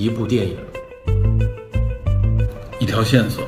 [0.00, 0.56] 一部电影，
[2.80, 3.44] 一条线索，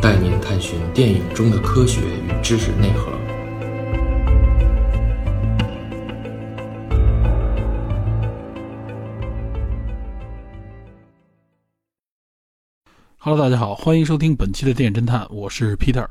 [0.00, 3.12] 带您探寻电影中的科学与知识内核。
[13.18, 16.08] Hello，大家好，欢迎收听本期的电影侦探，我是 Peter。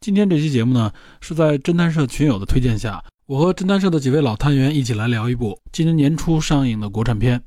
[0.00, 7.42] 今天这期节目呢，是在侦探社群友的推荐下，我和侦探社的几位老探员一起来聊一部今年年初上映的国产片。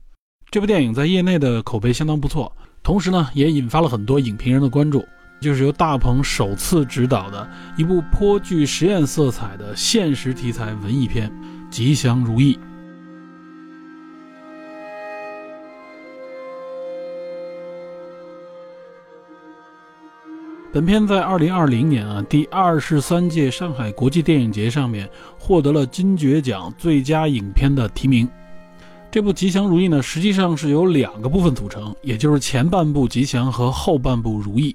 [0.51, 5.05] 这部电影在业内的口碑相当不错，同时呢，也引发了很多影评人的关注。
[5.39, 11.31] 就是由大鹏首次执导的一部颇具实验色彩的现实题材文艺片
[11.69, 12.55] 《吉祥如意》。
[20.71, 28.29] 本片在二零二零年啊第二十三届上海国际电影节上面获得了金爵奖最佳影片的提名。
[29.09, 34.71] 这部《吉祥如意》呢，实际上是由两个部分组成，也就是前半部《吉祥》和后半部《如意》。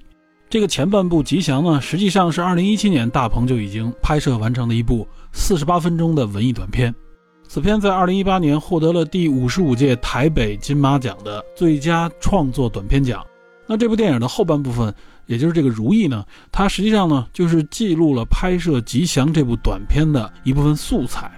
[0.49, 6.93] 这个前半部《吉祥》呢，实际上是二零一七年大鹏就已经拍摄完成的一部四十八分钟的文艺短片。
[7.47, 13.25] 此片在二零一八年获得了第五十五届台北金马奖的最佳创作短片奖。
[13.65, 14.93] 那这部电影的后半部分。
[15.25, 21.31] 也就是这个《如意》呢，它实际上呢就是记录了拍摄《吉祥》这部短片的一部分素材。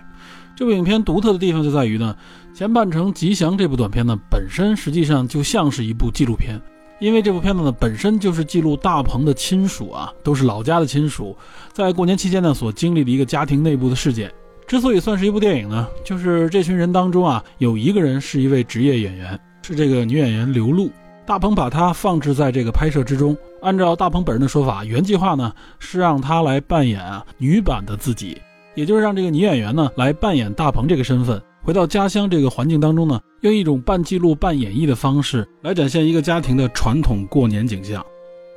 [0.55, 2.15] 这部影片独特的地方就在于呢，
[2.53, 6.59] 前半程《吉祥》这部短片呢本身实际上就像是一部纪录片，
[6.99, 11.37] 因为这部片子呢本身就是记录大鹏的亲属啊，都是老家的亲属，
[11.71, 14.31] 在过年期间呢所经历的一个家庭内部的事件。
[14.67, 20.91] 之所以算是一部电影呢，就是这群人当中啊有一个人是一位职业演员，是这个女演员刘露。
[21.27, 23.35] 大鹏把它放置在这个拍摄之中。
[23.61, 28.41] 按照大鹏本人的说法，原计划呢是让他来扮演啊女版的自己，
[28.75, 38.01] 也就是让这个女演员呢来扮演大鹏这个身份，回到家乡这个环境当中呢，用一种半记录半演绎的方式来展现一个家庭的传统过年景象。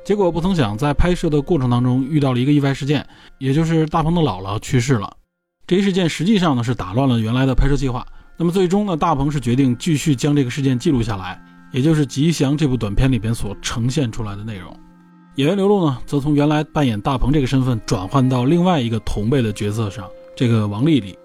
[0.05, 3.05] 结果不曾想，在拍摄的过程当中遇到了一个意外事件，
[3.37, 5.11] 也就是大鹏的姥姥去世了。
[5.67, 8.07] 这一事件实际上呢是打乱了原来的拍摄计划。
[8.37, 11.37] 那么最终呢，大鹏是决定继续将这个事件记录下来。
[11.71, 14.75] 也就是《吉祥》这部短片里边所呈现出来的内容，
[15.35, 20.05] 演员刘露呢，则从原来扮演大鹏这个身份转换到另外一个同辈的角色上，
[20.35, 21.17] 这个王丽丽。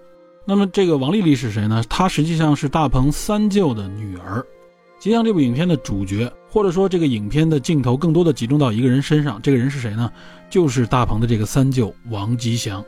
[0.45, 1.83] 那么这个王丽丽是谁呢？
[1.89, 4.39] 她实际上是大鹏三舅的女儿。
[5.03, 10.09] 《吉祥》这部影片的主角，或者说这个影片的镜头更多的集中到一个人身上，这个人是谁呢？
[10.49, 12.83] 就是大鹏的这个三舅王吉祥。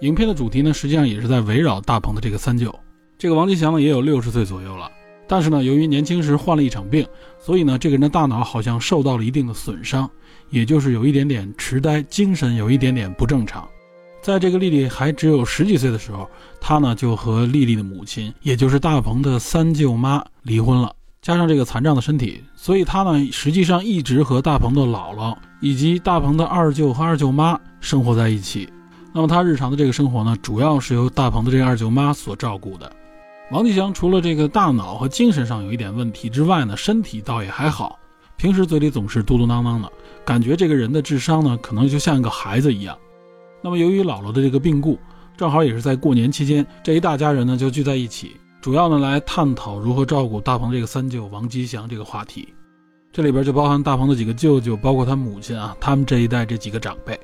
[0.00, 2.76] 影片的主题呢，实际上也是在围绕大鹏的这个三舅。
[3.16, 4.90] 这个王吉祥呢，也有六十岁左右了。
[5.28, 7.06] 但是呢，由于年轻时患了一场病，
[7.38, 10.10] 所以呢，这个人的大脑好像受到了一定的损伤，
[10.48, 13.68] 也就是有一点点痴呆，精神有一点点不正常。
[14.20, 16.28] 在这个丽丽还只有十几岁的时候，
[16.60, 20.92] 她呢就和丽丽的母亲，也就是大鹏的三舅妈离婚了。
[21.20, 28.68] 加上这个残障的身体，所以她呢实际上一直和大鹏的姥姥以及大鹏的二舅和二舅妈生活在一起。
[29.12, 32.90] 那么她日常的这个生活呢，主要是由大鹏的这个二舅妈所照顾的。
[33.50, 37.98] 王吉祥除了这个大脑和精神上有一点问题之外呢，身体倒也还好。
[38.36, 39.90] 平时嘴里总是嘟嘟囔囔的，
[40.22, 42.96] 感觉这个人的智商呢，可能就像一个孩子一样。
[43.62, 44.98] 那么由于姥姥的这个病故，
[45.34, 52.46] 正好也是在过年期间，这一大家人呢就聚在一起，主要呢来探讨如何照顾大鹏这个三舅王吉祥这个话题。
[53.10, 57.18] 这里边就包含大鹏的几个舅舅，包括他母亲啊，他们这一代这几个长辈。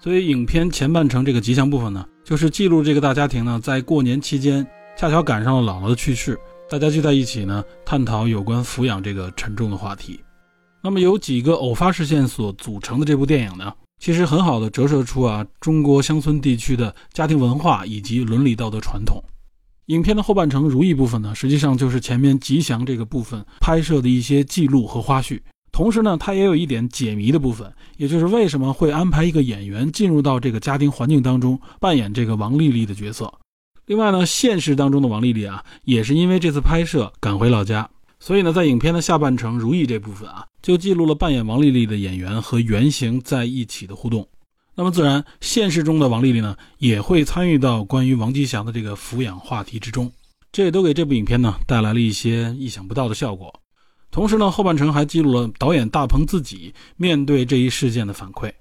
[0.00, 4.66] 所以影片前半程这个吉祥部分呢，就是记录这个大家庭呢在过年期间。
[5.00, 6.38] 恰巧赶上了姥姥的去世，
[6.68, 10.20] 大家聚在一起呢，探讨有关抚养这个沉重的话题。
[10.82, 19.24] 那么，由几个偶发事件所组成的这部电影呢，其实很好的折射出啊中国乡村地区的家庭文化以及伦理道德传统。
[19.86, 25.40] 影片的后半程如意部分呢，实际上就是前面吉祥这个部分拍摄的一些记录和花絮，
[25.72, 33.32] 同时呢，它也有一点解谜的部分，也就是为什么会安排一个演员进入到这个家庭环境当中扮演这个王丽丽的角色。
[33.90, 37.90] 另外呢，现实当中的王丽丽啊，也是因为这次拍摄赶回老家，
[38.20, 44.24] 所以呢，在影片的下半程如意这部分啊，就记录了扮演王丽丽的演员和原型在一起的互动。
[44.76, 50.08] 那么自然，现实中的王丽丽呢，也会参与到关于王吉祥的这个抚养话题之中，
[50.52, 53.52] 这也都给这部影片呢带来了一些意想不到的效果。
[54.12, 58.52] 同时呢，后半程还记录了导演大鹏自己面对这一事件的反馈。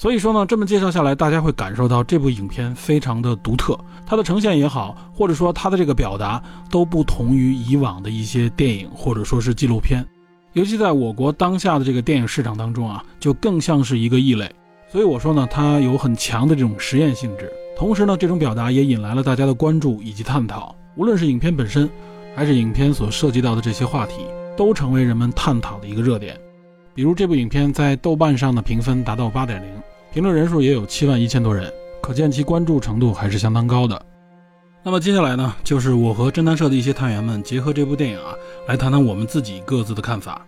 [0.00, 10.02] 所以说呢，这么介绍下来，大家会感受到这部影片非常的独特，它的呈现也好，或者说它的这个表达都不同于以往的一些电影或者说是纪录片，
[10.54, 14.50] 尤其在我国当下的这个电影市场当中啊，就更像是一个异类。
[14.90, 20.74] 所以我说呢，它有很强的这种实验性质，同时呢，这种表达也引来了大家的关注以及探讨。
[20.96, 21.86] 无论是影片本身，
[22.34, 24.24] 还是影片所涉及到的这些话题，
[24.56, 26.40] 都成为人们探讨的一个热点。
[26.94, 29.68] 比如这部影片在豆瓣上的评分达到八点零，
[30.12, 31.72] 评论人数也有七万一千多人，
[32.02, 34.00] 可见其关注程度还是相当高的。
[34.82, 38.34] 那么接下来呢，就是我和侦探社的一些探员们结合这部电影啊，
[38.66, 40.44] 来谈谈我们自己各自的看法。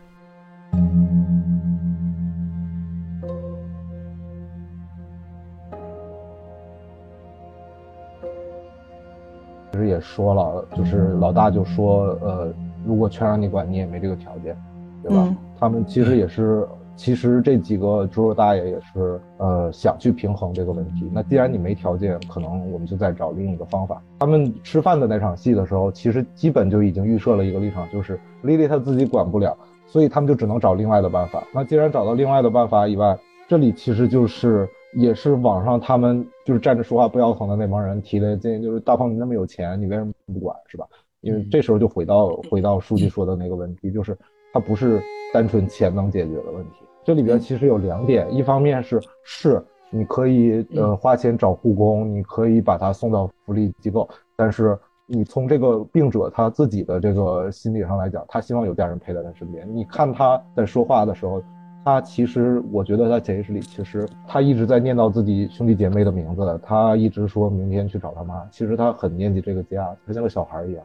[9.71, 12.53] 其实也说了，就是老大就说，呃，
[12.85, 14.57] 如果全让你管，你也没这个条件，
[15.05, 15.25] 对吧？
[15.25, 16.67] 嗯他们其实也是，
[17.03, 21.11] 其实这几个猪肉大爷也是，呃，想去平衡这个问题。
[21.13, 24.01] 那既然你没条件，可能我们就再找另一个方法。
[24.21, 29.53] 他们吃饭的那场戏的时候，其实基本就已经预设了一个立场，就是丽丽她自己管不了，
[29.85, 31.43] 所以他们就只能找另外的办法。
[31.53, 40.87] 那既然找到另外的办法以外，这里其实就是也是网上他们就是站着说话不腰疼的那帮人提的建议，就是大胖你那么有钱，你为什么不管是吧？
[41.21, 44.17] 因为这时候就回到回到书记说的那个问题，就是
[44.53, 45.03] 它不是
[45.35, 46.77] 单纯钱能解决的问题。
[47.05, 59.69] 这里边其实有两点，一方面是是你可以呃花钱找护工，你可以把他送到福利机构，但是你从这个病者他自己的这个心理上来讲，他希望有家人陪在他身边。
[59.75, 61.43] 你看他在说话的时候，
[61.85, 70.85] 他其实我觉得他潜意识里其实他一直在念叨自己兄弟姐妹的名字，他一直说明天去找他妈，其实他很念及这个家，他像个小孩一样。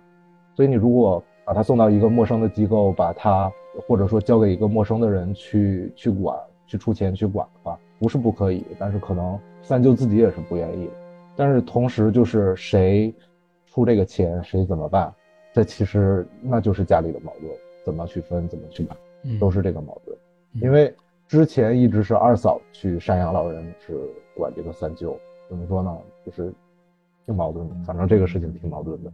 [0.55, 3.49] 所以你如果把他送到一个陌生的机构，把他
[3.87, 10.89] 或者说交给一个陌生的人去去管、去出钱去管的话，不是不可以，但是可能三舅自己也是不愿意。
[11.37, 13.15] 但是同时就是谁
[13.65, 15.09] 出这个钱，谁怎么办，
[15.53, 17.49] 这其实那就是家里的矛盾，
[17.85, 20.17] 怎么去分，怎么去办，嗯都是这个矛盾。
[20.61, 20.93] 因为
[21.29, 23.97] 之前一直是二嫂去赡养老人，是
[24.35, 25.17] 管这个三舅，
[25.47, 26.53] 怎么说呢，就是
[27.25, 27.75] 挺矛盾的。
[27.85, 29.09] 反正这个事情挺矛盾的。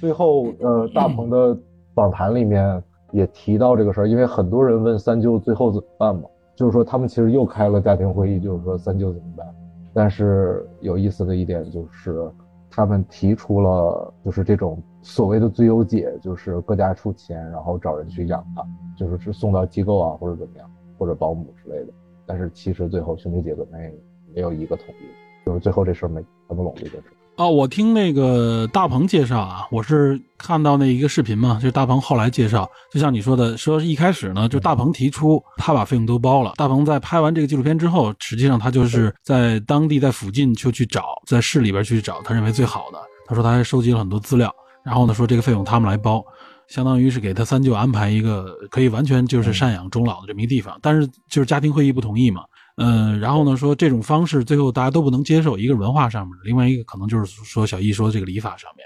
[0.00, 1.56] 最后，呃，大鹏的
[1.96, 9.46] 访谈里面也提到这个事儿，因为很多人问三舅最后怎么办嘛，就是说他们其实又开了家庭会议，就是说三舅怎么办。
[9.94, 12.30] 但是有意思的一点就是，
[12.70, 18.62] 他们提出了就是这种所谓的最优解，就是各家出钱，然后找人去养他，
[18.94, 21.92] 就是是送到机构啊或者怎么样，或者保姆之类的。
[22.26, 23.94] 但是其实最后兄弟姐妹
[24.34, 27.04] 没有一个统一，就是最后这事儿没谈不拢这件事。
[27.36, 36.54] 哦，我听那个大鹏介绍啊，我是看到那一个视频嘛，就是大鹏后来介绍，就像你说的，说一开始呢，就大鹏提出他把费用都包了。
[36.56, 42.98] 大鹏在拍完这个纪录片之后，实际上他就是在当地在附近就去找，在市里边去找他认为最好的。
[43.26, 44.52] 他说他还收集了很多资料，
[44.82, 46.24] 然后呢说这个费用他们来包，
[46.68, 52.44] 相当于是给他三舅安排一个可以完全就是赡养终老的这么一个地方，但是就是家庭会议不同意嘛。
[52.76, 58.84] 嗯，然后呢，说这种方式最后大家都不能接受，一个文化上面，另外一个可能就是说小易说这个礼法上面，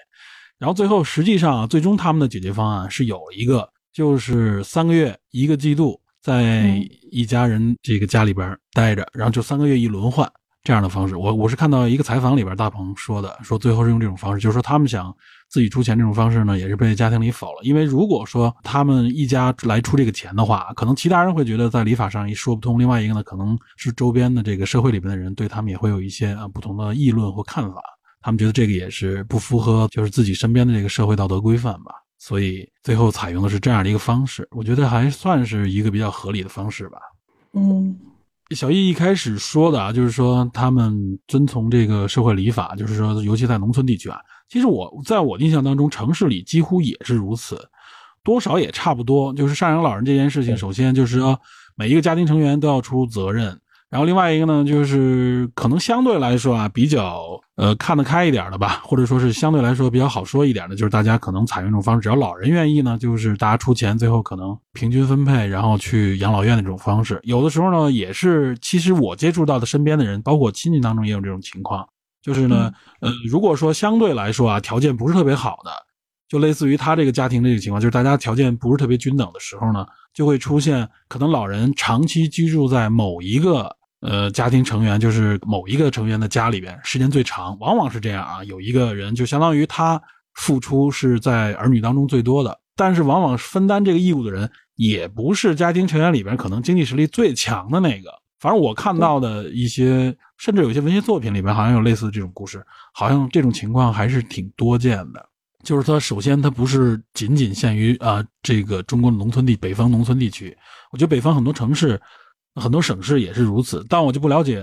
[0.58, 10.30] 然后最后实际上啊，最终他们的解决方案是有一个，就是三个月一个季度在一家人这个家里边待着，然后就三个月一轮换
[10.62, 11.16] 这样的方式。
[11.16, 15.12] 我我是看到一个采访里边大鹏说的，说最后是用这种方式，就是说他们想
[15.50, 17.58] 自己出钱这种方式呢，也是被家庭里否了。
[17.62, 22.78] 因为如果说他们一家来出这个钱的话，可能其他人会觉得在礼法上也说不通。
[22.78, 27.82] 另外一个呢，可能是周边的这个社会里边的人对他们也会有一些啊不同的议论或看法。
[28.22, 36.98] 他们觉得这个也是不符合就是自己身边的这个社会道德规范吧，所以最后采用的是这样的一个方式，我觉得还算是一个比较合理的方式吧。
[37.54, 37.98] 嗯
[38.54, 44.18] 小易一开始说的啊，就是说他们遵从这个社会礼法，就是说，尤其在农村地区啊，
[44.50, 47.68] 其实我在我印象当中，城市里几乎也是如此，
[48.24, 49.32] 多少也差不多。
[49.32, 51.40] 就是赡养老人这件事情，首先就是说
[51.76, 53.56] 每一个家庭成员都要出责任，
[53.88, 67.20] 然后另外一个呢，就是可能相对来说啊，比较呃看得开一点的吧，或者说是相对来说比较好说一点的，就是大家可能采用这种方式，只要老人愿意呢，就是大家出钱，最后可能平均分配，然后去养老院的这种方式。
[67.22, 71.88] 有的时候呢，也是其实我接触到的身边的人，包括亲戚当中也有这种情况，
[72.22, 75.70] 就是呢，呃，如果说相对来说啊，条件不是特别好的。
[76.28, 79.84] 就类似于他这个家庭这个情况，就是大家条件不是特别均等的时候呢，
[80.14, 88.44] 就会出现可能老人长期居住在某一个呃家庭成员，就是某一个成员的家里边，时间最长，往往是这样啊。
[88.44, 90.00] 有一个人就相当于他
[90.34, 98.08] 付出是在儿女当中最多的，但是往往分担这个义务的人也不是家庭成员里边可能经济实力最强的那个。
[98.40, 105.24] 反正我看到的一些，甚至有些文学作品里面好像有类似的这种故事，好像这种情况还是挺多见的。
[105.62, 110.56] 就是它首先它不是仅仅限于啊这个中国的农村地北方农村地区，
[110.90, 112.00] 我觉得北方很多城市、
[112.54, 114.62] 很多省市也是如此，但我就不了解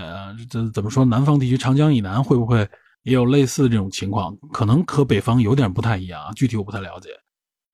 [0.50, 2.68] 这怎么说南方地区长江以南会不会
[3.04, 7.10] 也有类似的这种情况，可能和北方有点不太一样啊，具体我不太了解。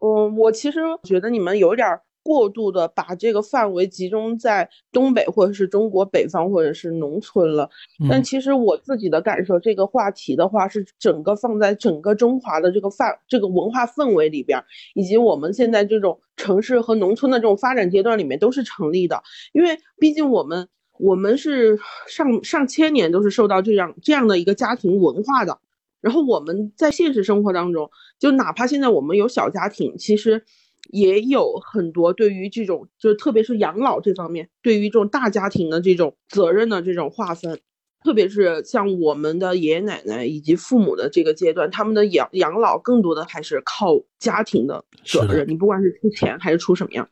[0.00, 1.88] 嗯，我其实觉得你们有点
[2.24, 7.70] 过度的把这个范围集中在东北或者是中国北方或者是农村了。
[8.08, 14.64] 但其实我自己的感受，这个话题的话是整个放在整个中华的这个范这个文化氛围里边，
[14.94, 19.22] 以及我们现在这种城市和农村的这种发展阶段里面都是成立的。
[19.52, 20.66] 因为毕竟我们
[20.98, 21.78] 我们是
[22.08, 25.58] 上上千年都是受到这样这样的一个家庭文化的。
[26.00, 30.44] 然后我们在现实生活当中，就哪怕现在我们有小家庭，其实
[30.90, 37.60] 也有很多对于这种，就特别是养老这方面，对于这种大家庭的这种责任的这种划分，
[38.04, 47.08] 特别是像我们的爷爷奶奶以及父母的这个阶段，他们的养养老更多的还是靠家庭的责任，你不管是出钱还是出什么样。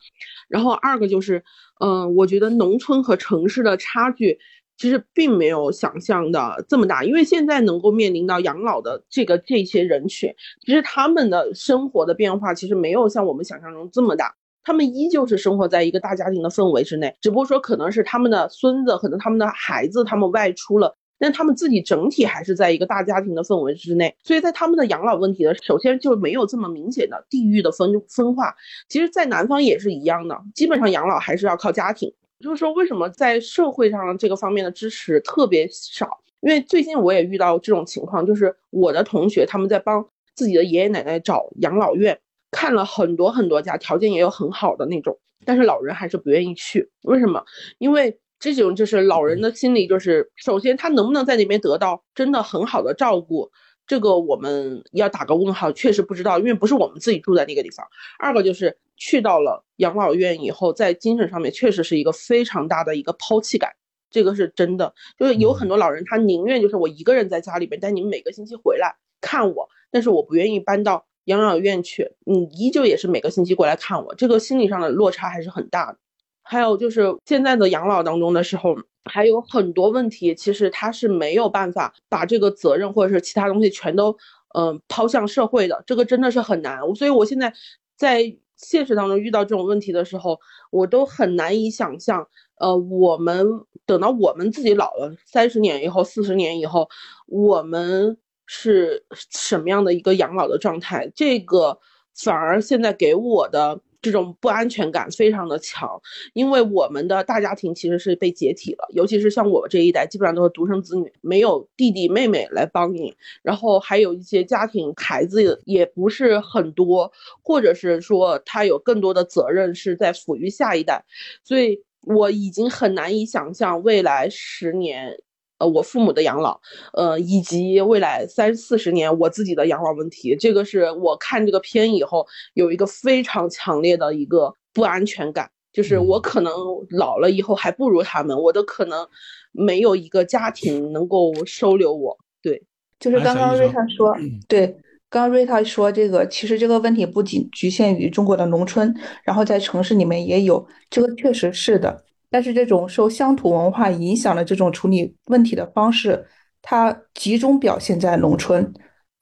[0.48, 1.42] 然后二个就是，
[1.80, 4.38] 嗯，我觉得农村和城市的差距。
[4.82, 10.34] 其实并没有想象的这么大，因为现在能够面临到养老的这个这些人群，
[10.66, 14.34] 其实他们的生活的变化其实没有像我们想象中这么大，
[14.64, 28.52] 他们依旧是生活在一个大家庭的氛围之内，只不过说可能是他们的孙子，可能他们的孩子他们外出了，但他们自己整体还是在一个大家庭的氛围之内，所以在他们的养老问题的首先就没有这么明显的地域的分分化，
[28.88, 32.12] 其实，在南方也是一样的，基本上养老还是要靠家庭。
[32.42, 36.18] 就是说，为什么在社会上这个方面的支持特别少？
[36.40, 42.18] 因为最近我也遇到这种情况，就是我的同学他们在帮自己的爷爷奶奶找养老院，
[42.50, 46.90] 看了很多很多家，条件也有很好的那种，但是老人还是不愿意去。
[47.02, 47.44] 为什么？
[47.78, 53.52] 因为这种就是老人的心理，就是首先他能不能在那边得到真的很好的照顾。
[53.92, 57.87] 这个我们要打个问号，确实不知道，因为不是我们自己住在那个地方。
[58.18, 63.70] 二个就是去到了养老院以后，在精神上面确实是一个非常大的一个抛弃感，
[64.11, 64.94] 这个是真的。
[65.18, 75.99] 就是有很多老人他宁愿就是我一个人在家里边，但你们每个星期回来看我，但是我不愿意搬到养老院去，你依旧也是每个星期过来看我，这个心理上的落差还是很大的。
[76.42, 78.76] 还有就是现在的养老当中的时候。
[79.04, 84.16] 还有很多问题，其实他是没有办法把这个责任或者是其他东西全都，
[84.54, 86.78] 嗯，抛向社会的，这个真的是很难。
[86.94, 87.52] 所以我现在
[87.96, 88.22] 在
[88.56, 90.38] 现实当中遇到这种问题的时候，
[90.70, 92.25] 我都很难以想象，
[92.61, 93.44] 呃，我们
[93.87, 96.88] 等到我们自己老了，三十年以后、四十年以后，
[97.26, 101.11] 我们是什么样的一个养老的状态？
[101.16, 101.76] 这个
[102.14, 103.80] 反而现在给我的。
[104.02, 105.88] 这种不安全感非常的强，
[106.35, 121.04] 因为我们的大家庭其实是被解体了，尤其是像我这一代，基本上都是独生子女，没有弟弟妹妹来帮你，然后还有一些家庭孩子也不是很多，或者是说他有更多的责任是在抚育下一代，
[121.44, 125.16] 所以我已经很难以想象未来十年。
[125.62, 126.61] 呃，我父母的养老，
[126.92, 136.52] 呃，以及未来三四十年我自己的养老问题，这个是我看这个片以后有一个非常强烈的一个不安全感，就是我可能
[136.90, 139.07] 老了以后还不如他们，我都可能
[139.52, 142.19] 没有一个家庭能够收留我。
[142.42, 142.61] 对，
[142.99, 144.16] 就是刚刚瑞塔说，
[144.49, 144.66] 对，
[145.09, 148.92] 刚刚瑞塔说这个，其实这个问题不仅局限于中国的农村，
[149.23, 152.04] 然后在城市里面也有，这个确实是的。
[152.32, 156.26] 但是这种受乡土文化影响的这种处理问题的方式，
[156.62, 158.72] 它集中表现在农村。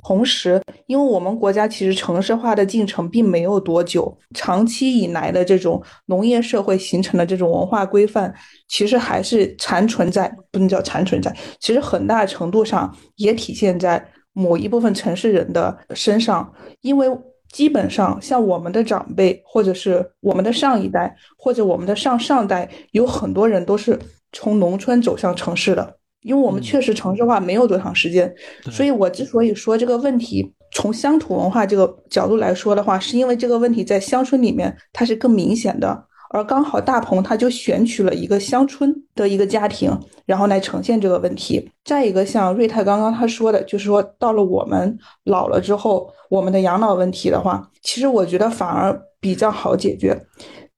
[0.03, 8.33] 同时，因为我们国家其实城市化的进程并没有多久，长期以来的这种农业社会形成的这种文化规范，
[8.69, 14.03] 其实还是残存在，不能叫残存在，其实很大程度上也体现在
[14.33, 16.51] 某一部分城市人的身上，
[16.81, 17.07] 因为。
[17.53, 23.99] 基本上，像我们的长辈，或者是我们的上一代，或者我们的上上代，有很多人都是
[24.33, 25.97] 从农村走向城市的。
[26.23, 28.31] 因为我们确实城市化没有多长时间，
[28.71, 36.05] 所以我之所以说这个问题，从乡土文化这个角度来说的话，是因为这个问题在乡村里面它是更明显的。
[36.33, 39.91] 而刚好大鹏他就选取了一个乡村的一个家庭，
[40.25, 41.71] 然后来呈现这个问题。
[41.85, 50.17] 再一个，像瑞泰刚刚他说的，就是说到了我们老了之后，我们的养老问题的话，其实我觉得反而比较好解决，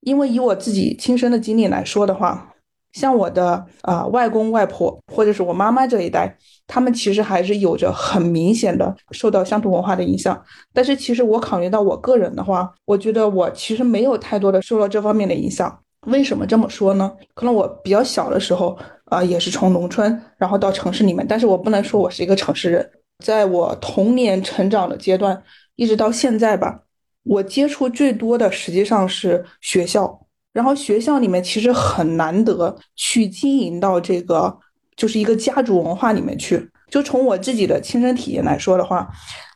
[0.01, 2.52] 因为以我自己亲身的经历来说的话。
[2.93, 10.41] 像我的啊外公外婆，或者是我妈妈这一代，他们其实还是有着很明显的受到乡土文化的影响。
[10.73, 15.79] 但是其实我考虑到我个人的话，我觉得我其实没有太多的受到这方面的影响。
[16.07, 17.13] 为什么这么说呢？
[17.35, 22.91] 可能我比较小的时候啊，也是从农村然后到城市里面，但是我不能说我是一个城市人。
[23.25, 25.41] 在我童年成长的阶段，
[25.77, 26.81] 一直到现在吧，
[27.23, 30.27] 我接触最多的实际上是学校。
[30.53, 34.59] 然后学校里面其实很难得去经营到这个，
[34.97, 36.71] 就是一个家族文化里面去。
[36.91, 39.09] 就从我自己的亲身体验来说的话，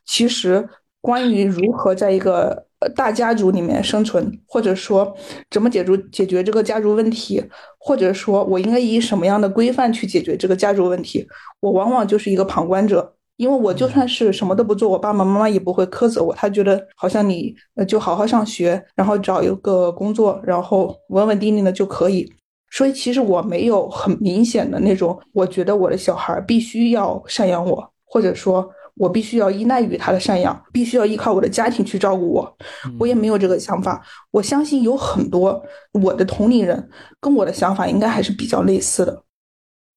[0.07, 0.67] 其实
[1.03, 5.15] 关于如何在一个大家族里面生存，或者说
[5.51, 7.45] 怎么解决解决这个家族问题，
[7.79, 11.27] 或者说我应该以什么样的规范去解决这个家族问题，
[11.61, 13.16] 我往往就是一个旁观者。
[13.37, 16.35] 因为我就算是什么都不做，我爸爸妈妈也不会苛责我。
[16.35, 22.31] 他觉得好像你呃就好好上学，然后找一个工作，然后稳稳定定的就可以。
[22.71, 32.57] 所以其实我没有很明显的那种，我觉得我的小孩必须要赡养我，或者说我必须要依赖于他的赡养，必须要依靠我的家庭去照顾我。
[32.99, 34.03] 我也没有这个想法。
[34.31, 35.63] 我相信有很多
[35.93, 36.89] 我的同龄人
[37.21, 39.23] 跟我的想法应该还是比较类似的。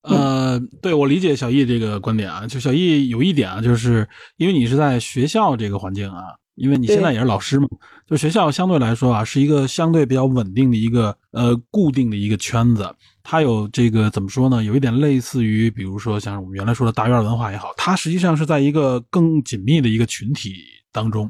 [0.01, 6.24] 呃，对我理解小易这个观点啊，就小易有一点啊，就是因为你是在学校这个环境啊，
[6.56, 7.68] 因为你现在也是老师嘛，
[8.08, 12.89] 就学校相对来说啊，是一个相对比较稳定的一个呃固定的一个圈子，
[13.24, 14.63] 它有这个怎么说呢？
[14.63, 20.56] 有一点类似于，比如说像我们原来说的大院文化也好，它实际上是在一个更紧密的一个群体
[20.94, 21.29] 当中，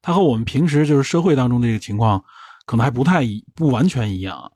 [0.00, 2.24] 它和我们平时就是社会当中这个情况
[2.64, 4.50] 可能还不太一不完全一样。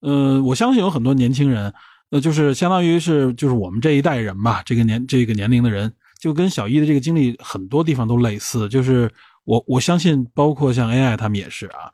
[0.00, 1.74] 呃，我相信有很多年轻人。
[2.10, 8.68] 那就是相当于是，就是我们这一代人吧，这个年这个年龄的人，就跟小易的这个经历很多地方都类似。
[8.68, 9.08] 就是
[9.44, 11.88] 我我相信，包括像 AI 他们也是啊。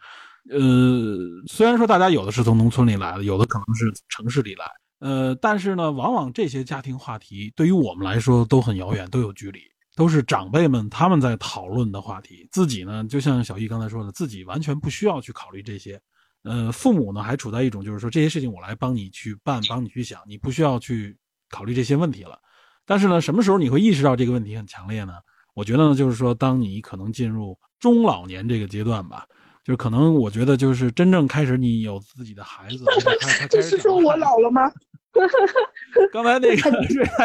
[0.49, 4.65] 呃，虽然说大家有的是从农村里来的，有的可能是城市里来，
[5.01, 9.61] 呃，但是呢，往往这些家庭话题对于我们来说都很遥远，都有距离，
[9.97, 12.49] 都是长辈们他们在讨论的话题。
[12.53, 16.01] 自己呢，就像小易刚才说的，自己完全不需要去考虑这些。
[16.47, 21.19] 呃，父母呢还处在一种就是说这些事情我来帮你去办，帮你去想，你不需要去
[21.51, 22.39] 考虑这些问题了。
[22.85, 25.15] 但是呢，什么时候你会意识到这个问题很强烈呢？
[25.55, 29.27] 我觉得呢，就是说当你可能进入中老年这个阶段吧，
[29.67, 32.85] 就是可能我觉得就是真正开始你有自己的孩子，
[33.51, 34.71] 这是说我老了吗？
[36.13, 36.71] 刚才那个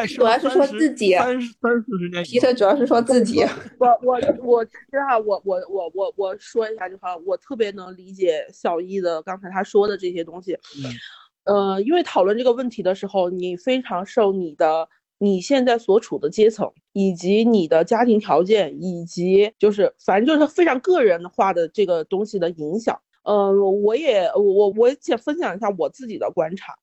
[0.08, 3.44] 主要是说自己，三三四十年，皮特主要是说自己。
[3.78, 10.58] 我我我其实哈，我我我我我说一下就好，我特别能理解小易的刚才他说的这些东西。
[11.44, 14.90] 嗯，呃，因为讨论这个问题的时候，你非常受你的
[15.24, 23.00] 你现在所处的阶层，以及你的家庭条件，以及就是反正就是非常个人化的这个东西的影响。
[23.22, 26.74] 嗯，我也我我也分享一下我自己的观察。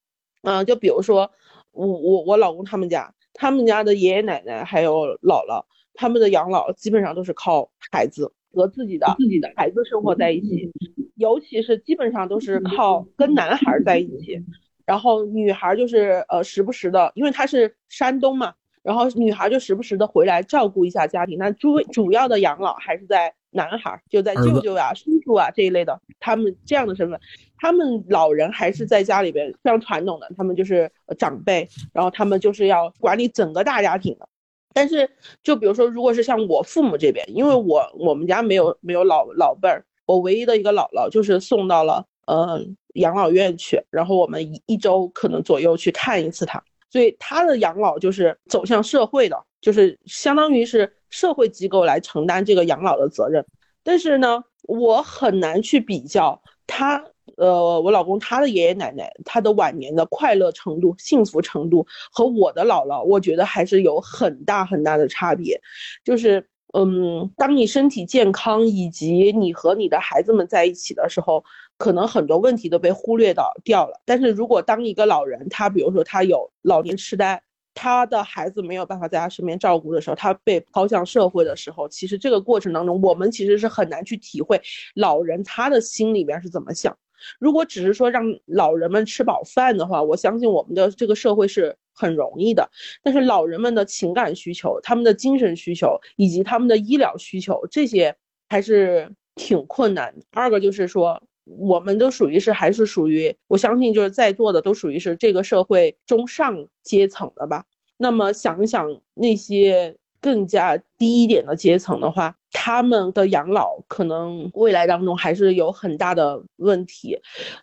[0.42, 1.28] 嗯，就比如说
[1.72, 10.70] 我我我老公他们家，他们家的爷爷奶奶还有姥姥，他们的养老基本上都是靠孩子和自己的自己的孩子生活在一起，
[11.16, 14.40] 尤其是基本上都是靠跟男孩在一起，
[14.88, 27.20] 然后女孩就是呃时不时的，因为她是山东嘛，然后女孩就时不时的回来照顾一下家庭，那主主要的养老还是在男孩，就在舅舅呀、叔叔啊这一类的，他们这样的身份。
[27.58, 34.26] 他们老人还是在家里边非常传统的，他们就是长辈，然后他们就是要管理整个大家庭的。
[34.72, 35.10] 但是，
[35.42, 42.64] 就比如说，如果是像我父母这边，因为我我们家没有没有老老辈儿，我唯一的一个姥姥就是送到了呃
[42.98, 53.44] 养老院去，然后我们一一周可能左右去看一次他，所以他的养老就是走向社会的，就是相当于是社会机构来承担这个养老的责任。
[53.82, 57.04] 但是呢，我很难去比较他。
[57.36, 65.60] 呃，我老公他的爷爷奶奶，他的晚年的快乐程度、幸福程度和我的姥姥，我觉得还是有很大很大的差别。
[66.02, 71.44] 就是，嗯，当你身体健康，以及你和你的孩子们在一起的时候，
[71.78, 73.98] 可能很多问题都被忽略到掉了。
[74.04, 84.60] 但是如果当一个老人，他比如说他有老年痴呆，他的孩子没有办法在他身边照顾的时候，他被抛向社会的时候，其实这个过程当中，我们其实是很难去体会
[84.94, 86.96] 老人他的心里边是怎么想。
[87.40, 92.70] 如果只是说让老人们吃饱饭的话，我相信我们的这个社会是很容易的。
[93.02, 98.14] 但是老人们的情感需求、他们的精神需求以及他们的医疗需求，这些
[98.48, 100.24] 还是挺困难的。
[100.30, 101.20] 二个就是说，
[101.56, 107.64] 我们都属于是还是属于，我相信就是在座的都属于是这个社会中上阶层的吧。
[107.96, 109.96] 那么想一想那些。
[110.20, 117.16] 更加低一点的阶层的话，他们的养老可能未来当中还是有很大的问题。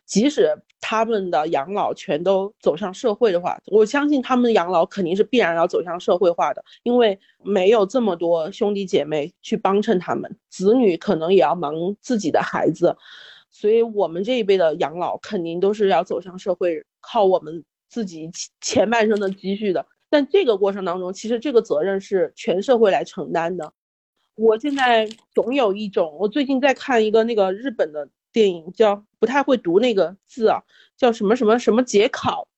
[0.06, 12.96] 即使他们的养老全都走向社会的话，我相信他们的养老肯定是必然要走向社会化的，因为没有这么多兄弟姐妹去帮衬他们，子女可能也要忙自己的孩子，
[13.58, 19.88] 所以我们这一辈的养老肯定都是要走向社会，靠我们自己前前半生的积蓄的。
[20.10, 23.72] 但这个过程当中，其实这个责任是全社会来承担的。
[24.36, 30.62] 我现在总有一种，我最近在看一个那个日本的电影，叫不太会读那个字啊，
[30.98, 32.50] 叫什么什么什么解考。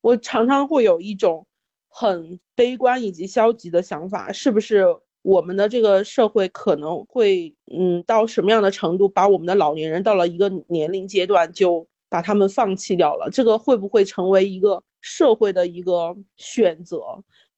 [0.00, 1.46] 我常常会有一种
[1.88, 4.86] 很悲观以及消极的想法，是不是
[5.26, 13.28] 我们的这个社会可能会，嗯，到什么样的程度，把我们的老年人到了一个年龄阶段就把他们放弃掉了？
[13.32, 17.00] 这个会不会成为一个社会的一个选择？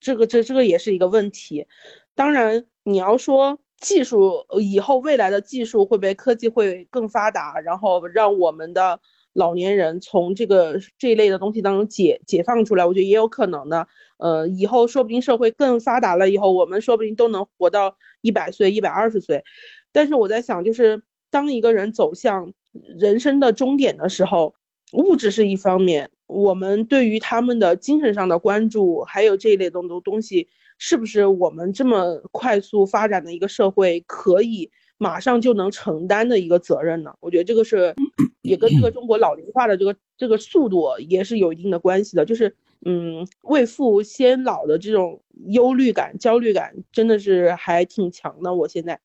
[0.00, 1.66] 这个这这个也是一个问题。
[2.14, 8.98] 当然，你要说技术以后未来的技术会不会科技会更发达，然后让我们的。
[9.38, 13.86] 老年人从这个这一类的东西当中解解放出来，我觉得也有可能的。
[14.18, 19.44] 呃，以后说不定社会更发达了，以后我们说不定都能活到一百岁、一百二十岁。
[19.92, 22.52] 但是我在想，就是当一个人走向
[22.98, 24.56] 人生的终点的时候，
[24.92, 30.48] 物质是一方面，我们对于他们的精神上的关注，还有这一类东东东西，
[30.78, 34.72] 是不是我们这么快速发展的一个社会可以？
[34.98, 37.14] 马上就能承担的一个责任呢？
[37.20, 37.94] 我觉得这个是，
[38.42, 42.24] 也跟这个中国老龄化的这个这个速度也是有一定的关系的。
[42.24, 48.52] 就是，嗯，未富先老的这种忧虑感、焦虑感，真的是还挺强的。
[48.52, 48.98] 我现在，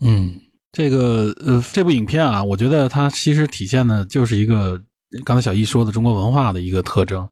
[0.00, 4.80] 嗯，这个呃，这部影片啊，我觉得它其实体现的就是一个
[5.24, 7.28] 刚才小易说的中国文化的一个特征。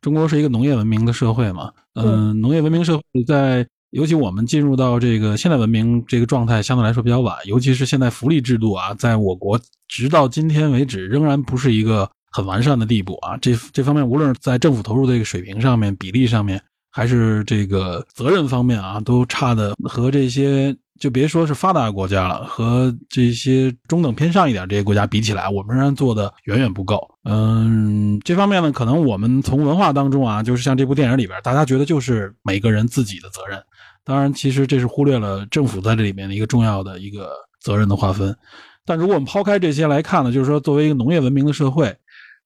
[0.00, 3.66] 中国是一个农业文明的社会嘛，嗯，农业文明社会在。
[3.92, 13.36] 尤其我们进入到这个现代文明这个状态相对来说比较晚，尤其是现在福利制度啊，在我国直到今天为止仍然不是一个很完善的地步啊。
[13.36, 16.58] 这这方面无论是在政府投入的这个水平上面、比例上面，
[16.90, 27.06] 还是这个责任方面啊，都差的和这些就别说是发达国家了，和这些中等偏上一点这些国家比起来，我们仍然做的远远不够。
[27.24, 33.62] 嗯，这方面呢，可能我们从文化当中啊，就是像这部电影里边，大家觉得就是每个人自己的责任。
[34.04, 38.36] 当然，其实这是忽略了政府在这里面的一个重要的一个责任的划分。
[38.84, 41.96] 但如果我们抛开这些来看呢，就是说，作为一个农业文明的社会，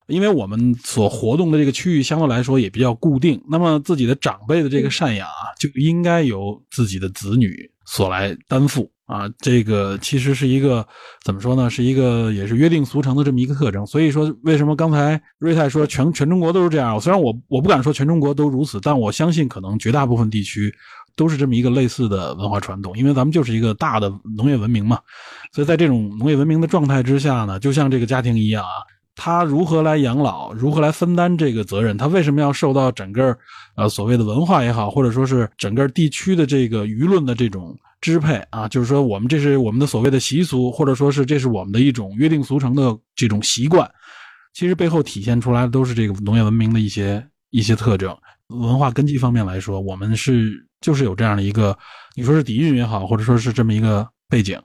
[0.06, 9.26] 因为我们所活动的这个区域相对来说也比较固定，那么自己的长辈的这个赡养啊，就应该由自己的子女所来担负啊。
[9.38, 10.86] 这个其实是一个
[11.24, 11.70] 怎么说呢？
[11.70, 13.86] 是一个也是约定俗成的这么一个特征。
[13.86, 17.00] 所以说，为什么刚才瑞泰说全全中国都是这样？
[17.00, 20.70] 虽然我我不敢说全中国都如此，但我相信可能绝大部分地区。
[21.16, 25.00] 都是这么一个类似的文化传统，因为咱们就是一个大的农业文明嘛，
[25.50, 28.70] 所以在这种农业文明的状态之下呢，就像这个家庭一样啊，
[29.16, 33.36] 他如何来养老，如何来分担这个责任，他为什么要受到整个
[33.76, 38.68] 呃所谓的文化也好，或者说是整个地区的这个舆论的这种支配啊？
[38.68, 43.90] 就是说，我们这是我们的所谓的习俗，或者说是这是我们的一种约定俗成的这种习惯，
[44.52, 48.14] 其实背后体现出来的都是这个农业文明的一些一些特征。
[48.48, 50.65] 文化根基方面来说，我们是。
[50.80, 51.76] 就是有这样的一个，
[52.14, 54.60] 你说是底蕴也好，或者说是这么一个背景，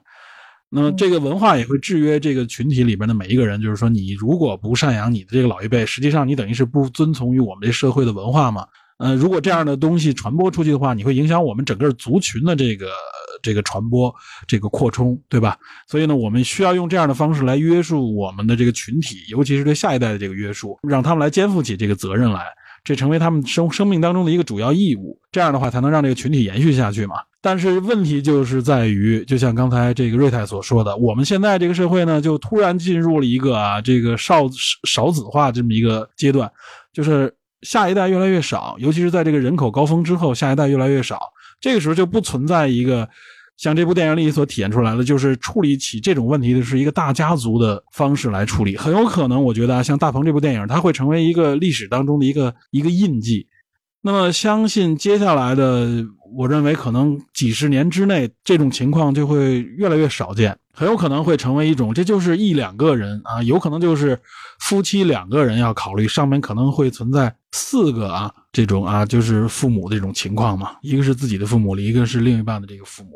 [0.70, 3.60] 那么这个文化也会制约这个群体里边的每一个人。
[3.60, 8.66] 就是说，你如果不赡养你的这个老一辈，实际上你等于是不遵从于我们这社会的文化嘛？
[8.98, 12.86] 呃，如果这样的东西传播出去的话，你会影响我们整个族群的这个
[13.42, 14.14] 这个传播、
[14.46, 15.56] 这个扩充，对吧？
[15.88, 22.46] 所以呢，我们需要用这样的方式来约束我们的这个群体，尤其是对下一代的这个约束，让他们来肩负起这个责任来。
[22.84, 27.16] 这成为他们生生命当中的一个主要义务，这样的话才能让这个群体延续下去嘛。
[27.40, 34.42] 但是问题就是在于，就像刚才这个瑞泰所说的，我们现在这个社会呢，就突然进入了一个啊，这个少
[34.84, 36.50] 少子化这么一个阶段，
[36.92, 41.20] 就是下一代越来越少，尤其是在这个人口高峰之后，下一代越来越少，
[41.60, 43.08] 这个时候就不存在一个。
[43.56, 53.46] 像这部电影里所体现出来的，就是处理起这种问题的是一个大家族的方式来处理，很有可能，我觉得啊，像大鹏这部电影，它会成为一个历史当中的一个一个印记。
[54.04, 64.18] 那么，相信接下来的，我认为可能几十年之内，这种情况就会越来越少见，很有可能会成为一种，这就是一两个人啊，有可能就是
[64.58, 73.10] 夫妻两个人要考虑，上面可能会存在四个啊，这种啊，就是父母这种情况嘛，一个是自己的父母，一个是另一半的这个父母。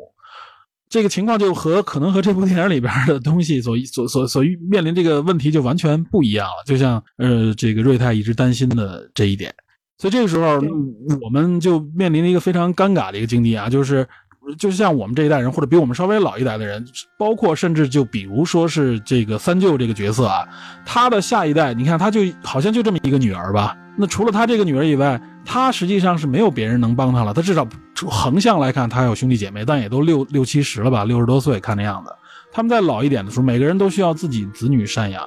[0.89, 9.53] 这个情况就和可能和这部电影里边的东西所所所所面临这个问题就完全不一样了，就像呃这个瑞泰一直担心的这一点，
[9.97, 10.61] 所以这个时候
[11.21, 14.07] 我们就面临了一个非常尴尬的一个境地啊，就是
[14.57, 16.85] 就像我们这一代人或者比我们稍微老一代的人，
[17.19, 20.47] 包括甚至就比如说是这个三舅这个角色啊，
[20.85, 23.75] 他的下一代，你看他就好像就这么一个女儿吧。
[23.99, 27.33] 那除了他这个女儿以外，他实际上是没有别人能帮他了。
[27.33, 27.65] 他至少
[28.05, 32.13] 横向来看，他有兄弟姐妹，但也都六六七十了吧，六十多岁看那样子。
[32.51, 35.23] 他们在老一点的时候，每个人都需要自己子女赡养。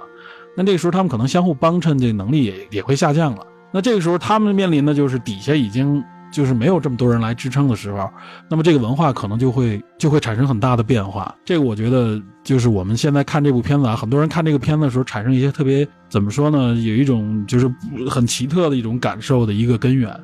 [0.54, 3.46] 那这个时候，他们可能相互帮衬，这个能力也也会下降了。
[3.72, 6.04] 那这个时候，他们面临的就是底下已经。
[6.30, 8.08] 就是没有这么多人来支撑的时候，
[8.48, 11.34] 那么这个文化可能就会就会产生很大的变化。
[11.44, 16.74] 这个我觉得就是我们现在看这部片子啊，很多人看这个片子的时候产生一些特别怎么说呢？
[16.74, 17.70] 有一种就是
[18.08, 20.14] 很奇特的一种感受的一个根源。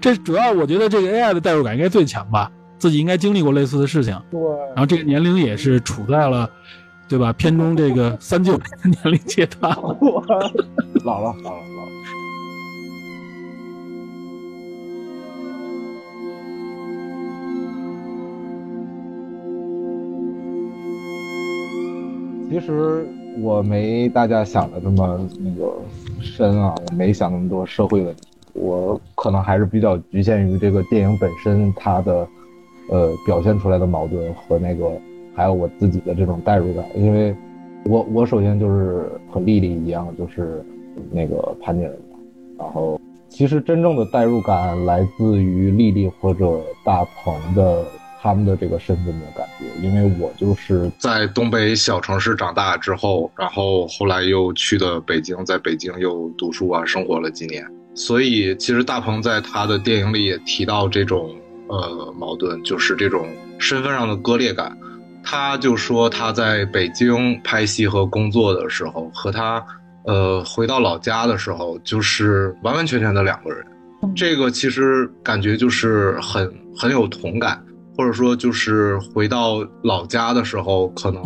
[0.00, 4.20] 这主要我觉得这个 AI 的代入感应该最强吧，自己应该经历过类似的事情。
[4.30, 4.40] 对，
[4.74, 6.48] 然后这个年龄也是处在了，
[7.08, 7.32] 对吧？
[7.32, 9.96] 片中这个三舅年龄阶段了。
[11.04, 11.64] 老了，老了，老了。
[22.50, 23.04] 其实
[23.40, 25.72] 我没大家想的这么那个
[26.20, 32.26] 深啊，我没想那么多社会问题，我可能还是比较局限于这个电影本身它的，
[32.90, 34.88] 呃，表现出来的矛盾和那个，
[35.34, 37.34] 还有我自己的这种代入感，因为，
[37.86, 40.64] 我我首先就是和丽丽一样，就是
[41.10, 41.98] 那个潘家人，
[42.56, 47.84] 然后其实真正的代入感来自于丽丽或者大鹏的。
[48.24, 57.62] 他们的这个身份的感觉，因为我就是在东北小城市长大之后，然后后来又去的北京，在北京又读书啊，生活了几年。
[57.94, 61.36] 所以其实大鹏在他的电影里也提到这种
[61.68, 64.74] 呃矛盾，就是这种身份上的割裂感。
[65.22, 69.62] 他就说他在北京拍戏和工作的时候，和他
[70.06, 73.62] 呃回到老家的时候，就是完完全全的两个人。
[74.16, 77.62] 这个其实感觉就是很很有同感。
[77.96, 81.22] 或者说，就是回到老家的时候，可能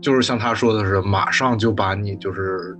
[0.00, 2.76] 就是像他说的是，马上就把你就是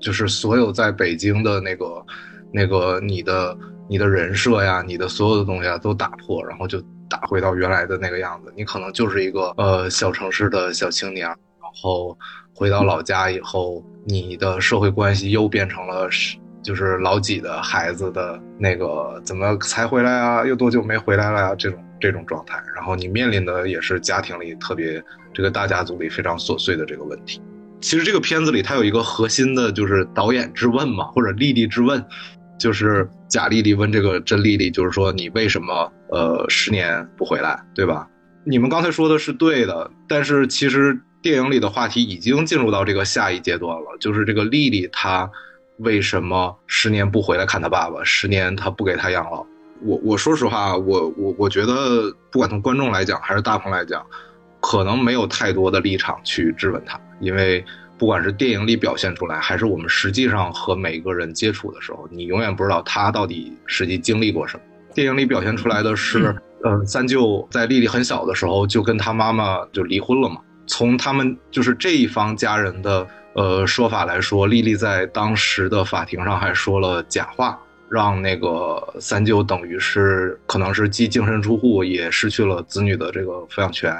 [0.00, 2.06] 就是所有在北京的那个
[2.52, 3.56] 那个你的
[3.88, 8.52] 你的人设呀，你的所有的东西啊都打破，然后就打回到原来的那个样子。
[8.56, 11.36] 你可能就是一个呃小城市的小青年，然
[11.80, 12.16] 后
[12.54, 20.44] 回到老家以后，你的社会关系又变成了是就是老几的孩子的那个怎么才回来啊？
[20.44, 21.54] 又多久没回来了呀？
[21.54, 21.78] 这种。
[22.00, 27.40] 这种状态，然后你面临的也是家庭里特别这个大家族里非常琐碎的这个问题。
[27.80, 32.04] 其实这个片子里它有一个核心的，就是导演质问嘛，或者丽丽质问，
[32.58, 38.06] 就是贾丽丽问这个甄丽丽，就是说你为什么呃十年不回来，对吧？
[38.44, 45.30] 你们刚才说的是对的，但是其实电影里的话题已经进入到这个下一阶段了，就是这个丽丽她
[45.78, 49.44] 为什么十年不回来看他爸爸，十年他不给他养老。
[49.82, 54.04] 我我说实话，我我我觉得，不管从观众来讲还是大鹏来讲，
[54.60, 57.62] 可能没有太多的立场去质问他，因为
[57.98, 64.62] 不管是电影里表现出来，还是我们实际上和每个人接触的时候，你永远不知道他到底实际经历过什么。
[64.94, 70.36] 电影里表现出来的是，呃，三舅在丽丽很小的时候就跟他妈妈就离婚了嘛。
[70.66, 77.58] 从他们就是这一方家人的呃说法来说，丽丽在当时的法庭上还说了假话。
[77.90, 83.94] 让那个三舅等于是可能是既净身出户，也失去了子女的这个抚养权，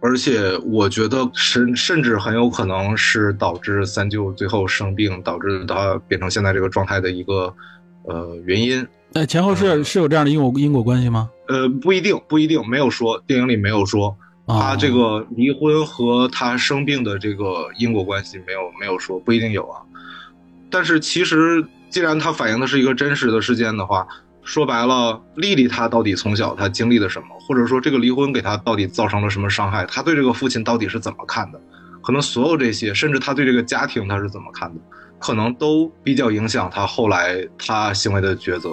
[0.00, 7.54] 而且我觉得甚甚至很有可能是导致三舅最后生病，导致他变成现在这个状态的一个
[8.02, 8.86] 呃原因。
[9.12, 11.30] 那前后是是有这样的因果因果关系吗？
[11.48, 14.14] 呃，不一定，不一定，没有说电影里没有说
[14.46, 19.80] 他这个离婚和他生病的这个因果关系没有没有说，不一定有啊。
[20.70, 21.66] 但是其实。
[21.90, 24.04] 既然他反映的是一个真实的事件的话，
[24.42, 31.60] 说白了，丽丽她到底从小她经历了什么，或者说这个离婚给她到底造成了什么伤害，她对这个父亲到底是怎么看的？
[32.02, 34.80] 可能所有这些，甚至她对这个家庭她是怎么看的，
[35.20, 38.70] 可能都比较影响她后来她行为的抉择，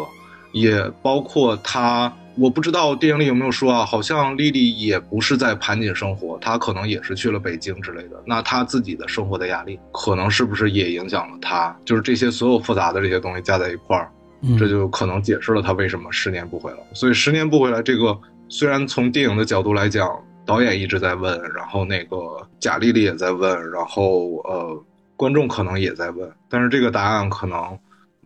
[0.54, 2.12] 也包括她。
[2.38, 8.22] 我不知道电影里有没有说啊，好像莉莉也不是在盘锦生活，她可能也是去了北京之类的。
[8.26, 11.76] 那她自己的生活的压力，可能是不是也影响了她？
[11.84, 14.10] 就是这些所有复杂的这些东西加在一块儿，
[14.58, 16.78] 这就可能解释了她为什么十年不回来。
[16.94, 18.18] 所以十年不回来，这个
[18.48, 20.10] 虽然从电影的角度来讲，
[20.46, 22.18] 导演一直在问，然后那个
[22.60, 24.84] 贾丽丽也在问，然后呃，
[25.18, 27.78] 观众可能也在问，但是这个答案可能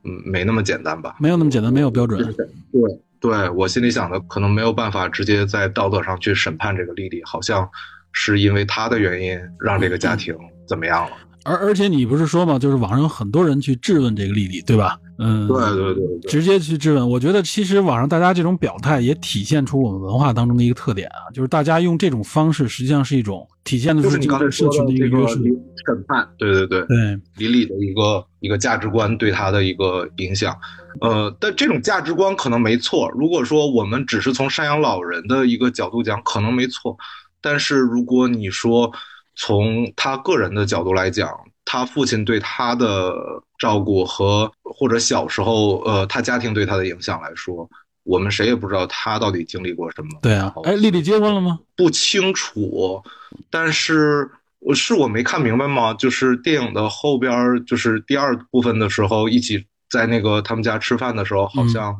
[0.03, 1.15] 嗯没那么简单吧？
[1.19, 2.23] 没有那么简单，没有标准。
[2.71, 2.81] 对。
[3.25, 7.67] 对我心里想的，可能没有办法直接在道德上去审判这个丽丽，好像
[8.11, 10.35] 是因为她的原因让这个家庭
[10.67, 11.17] 怎么样了。
[11.45, 14.99] 而而且你不是说嘛，就是网上有很多人去质问这个丽丽，对吧？
[15.17, 17.09] 嗯，对对对，直接去质问。
[17.09, 25.39] 我觉得其实网上大家这种表态也体现出我们文化当中的一个特点啊，就是大家用这种方式，实际上是一种体现的就是你刚才社群的一个约束。
[25.85, 30.57] 审判，对对对对，李丽的一个一个价值观对他的一个影响。
[30.99, 33.07] 呃，但这种价值观可能没错。
[33.13, 36.97] 如果说我们只是从赡养老人的一个角度讲，可能没错。
[37.39, 38.91] 但是如果你说
[39.35, 41.29] 从他个人的角度来讲，
[41.65, 43.13] 他父亲对他的
[43.57, 47.69] 照顾和或者小时候呃他家庭对他的影响来说，
[48.03, 50.09] 我们谁也不知道他到底经历过什么。
[50.21, 51.59] 对啊，哎，丽丽结婚了吗？
[51.75, 53.03] 不清楚，
[53.49, 55.93] 但是我是我没看明白吗？
[55.95, 61.97] 就是电影的后边，就是第二部分的时候，一起在那个他们家吃饭的时候，好像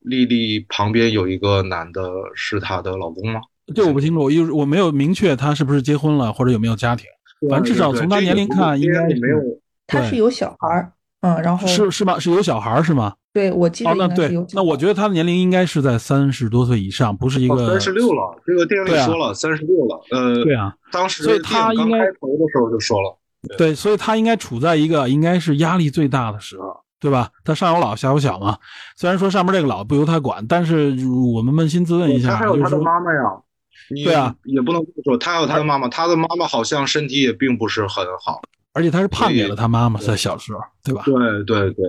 [0.00, 2.02] 丽丽旁边有一个男的，
[2.34, 3.40] 是她的老公吗？
[3.72, 7.06] 这我不清楚，我一我没有明确他是不是结婚了或者有没有家庭。
[7.48, 9.38] 反正至少从他年龄看，应该没有。
[9.86, 12.18] 他是有小孩儿，嗯，然后是是吗？
[12.18, 13.12] 是有小孩儿是吗？
[13.34, 18.34] 对，我记得哦，那对，那我觉得他的年龄应该是在三十多岁以上，不是一个三十六了。
[18.46, 23.14] 这个电影里说了三十六了，呃，对啊，当时所以他应该开头的时候就说了，
[23.58, 27.28] 对，所以他应该处在一个应该是压力最大的时候，对吧？
[27.44, 28.56] 他上有老下有小嘛，
[28.96, 30.96] 虽然说上面这个老不由他管，但是
[31.34, 33.20] 我们扪心自问一下，他还有他的妈妈呀。
[34.04, 38.40] 对啊，也不能这么说他有他的妈妈，他的妈妈好像身体也并不是很好，
[38.72, 41.02] 而且他是判给了他妈妈在小时候，对吧？
[41.04, 41.86] 对对对，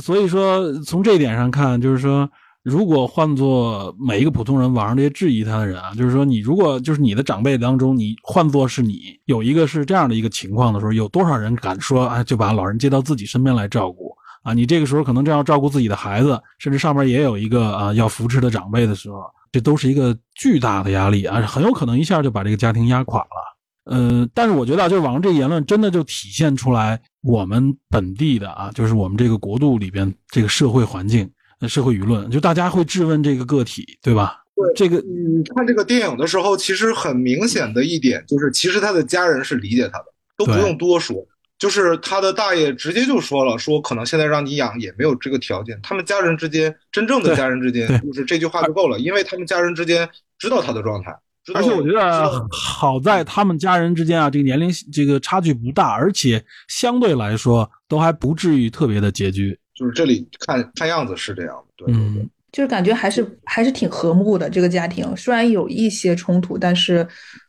[0.00, 2.28] 所以说从这一点上看，就是说，
[2.62, 14.52] 如果换做每一个普通人，网上这些质疑他的人啊，就是说，你如果就是你的长辈当中，你换做是你有一个是这样的一个情况的时候，有多少人敢说啊，就把老人接到自己身边来照顾啊？
[14.52, 19.22] 你这个时候可能正要照顾自己的孩子，甚至上面也有一个啊要扶持的长辈的时候。
[19.52, 23.56] 这都是一个巨大的压力啊，很有可能一下就把这个家庭压垮了。
[23.84, 31.30] 呃，但是我觉得，就是网上这言论真的就体现出来我们本地的啊，就是我们这个国度里边这个社会环境、
[31.68, 34.42] 社会舆论，就大家会质问这个个体，对吧？
[34.56, 40.06] 对，这个你看这个电影的时候，其实很明显的一点就是，其实他的家人是理解他的，
[40.36, 41.16] 都不用多说。
[41.58, 45.78] 就是他的大爷直接就说了，说可能现在让你养也没有这个条件。
[45.82, 51.16] 他们家人之间，真正的家人之间，就是这句话就够了，因为他们家人之间知道他的状态。
[51.54, 59.56] 而且我觉得好在他们家人之间啊，这个年龄这个差距不大，而且相对来说都还不至于特别的拮据。
[59.72, 67.06] 就是这里看看样子是这样的，对对对，就是感觉还是还是挺和睦的这个家庭，虽然有一些冲突，但是。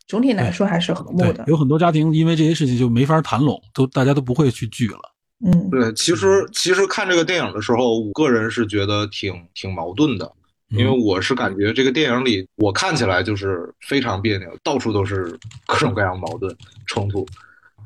[0.08, 1.44] 总体来说还是和睦的。
[1.48, 5.00] 有很多家庭因为这些事情就没法谈拢，都大家都不会去聚了。
[5.44, 10.32] 嗯，对，其实其实看这个电影的时候，我个人是觉得挺挺矛盾的，
[10.70, 17.26] 因为我是感觉这个电影里我看起来就是非常别扭，到处都是各种各样矛盾冲突。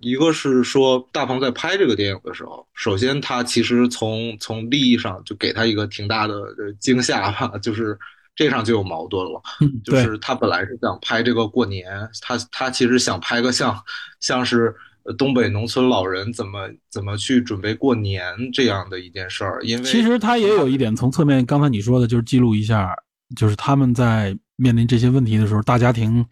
[0.03, 6.35] 一个是说大鹏在拍这个电影的时候，首先他其实从从利益上就给他一个挺大的
[6.79, 7.99] 惊吓吧，就是。
[8.35, 9.43] 这上就有矛盾了，
[9.85, 11.87] 就是他本来是想拍这个过年，
[12.23, 13.79] 他他其实想拍个像
[14.21, 14.75] 像是
[15.19, 22.97] 东北农村老人怎么怎么去准备过年这样的一件事儿，因为其实他也有一点从侧面，刚才你说的就是记录一下，
[23.37, 26.25] 就是他们在面临这些问题的时候，大家庭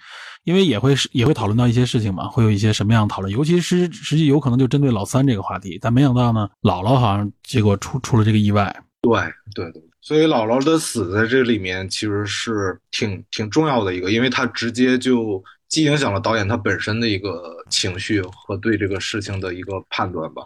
[0.45, 9.13] 因为也会也会讨论到一些事情嘛，会有一些什么样的讨论，尤其是实际有可能就针对老三这个话题，但没想到呢，姥姥好像结果出出了这个意外，对
[9.55, 9.83] 对对。
[10.01, 20.43] 所以姥姥的死在这里面其实是挺挺重要的一个，因为它直接就既影响了导演他本身的一个情绪和对这个事情的一个判断吧，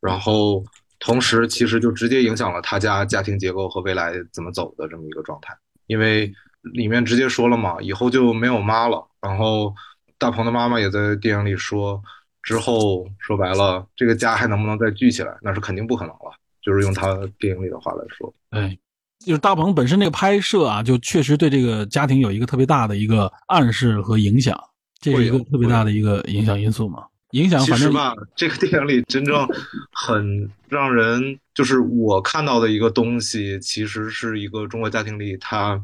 [0.00, 0.62] 然后
[0.98, 6.30] 同时其实就直接影响了他家家庭结构和未来怎么走的这么一个状态，因为
[6.62, 9.74] 里面直接说了嘛，以后就没有妈了，然后
[10.18, 12.02] 大鹏的妈妈也在电影里说，
[12.42, 18.76] 之后说白了这个家还能不能再聚起来，那是肯定不可能了，就是用他电影里的话来说，哎。
[19.22, 24.58] 就是大鹏本身那个拍摄啊，就确实对这个家庭有一个特别大的一个暗示和影响，
[24.98, 27.04] 这是一个特别大的一个影响因素嘛。
[27.32, 29.46] 影响反正吧，这个电影里真正
[29.92, 35.78] 很让人就是我看到的一个东西，其实是一个中国家庭里，他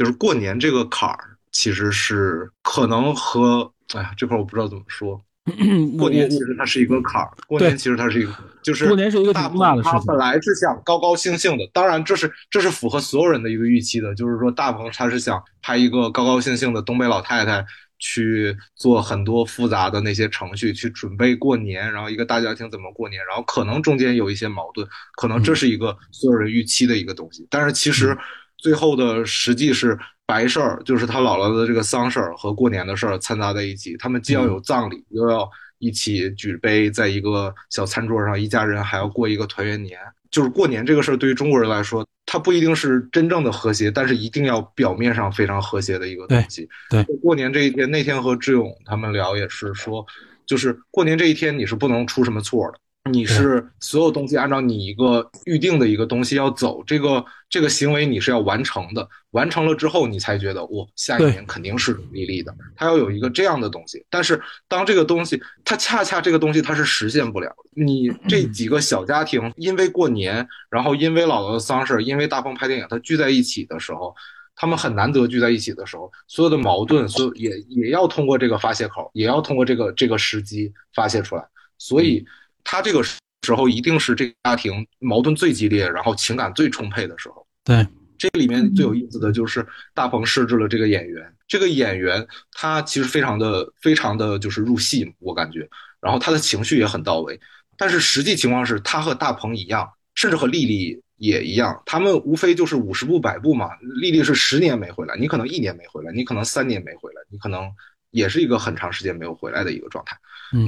[0.00, 5.20] 就是过年这个坎儿，其实是可能和哎呀这块我不知道怎么说。
[5.98, 8.32] 过年其实它是一个坎儿，过年其实它是一个，
[8.62, 9.98] 就是过年是一个大大的事情。
[9.98, 17.62] 他本来是想高高兴兴的，当然这是这是符合所有人的一个预期的，就是说大鹏他是想拍一个高高兴兴的东北老太太
[17.98, 24.86] 去做很多复杂的那些程序，去准备过年，然后一个大家庭怎么过年，然后可能中间有一些矛盾，
[25.16, 28.16] 可能这是一个所有人预期的一个东西，但是其实
[28.60, 29.98] 最后的实际是。
[30.26, 39.98] 白事儿就是他姥姥的这个丧事儿和过年的事儿掺杂在一起，他们既要有葬礼，又要一起举杯，在一个小餐桌上，一家人还要过一个团圆年。
[40.30, 46.68] 就是过年这个事儿，对于中国人来说，它不一定是真正的和谐，但是一定要表面上非常和谐的一个东西。
[46.88, 50.06] 对，过年这一天，那天和志勇他们聊也是说，
[50.46, 52.78] 就是过年这一天你是不能出什么错的。
[53.10, 64.04] 你是所有东西按照你一个预定的一个东西要走，这个这个行为你是要完成的，完成了之后你才觉得哦，下一年肯定是利利的，它要有一个这样的东西。
[64.10, 74.14] 但是当这个东西它恰恰这个东西它是实现不了，你这几个小家庭因为过年，然后因为姥姥的丧事，因为大鹏拍电影，他聚在一起的时候，
[74.54, 81.42] 他们很难得聚在一起的时候，所有的矛盾，所有也也要通过这个发泄口，也要通过这个这个时机发泄出来，
[81.78, 82.24] 所以。
[82.64, 87.46] 他这个时候一定是这个家庭矛盾最激烈，然后情感最充沛的时候。
[87.64, 87.86] 对，
[88.18, 95.68] 这里面最有意思的就是大鹏设置了这个演员，这个演员他其实非常的非常的就是入戏，我感觉，
[96.00, 97.40] 然后他的情绪也很到位。
[97.76, 103.70] 但是实际情况是他和大鹏一样，甚至和丽丽也一样，他们无非就是五十步百步嘛。
[104.00, 107.70] 丽丽是十年没回来，你可能一年没回来，你可能三年没回来，你可能
[108.10, 110.16] 也是一个很长时间没有回来的一个状态。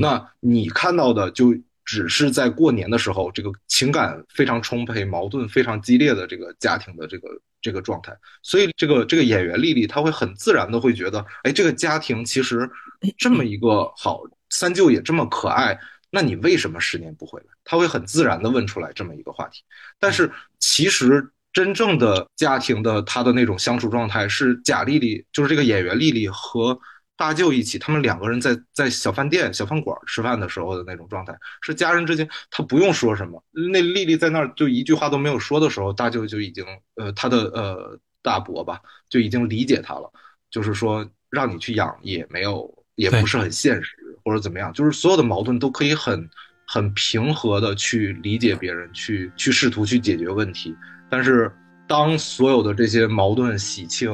[0.00, 1.54] 那你看到的就。
[1.84, 7.28] 只是在过年的时候，这个情感非常充沛、矛盾非常激烈的这个家庭的这个
[7.60, 12.70] 这个状态，所以这个这个演员丽丽，她会很自然的会觉得，哎，这个家庭其实
[13.18, 15.78] 这么一个好，三舅也这么可爱，
[16.10, 17.46] 那你为什么十年不回来？
[17.64, 19.62] 她会很自然的问出来这么一个话题。
[19.98, 26.78] 但是其实真正的家庭的她的那种相处状态是贾丽丽，就是这个演员丽丽和。
[27.16, 33.40] 大舅一起，他们两个人在在小饭店、小饭馆吃饭的时候的那种状态，是家人之间，他不用说什么。
[33.70, 36.64] 那丽丽在那儿就一句话都没有说的时候，大舅就已经，
[36.96, 40.10] 呃，他的呃大伯吧，就已经理解他了。
[40.50, 43.94] 就是说，让你去养也没有，也不是很现实，
[44.24, 44.72] 或者怎么样。
[44.72, 46.28] 就是所有的矛盾都可以很
[46.66, 50.74] 很平和的去理解别人，去去试图去解决问题。
[51.08, 51.52] 但是
[51.86, 54.10] 当所有的这些矛盾、喜庆，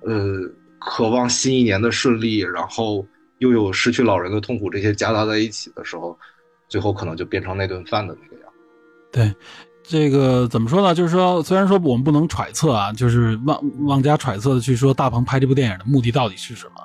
[0.00, 0.50] 呃。
[0.88, 3.04] 渴望新一年的顺利，然后
[3.38, 6.16] 又有失去老人的痛苦，这些夹杂在一起的时候，
[6.68, 8.52] 最后可能就变成那顿饭的那个样。
[9.10, 9.34] 对，
[9.82, 10.94] 这个怎么说呢？
[10.94, 16.80] 就是说，虽然说我们不能揣测啊，就是妄妄加揣测的去说大鹏拍这部电影的目的到底是什么，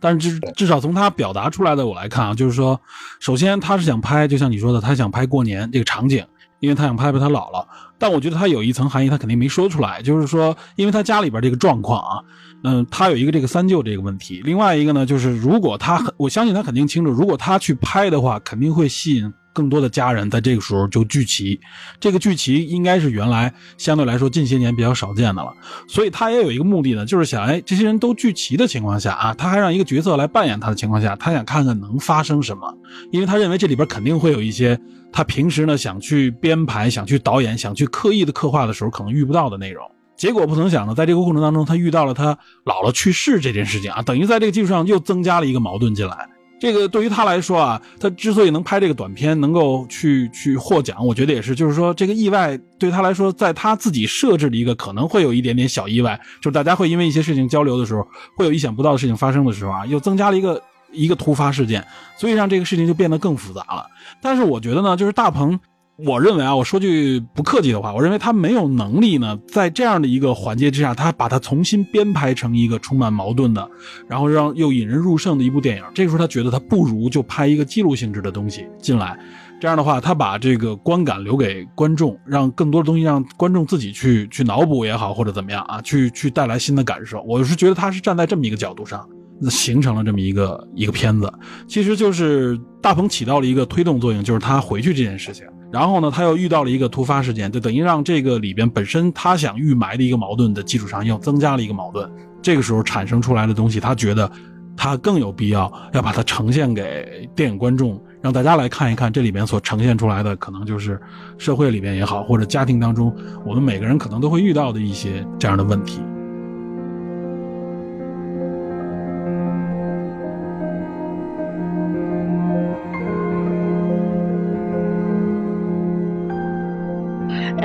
[0.00, 2.80] 但是至至少从他表达出来的我来看啊，就是说，
[3.20, 6.26] 首先他是想拍，就像你说的，他想拍过年这个场景，
[6.60, 7.66] 因为他想拍拍他姥姥。
[7.98, 12.24] 但我觉得他有一层含义，他肯定没说出来，就是说，因为他家里边这个状况啊。
[12.64, 21.60] 嗯，他有一个这个三舅这个问题，另外一个呢，就是如果他很，我相信他肯定清楚，如果他去拍的话，肯定会吸引更多的家人在这个时候就聚齐，
[22.00, 25.52] 这个聚齐应该是原来相对来说近些年比较少见的了，
[25.86, 32.74] 所以他也有一个目的呢，就是想，哎，这些人都聚齐的情况下啊，他还让一个角色来扮演他的情况下，他想看看能发生什么，
[33.12, 34.80] 因为他认为这里边肯定会有一些
[35.12, 39.84] 他平时呢想去编排、想去导演、想去刻意的刻画的时候可能遇不到的内容。
[40.16, 42.34] 结果不曾想呢，在这个过程当中，他遇到了他
[42.64, 46.28] 姥姥去世这件事情啊，等于在这个基础上又增加了一个矛盾进来。
[46.60, 58.06] 这个对于他来说啊，他之所以能拍这个短片，能够去去获奖，我觉得也是，就是说这个意外对他来说，在他自己设置的一个可能会有一点点小意外，就是大家会因为一些事情交流的时候，
[58.36, 60.62] 会有意想不到的事情发生的时候啊，又增加了一个
[60.92, 61.84] 一个突发事件，
[62.16, 63.84] 所以让这个事情就变得更复杂了。
[64.22, 65.58] 但是我觉得呢，就是大鹏。
[65.96, 73.70] 我认为啊，我说句不客气的话，我认为他没有能力呢，在这样的一个环节之下，他把它重新编排成一个充满矛盾的，
[74.08, 75.84] 然后让又引人入胜的一部电影。
[75.94, 79.16] 这个时候，他觉得他不如就拍一个记录性质的东西进来。
[79.60, 87.22] 这样的话，他把这个观感留给观众，让更多的东西让观众自己去去脑补也好，或者怎么样啊，去去带来新的感受。
[87.22, 89.08] 我是觉得他是站在这么一个角度上，
[89.48, 91.32] 形成了这么一个一个片子。
[91.68, 95.46] 其实就是大鹏起到了一个推动作用，就是他回去这件事情。
[95.74, 102.08] 然后呢，他又遇到了一个突发事件，就等于让这个里边本身他想预埋的一个矛盾的基础上，又增加了一个矛盾。
[102.40, 104.30] 这个时候产生出来的东西，他觉得
[104.76, 111.00] 他更有必要要把它呈现给电影观众，让大家来看一看这里边所呈现出来的，可能就是
[111.38, 113.12] 社会里边也好，或者家庭当中
[113.44, 116.00] 我们每个人可能都会遇到的一些这样的问题。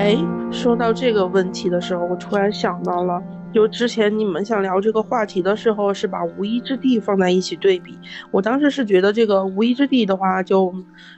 [0.09, 0.17] 哎，
[0.51, 3.21] 说到这个问题的时候，我突然想到了，
[3.53, 7.95] 就之前你们想聊这个话题的时候，是把《无依之地》放在一起对比。
[8.31, 10.73] 我当时是觉得这个《无依之地》的话，就，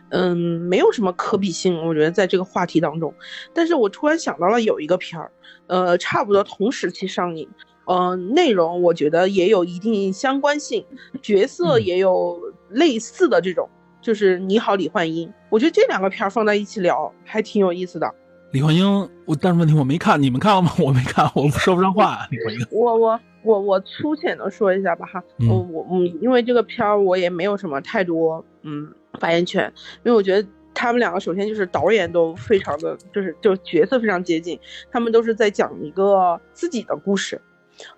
[0.10, 1.88] 嗯，没有什么可比性。
[1.88, 3.14] 我觉得在这个话题当中，
[3.54, 5.32] 但是我突然想到了有一个片儿，
[5.68, 7.48] 呃，差不多同时期上映，
[7.86, 10.86] 呃，内容我觉得也有一定相关性，
[11.22, 12.38] 角色也有
[12.68, 13.70] 类似的这种，
[14.02, 15.30] 就是《你好，李焕英》。
[15.50, 18.14] 我觉得这两个片儿放在一起聊还挺有意思的。
[18.52, 18.86] 李焕英，
[19.26, 20.72] 我但是问题我没看，你们看了吗？
[20.80, 22.28] 我没看，我说不上话。
[22.32, 29.72] 李焕英，我我我我粗浅的说一下吧哈，我我嗯，因为这个片儿我也没有什么太多嗯发言权，
[30.04, 34.60] 因为我觉得他们两个首先就是导演都非常的就是就角色非常接近，
[34.92, 37.42] 他们都是在讲一个自己的故事，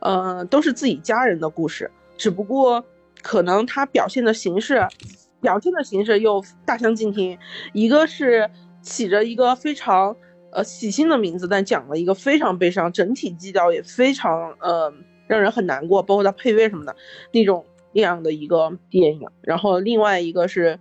[0.02, 2.86] 呃，都是自己家人的故事，只不过
[3.24, 4.88] 可能他表现的形式，
[5.42, 7.40] 表现的形式又大相径庭，
[7.74, 8.48] 一个是
[8.84, 10.16] 起着一个非常。
[10.54, 14.94] 呃，喜庆的名字，但讲了一个非常悲伤，整体基调也非常呃
[15.28, 16.96] 让人很难过，包括它配乐什么的
[17.32, 19.28] 那种那样的一个电影。
[19.42, 20.80] 然后另外一个是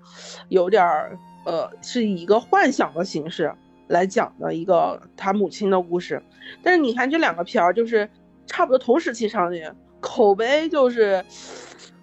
[0.49, 3.55] 有点儿呃是以一个幻想的形式，
[3.89, 6.23] 来讲的一个他母亲的故事。
[6.63, 8.09] 但是你看这两个片儿，就是
[8.47, 11.25] 差不多同时期上映，口碑就是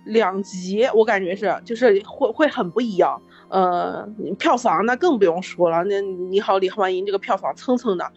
[0.05, 3.21] 两极，我感觉是就是会会很不一样。
[3.49, 8.11] 呃，票房那更不用说了，那你好，李焕英这个票房蹭蹭的，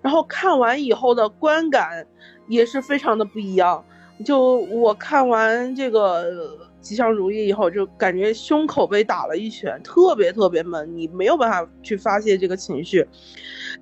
[0.00, 2.06] 然后看完以后的观感
[2.48, 3.84] 也是非常的不一样。
[4.24, 6.66] 就我看完这个。
[6.86, 13.04] 吉祥如意以后就感觉胸口被打了一拳，特别特别闷，你没有办法去发泄这个情绪。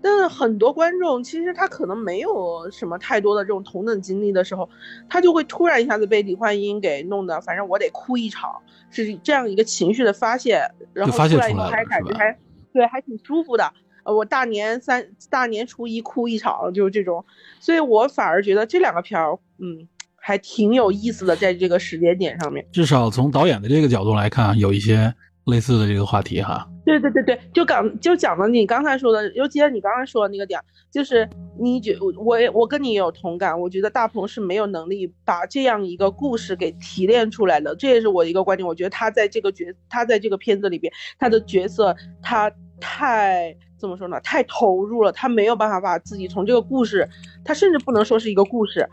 [0.04, 4.68] 但是很多观众其实他可能没有什么太多的这种同等经历的时候，
[5.08, 10.60] 他就会突然一下子被李焕英给弄的，反正我得哭一场，是这样一个情绪的发泄，
[10.92, 12.38] 然后出来以后还感觉还
[12.72, 13.72] 对还挺舒服的。
[14.04, 17.24] 呃，我大年三大年初一哭一场，就是这种，
[17.58, 19.88] 所以我反而觉得这两个片儿，嗯。
[20.26, 26.66] 还挺有意思的，在这个时间点上面，至少从导演的这个角度来看，有一些类似的这个话题哈。
[26.84, 30.60] 对对对对，就讲就讲的你刚才说的，尤其是你刚才说的那个点，
[30.90, 31.28] 就是
[31.58, 38.66] 你觉我我跟你也有同感，我觉得大鹏是没有能力把这样一个故事给提炼出来的，这也是我一个观点。
[38.66, 44.20] 我觉得他在这个角，他在这个片子里边，他的角色他太怎么说呢？
[44.20, 47.08] 太投入了，他没有办法把自己从这个故事，
[47.44, 48.86] 他甚至不能说是一个故事。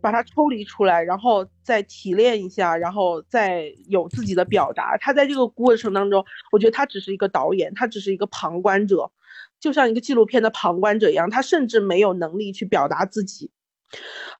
[0.00, 4.96] 把它抽离出来，然后再提炼一下，然后再有自己的表达。
[4.98, 9.10] 他在这个过程当中，我觉得他只是一个导演，他只是一个旁观者，
[9.58, 11.28] 就像一个纪录片的旁观者一样。
[11.28, 13.50] 他甚至没有能力去表达自己。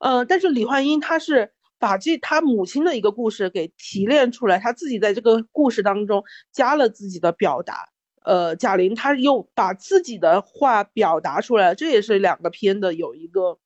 [0.00, 7.88] 呃，但是李焕英他是把这他母亲的一个故事给提炼出来，他自己在这个故事当中加了自己的表达。
[8.24, 13.58] 呃，贾玲她又把自己的话表达出来，这也是两个片的有一个。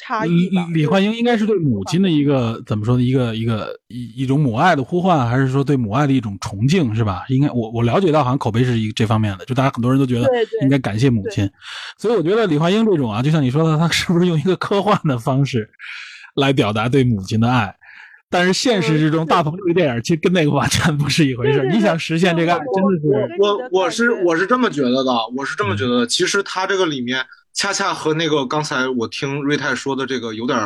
[0.00, 3.02] 差异李李焕英应该是对母亲的一个怎么说呢？
[3.02, 7.24] 一个一个一一种母爱的呼唤，还是说对母爱的一种崇敬，是吧？
[7.28, 10.26] 应该我我了解到，好像口碑是一这方面的，就大家很多人都觉得
[10.62, 11.48] 应该感谢母亲。
[11.98, 15.68] 所以我觉得李焕英这种啊，就像你说的，他是不是用一个科幻的方式
[16.34, 17.74] 来表达对母亲的爱？
[18.30, 21.68] 但是现实之中，大鹏这个电影其实跟那个完全不是一回事。
[21.72, 26.06] 你想实现这个爱，真的是我我是我是这么觉得的，我是这么觉得的。
[26.06, 27.22] 其实他这个里面。
[27.52, 30.58] 恰恰和那个刚才我听瑞泰说的这个有点，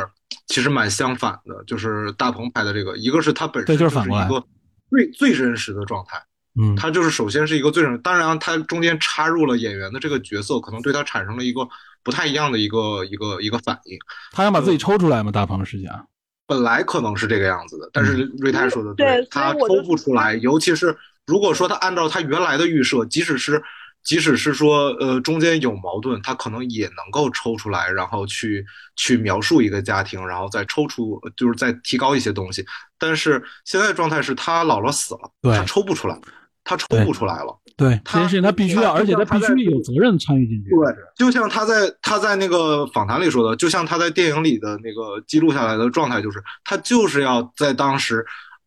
[0.47, 4.45] 其实蛮相反的，就是大鹏拍的这个，一个是他本身就是一个
[4.91, 6.23] 最最真实的状态，
[6.61, 11.67] 嗯，他就是首先是一个最真，当然他中间插入了演员的这个角色，可能对他产生了一个
[12.03, 13.99] 不太一样的一个一个一个反应。
[14.33, 15.33] 他想把自己抽出来吗？
[15.33, 16.07] 大鹏实际上
[16.47, 20.95] 本来可能是这个样子的，但是瑞泰说的对，他抽不出来，尤其是
[21.27, 23.63] 如果说他按照他原来的预设，即使是。
[24.05, 28.65] 即使是说，呃，中间有矛盾，他可能也能够抽出来，然后去
[28.97, 32.65] 去描述一个家庭，然后再抽出，就是再提高一些东西。
[32.99, 36.19] 但是现在的状态是他姥姥死了，他抽不出来，
[36.63, 37.59] 他抽不出来了。
[37.77, 40.71] 对，这件事情他必须要，而且他必须有责任参与进去。
[40.71, 48.25] 对，就像他在他在那个访谈里说的，就像他在电影里的那个记录下来的状态，就是他就是要在当时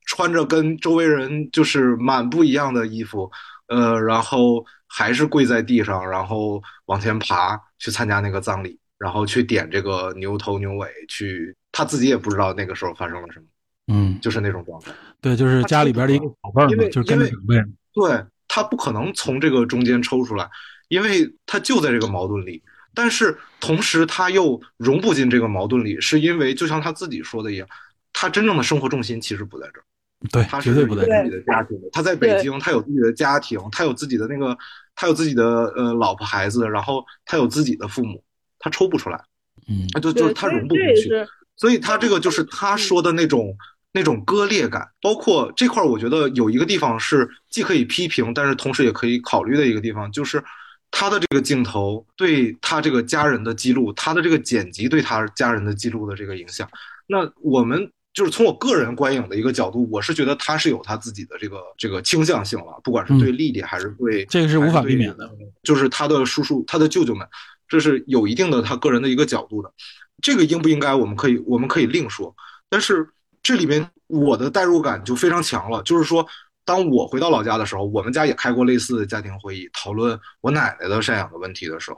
[0.08, 3.32] 穿着跟周围人就是蛮不一样的衣服，
[3.68, 4.66] 呃，然后。
[4.90, 13.46] 还是跪在地上，然后往前爬去参加那个葬礼，然后去点这个牛头牛尾，去他自己也不知道那个时候发生了什么，
[13.88, 14.94] 嗯，就是那种状态。
[15.20, 17.58] 对，就是家里边的一个宝贝就是跟着长辈。
[17.94, 20.50] 对他不可能从这个中间抽出来，
[20.88, 22.64] 因为他就在这个矛盾里，
[22.96, 27.68] 但是同时他又融不进这个矛盾里，是因为就像他自己说的一样，
[28.14, 29.84] 他真正的生活重心其实不在这儿。
[30.32, 31.88] 对，他是有自己的家庭的。
[31.92, 34.58] 他在北京，他有自己的家庭，他有自己的那个，
[34.96, 35.44] 他有自己的
[35.76, 38.24] 呃老婆孩子，然后他有自己的父母，
[38.58, 39.24] 他抽不出来，
[39.70, 41.12] 嗯，他就就是他融不进去，
[41.56, 43.56] 所以他这个就是他说的那种
[43.92, 44.90] 那种割裂感。
[45.04, 50.44] 包括这块，我觉得有一个地方是既可以批评，但是同时也可以考虑的一个地方，就是
[50.90, 56.68] 他的这个镜头对他这个家人的记录，他的这个剪辑对他家人的记录的这个影响。
[57.06, 57.88] 那我们。
[58.18, 65.30] 就是从我个人观影的一个角度，我是觉得他是有他自己的这个这个倾向性了，不管是对丽丽还是对这个是无法避免的，
[65.62, 67.28] 就是他的叔叔、他的舅舅们，
[67.68, 69.72] 这是有一定的他个人的一个角度的。
[70.20, 72.36] 这个应不应该，我们可以我们可以另说。
[72.70, 73.08] 但是
[73.44, 76.26] 这里面我的代入感就非常强了，就是说，
[76.66, 81.98] 当我回到老家的时候，我们家也开过类似的家庭会议，讨论我奶奶的赡养的问题的时候，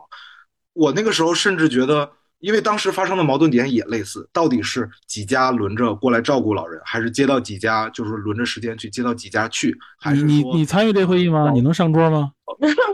[0.73, 2.11] 我那个时候甚至觉得。
[2.39, 9.77] 因为当时发生的矛盾点也类似，到底是几家轮着过来照顾老人，还是接到几家就是轮着时间去接到几家去？
[9.99, 11.51] 还是你你参与这会议吗？
[11.53, 12.31] 你能上桌吗？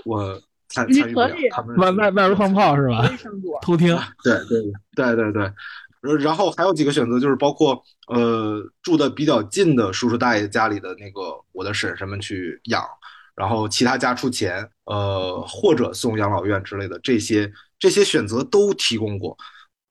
[0.06, 1.30] 我参参与不了。
[1.52, 3.10] 他们外外外边放炮是吧？
[3.62, 3.98] 偷听。
[4.24, 4.62] 对对
[4.96, 5.52] 对对对。
[6.20, 12.84] 然后还有几个选择，就是包括呃住的比较近的叔叔大爷家里的那个我的婶婶们去养，
[13.36, 19.38] 然后其他家出钱，呃，或者送养老院之类的，这些这些选择都提供过。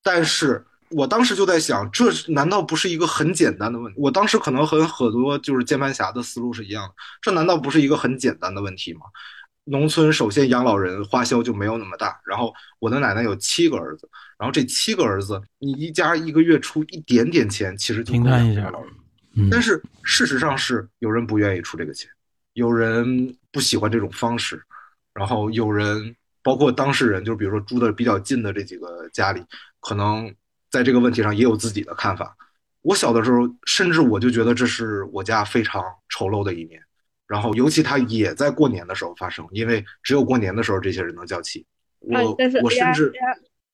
[0.02, 4.00] 但是我当时就在想，这难道不是一个很简单的问题？
[4.00, 9.00] 我当时可能和很多就是键盘侠的思路是一样的，这难道不是一个很简单的问题吗？
[9.66, 14.06] 农村首先养老人花销就没有那么大，然后我的奶奶有七个儿子，
[14.38, 18.70] 然后这七个儿子，你一家一个月出一点点钱，其实就平摊一下。
[19.50, 22.10] 但是事实上是有人不愿意出这个钱，
[22.54, 24.60] 有人不喜欢这种方式，
[25.12, 29.44] 然后有人包括当事人，就是比如说住的比较近的这几个家里，
[29.80, 30.34] 可能
[30.70, 32.36] 在这个问题上也有自己的看法。
[32.82, 36.80] 我小的时候，甚至我就觉得这是我家非常丑陋的一面。
[37.26, 41.66] 然后，尤其他也在过年的时候发生，因为只有过年的时候这些人能叫齐。
[42.00, 43.10] 我我甚至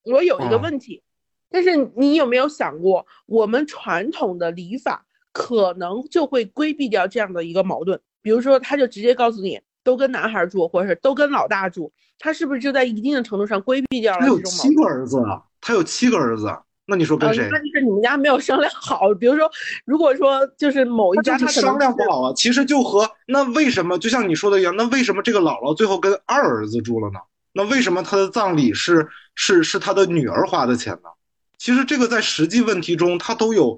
[0.05, 1.03] 我有一个问题，
[1.51, 8.01] 但是你有没有想过，我们传统的礼法可能就会规避掉这样的一个矛盾？
[8.23, 14.51] 比如说，他就直接告诉你都跟男孩住，或者是都跟老大住，他是不是就在一定的程度上规避掉了这种矛盾？
[14.51, 16.55] 他有七个儿子啊，他有七个儿子。
[16.87, 17.49] 那你说跟谁？
[17.53, 19.15] 那就是你们家没有商量好。
[19.15, 19.49] 比如说，
[19.85, 22.33] 如果说就是某一家，他商量不好啊。
[22.35, 27.21] 其实就和那为什么，就像你说的一样，那为什么这个姥姥最后跟二儿子住了呢？
[27.53, 31.11] 那为什么他的葬礼是是是他的女儿花的钱呢？
[31.59, 33.77] 其实这个在实际问题中，他都有，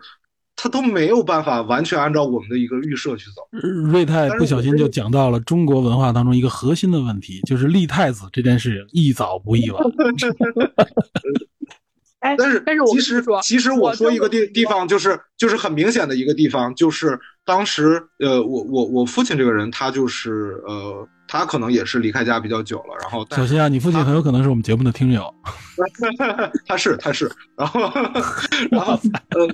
[0.56, 3.42] 他都没有办法完全按照我们的一个预设去走。
[3.90, 9.82] 瑞泰不小心就讲到了中国文化当中一个核心的问题，就是立太子这件事宜早不宜晚。
[12.38, 25.34] 但是，但是，其实，其实我说一个地地方，就是就是很明显的一个地方，就是当时，呃，我我我父亲这个人，他就是呃，他可能也是离开家比较久了，然后小心啊，你父亲很有可能是我们节目的听友，
[26.68, 27.80] 他是他是，然后
[28.70, 28.92] 然后
[29.30, 29.48] 呃，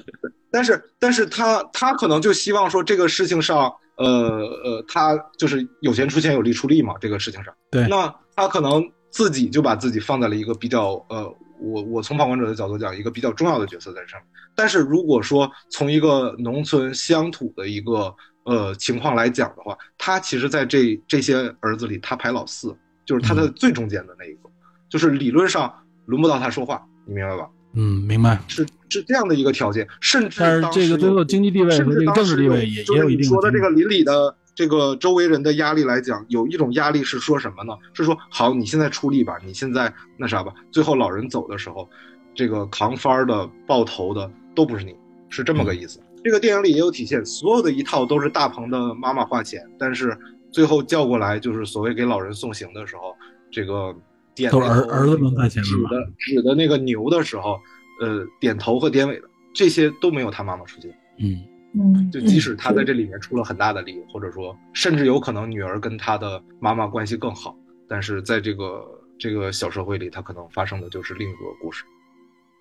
[0.50, 11.32] 但是但是他他可能就希望说这个事情上，呃呃，他就是有钱出钱，有力出力嘛，这个事情上，对，那他可能自己就把自己放在了一个比较呃。
[11.60, 14.28] 我我从旁观者的角度讲，一个比较重要的角色在上面。
[14.54, 18.14] 但是如果说从一个农村乡土的一个
[18.48, 22.74] 呃情况来讲的话，他其实，在这这些儿子里，他排老四，
[23.04, 24.48] 就是他的最中间的那一个，
[24.88, 25.72] 就是理论上
[26.06, 27.48] 轮不到他说话，你明白吧？
[27.74, 28.40] 嗯，明白。
[28.48, 33.24] 是是这样的一个条件，甚至但是这个最后经济地位和这个政治地位也也有一定。
[33.24, 34.34] 说的这个邻里的。
[34.58, 37.72] 这个周围人的压力来讲，有一种压力是说什么呢？
[37.92, 40.52] 是说好，你现在出力吧，你现在那啥吧。
[40.72, 41.88] 最后老人走的时候，
[42.34, 44.96] 这个扛幡的、抱头的都不是你，
[45.28, 46.00] 是这么个意思。
[46.22, 50.16] 这个电影里也有体现，所有的一套都是大鹏的妈妈花钱，但是
[50.50, 53.14] 最后叫过来就是所谓给老人送行的时候，
[53.50, 53.94] 这个
[54.34, 55.88] 点头儿儿子们花钱指的
[56.18, 57.58] 指的那个牛的时候，
[58.00, 60.90] 呃，点头和点尾的这些都没有他妈妈出现。
[61.18, 61.38] 嗯。
[61.74, 67.54] 嗯，就即使他在这里面出了很大的力，或者说甚至有可能女儿跟他的妈妈关系更好，
[67.86, 68.82] 但是在这个
[69.18, 71.84] 这个小社会里，他可能发生的就是另一个故事。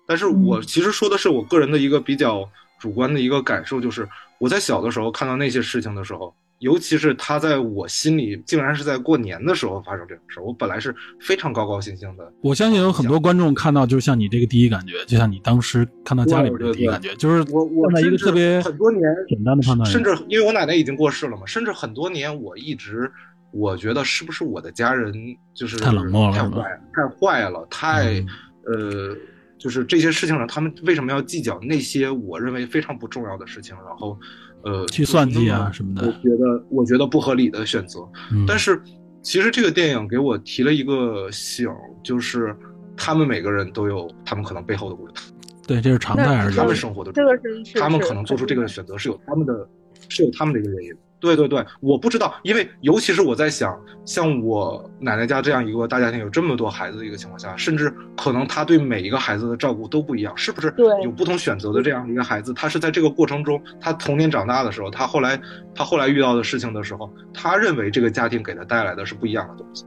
[0.06, 2.48] 但是我其实说的是我个人的一个比较
[2.78, 4.08] 主观的一个感受，就是
[4.38, 6.34] 我在小的时候看到那些事情的时候。
[6.60, 10.42] 尤其是他在我心里，竟然是在过年的时候发生这种事儿。
[10.42, 12.32] 我本来是非常高高兴兴的。
[12.40, 19.88] 我相信有很多观众看到，就像你这个第一感觉，就像你当时看到家里边的第一感觉，就是我我一个特别很多年简单的判断。
[19.88, 23.08] 甚至因为我奶奶已经过世了嘛，甚至很多年我一直
[23.52, 25.14] 我觉得是不是我的家人
[25.54, 28.24] 就是太冷漠了，太坏，太坏了，太
[28.66, 29.16] 呃，
[29.58, 33.76] 就是这些事情上，他们为什么要计较那些我认为非常不重要的事情？
[33.86, 34.18] 然后。
[34.64, 38.00] 呃，去算计啊什么的，我觉得我觉得不合理的选择。
[38.44, 38.82] 但是，
[39.22, 41.68] 其实这个电影给我提了一个醒，
[42.02, 42.54] 就是
[42.96, 45.12] 他们每个人都有他们可能背后的故事。
[45.64, 49.68] 对，这是常态，而他们生活的，这个是他们可能做出这个选择是有他们的，
[50.08, 50.92] 是有他们的一个原因。
[51.20, 60.70] 对对对，我不知道，因为尤其是我在想，像我奶奶家这样一个大家庭，有这么多孩子的一个情况下，甚至可能他对每一个孩子的照顾都不一样，是不是？
[60.72, 65.40] 对，有不同选择的这样的一个孩子，他是在这个过程中，他童年长大的时候，他后来
[65.74, 69.84] 他后来遇到的事情的时候，他认为这个家庭给他带来的是不一样的东西。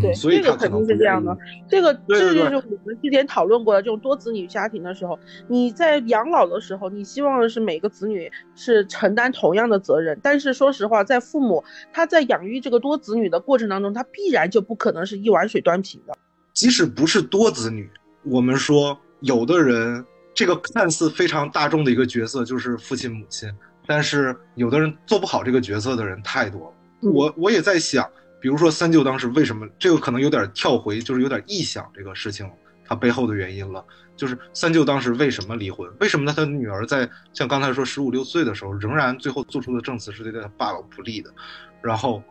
[0.00, 1.36] 对，所以这个肯定是这样的。
[1.68, 5.18] 这个这就是我们之前讨论过的这种多子女家庭的时候，
[5.48, 10.16] 你在养老的时候，你希望的是每个子女是承担同样的责任。
[10.22, 16.16] 但是说实话，在父母他在养育这个多子女的过程当中，他必然就不可能是一碗水端平的。
[16.52, 17.90] 即使不是多子女，
[18.22, 23.52] 我们说有的人这个看似非常大众的一个角色就是父亲母亲，
[23.88, 27.10] 但是有的人做不好这个角色的人太多了。
[27.10, 28.08] 我我也在想。
[28.40, 32.50] 比如说三舅当时为什么这个可能有点跳回，就是有点臆想这个事情，
[32.84, 33.84] 他背后的原因了。
[34.16, 35.90] 就是三舅当时为什么离婚？
[35.98, 41.32] 为什么呢他女儿在像刚才说十五六岁的时候，仍然最后做出的证词是对他爸爸不利的？
[41.80, 42.22] 然后，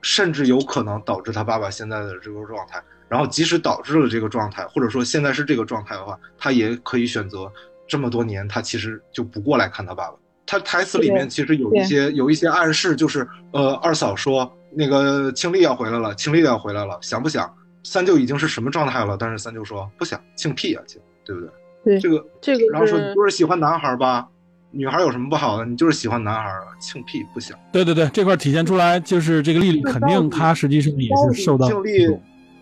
[0.00, 2.82] 甚至有可能导致他爸爸现在的这个状态。
[3.08, 7.52] 然后，即使导致了这个状态，或者说现在是这个状态的话，他也可以选择
[7.86, 10.16] 这么多年，他其实就不过来看他爸爸。
[10.46, 17.52] 他台词里面其实有一些有一些暗示，就是呃，二嫂说那个庆丽要回来了，庆丽要回来了，想不想？
[17.82, 19.16] 三舅已经是什么状态了？
[19.18, 21.50] 但是三舅说不想，庆屁啊，庆，对不对？
[21.84, 24.26] 对，这个这个，然后说你不是喜欢男孩吧？
[24.72, 25.64] 女孩有什么不好的？
[25.64, 27.56] 你就是喜欢男孩啊，庆屁不想。
[27.72, 32.08] 对对对，这块体现出来就是这个丽丽肯定她实际上也是受到庆丽，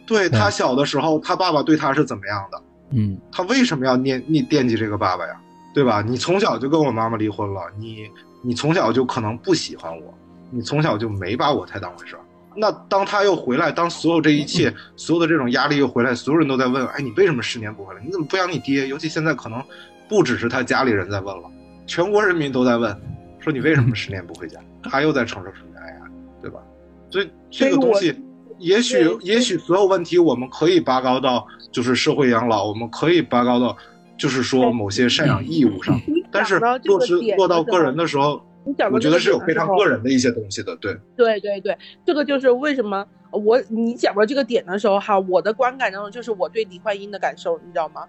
[0.07, 2.63] 对她小的时候，她爸爸对她是怎么样的？
[2.91, 5.41] 嗯，她为什么要念念惦记这个爸爸呀？
[5.75, 6.01] 对吧？
[6.01, 8.09] 你从小就跟我妈妈离婚了，你
[8.41, 10.15] 你从小就可能不喜欢我，
[10.51, 12.23] 你从小就没把我太当回事儿。
[12.55, 18.01] 那当他又回来，当所有这一切， 所有的这种压力又回来，所有人都在问：哎，你为什么十年不回来？
[18.05, 18.87] 你怎么不养你爹？
[18.87, 19.61] 尤其现在可能
[20.09, 21.51] 不只是他家里人在问了，
[21.89, 22.97] 全国人民都在问，
[23.41, 24.61] 说你为什么十年不回家？
[24.85, 26.61] 他又在承受什么压力，对吧？
[27.11, 28.17] 所以这个东西，
[28.61, 33.77] 也许也许所有问题我们可以拔高到就是社会养老，我们可以拔高到。
[34.17, 36.01] 就是说某些赡养义务上，
[36.31, 38.41] 但是落实落到个人的时候，
[38.93, 40.77] 我觉得是有非常个人的一些东西的。
[40.77, 48.07] 对，对对对，这个就是为什么我你讲到这个点的时候哈，我的观感当中就是我对李焕英的感受，你知道吗？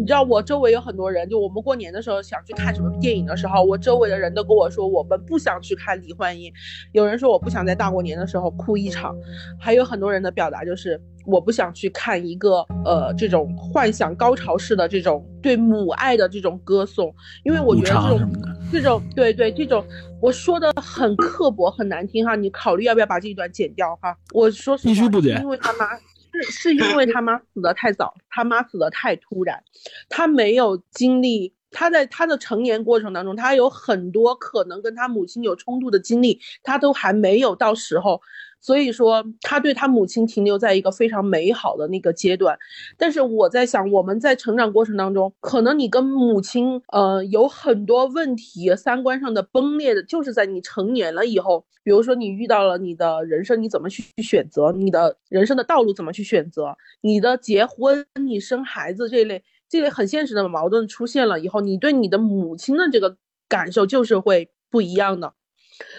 [0.00, 6.50] 你知道我周围有很多人，就我们过年的时候想去看什么电影的时候，我周围的人都跟我说，我们不想去看李焕英。
[6.92, 9.14] 有人说我不想在大过年的时候哭一场，
[9.60, 18.32] 还有很多人的表达就是我不想去看一个呃这种幻想高潮式的这种对母爱的这种歌颂，因为我觉得这种
[18.72, 19.84] 这种对对这种
[20.22, 24.16] 我说的很刻薄很难听哈，你考虑要不要把这一段剪掉哈？
[24.32, 25.86] 我说必须不剪，因为他妈。
[26.32, 29.62] 是是因为他妈死的太早，他妈死的太突然，
[30.08, 38.20] 他没有经历，他在他的成年过程当中，他有很多可能跟他母亲有冲突的经历，他都还没有到时候。
[38.60, 42.58] 所以说，他对他母亲停留在一个非常美好的那个阶段。
[42.98, 51.64] 但是我在想，我们在成长过程当中，可能你跟母亲，呃，有很多问题，三观上的崩裂的，就是在你成年了以后。
[51.82, 54.70] 比如说，你遇到了你的人生，你怎么去选择？
[54.72, 56.76] 你的人生的道路怎么去选择？
[57.00, 63.16] 你的结婚、你生孩子这类这类很现实的矛盾出现了以后，你对你的母亲的这个
[63.48, 65.32] 感受就是会不一样的。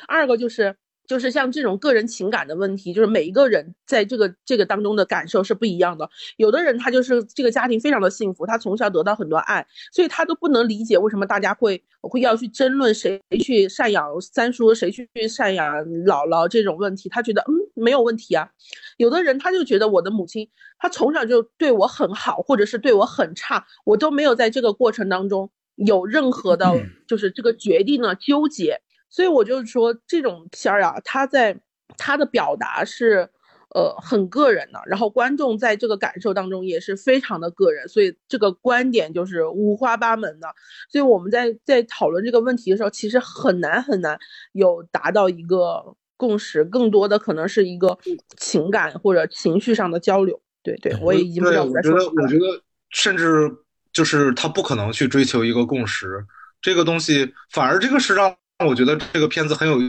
[0.08, 0.76] 二个就是。
[1.12, 6.10] 就是像这种个人情感的问题，就是每一个人在这个这个当中的感受是不一样的。
[6.38, 17.10] 有的人他就是这个家庭非常的幸福，他从小得到很多爱，所以他都不能理解为什么大家会会要去争论谁去赡养三叔，谁去赡养姥姥这种问题。
[17.10, 18.50] 他觉得嗯没有问题啊。
[18.96, 20.50] 有的人他就觉得我的母亲，
[20.80, 26.72] 他从小就对我很好，或者是对我很差，我都没有在这个过程当中有任何的，
[27.06, 28.80] 就是这个决定呢纠结。
[29.12, 31.60] 所以我就说，这种片儿啊，他在
[31.98, 33.30] 他的表达是，
[33.76, 40.48] 呃，很个人的，然后观众在这个感受当中也是非常的个人，所以这个观点就是五花八门的。
[40.90, 44.18] 所以我们在在讨论这个问题的时候，其实很难很难
[44.54, 47.98] 有达到一个共识，更多的可能是一个
[48.38, 50.42] 情感或者情绪上的交流。
[50.64, 53.52] 对对，我也已经不知道我觉得，我觉得，甚至
[53.92, 56.26] 就是他不可能去追求一个共识，
[56.62, 58.34] 这个东西反而这个是让。
[58.66, 59.80] 我觉得这个片子很有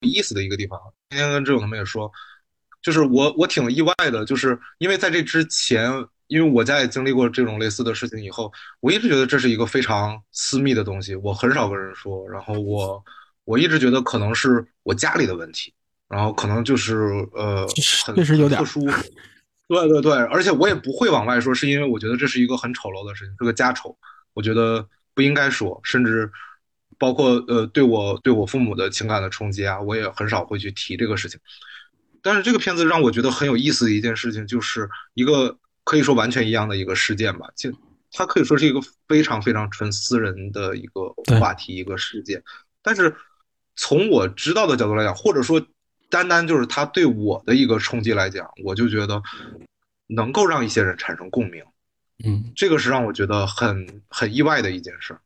[0.00, 0.78] 意思的一个地方，
[1.10, 2.10] 今天跟志勇他们也说，
[2.82, 5.90] 就是我我挺意外的，就是因为在这之前，
[6.26, 12.28] 因为我家也经历过这种类似的事情以后，我一直觉得这是一个非常私密的东西，我很少跟人说。
[12.28, 13.04] 然后我
[13.44, 15.72] 我一直觉得可能是我家里的问题，
[16.08, 17.66] 然后可能就是呃
[18.14, 18.84] 确实有点特殊，
[19.68, 23.96] 对对对，而且我也不会往外说，是因为我觉得这是一个很丑陋的事情，是个家丑，
[24.32, 26.28] 我觉得不应该说，甚至。
[27.02, 31.40] 包括呃，对我对我父母的情感的冲击啊，我也很少会去提这个事情。
[32.22, 37.72] 但是这个片子让我觉得很有意思的一件事情，就是一个可以说完全一样的一个事件吧，就
[38.12, 42.40] 它可以说是一个非常非常纯私人的一个话题一个事件。
[42.82, 43.12] 但是
[43.74, 45.60] 从我知道的角度来讲，或者说
[46.08, 49.20] 单单就是它对我的一个冲击来讲，我就觉得
[50.06, 51.64] 能够让一些人产生共鸣。
[52.24, 55.18] 嗯，这个是让我觉得很很意外的一件事。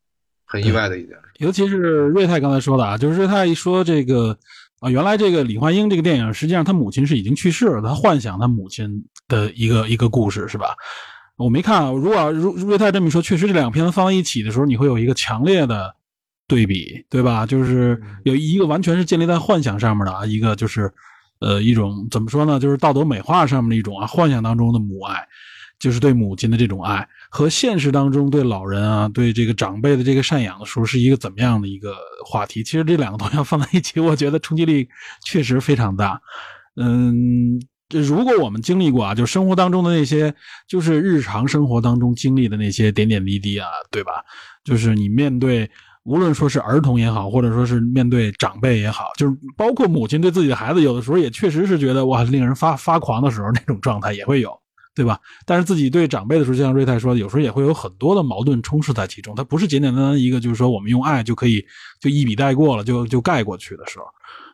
[0.47, 1.77] 很意外的一件事，尤其是
[2.07, 4.39] 瑞泰刚才说的啊，就是瑞泰一说这个
[4.81, 10.75] 啊，原来这个李焕英这个电影，实际上他母亲是已经去世了，他幻想他母亲的一个一个故事，是吧？
[11.37, 15.95] 我没看，如果如瑞泰这么说，确实这两片子放在一起的时候，你会有一个强烈的
[16.47, 17.45] 对比，对吧？
[17.45, 20.91] 就是有一个完全是建立在幻想上面的啊，一个就是
[21.41, 22.59] 呃一种怎么说呢？
[22.59, 25.27] 就是道德美化上面的一种啊，幻想当中的母爱。
[25.79, 32.63] 就是对母亲的这种爱，和现实当中对老人啊、对这个长辈的这个赡养的时候是一个怎么样的一个话题？
[32.63, 34.89] 其实这两个东西放在一起，我觉得冲击力
[35.25, 36.21] 确实非常大。
[36.77, 37.61] 嗯，
[37.91, 40.35] 如果我们经历过啊，就生活当中的那些，
[40.69, 44.13] 就是日常生活当中经历的那些点点滴滴啊，对吧？
[44.65, 45.71] 就是你面对。
[46.09, 54.57] 无论说是儿童也好，或者说是面对长辈也好，就是包括母亲对自己的孩子，有的时候也确实是觉得哇，令人发发狂的时候，那种状态也会有，
[54.97, 55.21] 对吧？
[55.45, 61.65] 但是自己对长辈的时候，就像瑞泰说的，有时候也会有很多的矛盾充斥在其中，它不是简简单单一个，就是说我们用爱就可以
[62.01, 64.07] 就一笔带过了，就就盖过去的时候。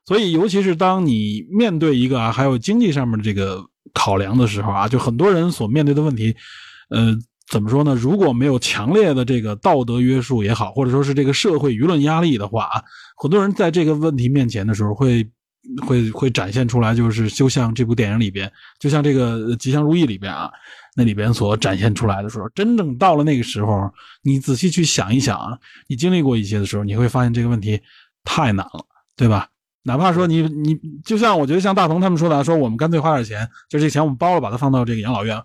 [0.04, 3.64] 所以，尤其是当你面对一个啊，还有经济上面的这个
[3.94, 6.36] 考量的时候啊，就很多人所面对的问题，
[6.90, 7.16] 呃。
[7.50, 7.94] 怎么说呢？
[7.94, 12.82] 如果没有强烈的这个道德约束也好，或者说是这个社会舆论压力的话啊，
[13.14, 15.28] 很多人在这个问题面前的时候，会
[15.86, 20.50] 会会展现出来，就是就像这部电影里边，就像这个《吉祥如意》里边啊，
[20.96, 23.90] 那里边所展现出来的时候，真正到了那个时候，
[24.22, 27.80] 你仔细去想一想啊，你经历过一些的时候，你会发现这个问题
[28.24, 28.84] 太难了，
[29.16, 29.48] 对吧？
[29.84, 35.36] 哪怕说你你就像我觉得像大鹏他们说的，说我们干脆花点钱，就这钱我们包了，把它放到这个养老院。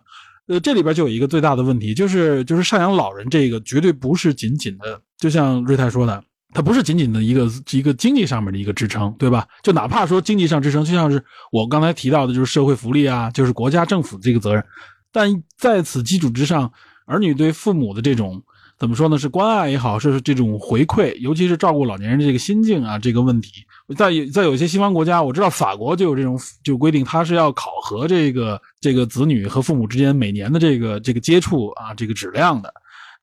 [0.47, 6.23] 呃，这里边就有一个最大的问题，就是就是赡养老人这个绝对不是仅仅的，就像瑞泰说的，
[6.53, 9.47] 它不是仅仅的一个一个经济上面的一个支撑，对吧？
[9.63, 14.63] 就哪怕说经济上支撑，就像是我刚才提到的，就是社会福利啊，就是国家政府这个责任，
[15.11, 16.71] 但在此基础之上，
[17.05, 18.41] 儿女对父母的这种。
[18.79, 19.17] 怎么说呢？
[19.17, 23.63] 是关爱也好，是这种回馈，尤其是照顾老年人这个心境啊，这个问题，
[23.97, 32.71] 在在有些西方国家，我知道法国就有这种就规定，它是要考核这个这个子女和父母之间每年的这个这个接触啊，这个质量的，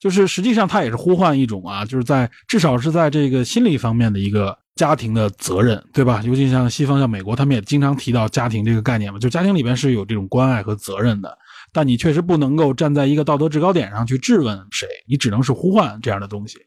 [0.05, 6.21] 就是实际上它也是呼唤一种啊，就是在至少是在这个心理方面的一个家庭的责任，对吧？
[6.27, 11.39] 尤其像西方，像美国，他们也经常提到家庭这个概念嘛，就家庭里边是有这种关爱和责任的。
[11.73, 16.59] 但你确实不能够站在一个道德制高点上去质问谁，你只能是呼唤这样的东西。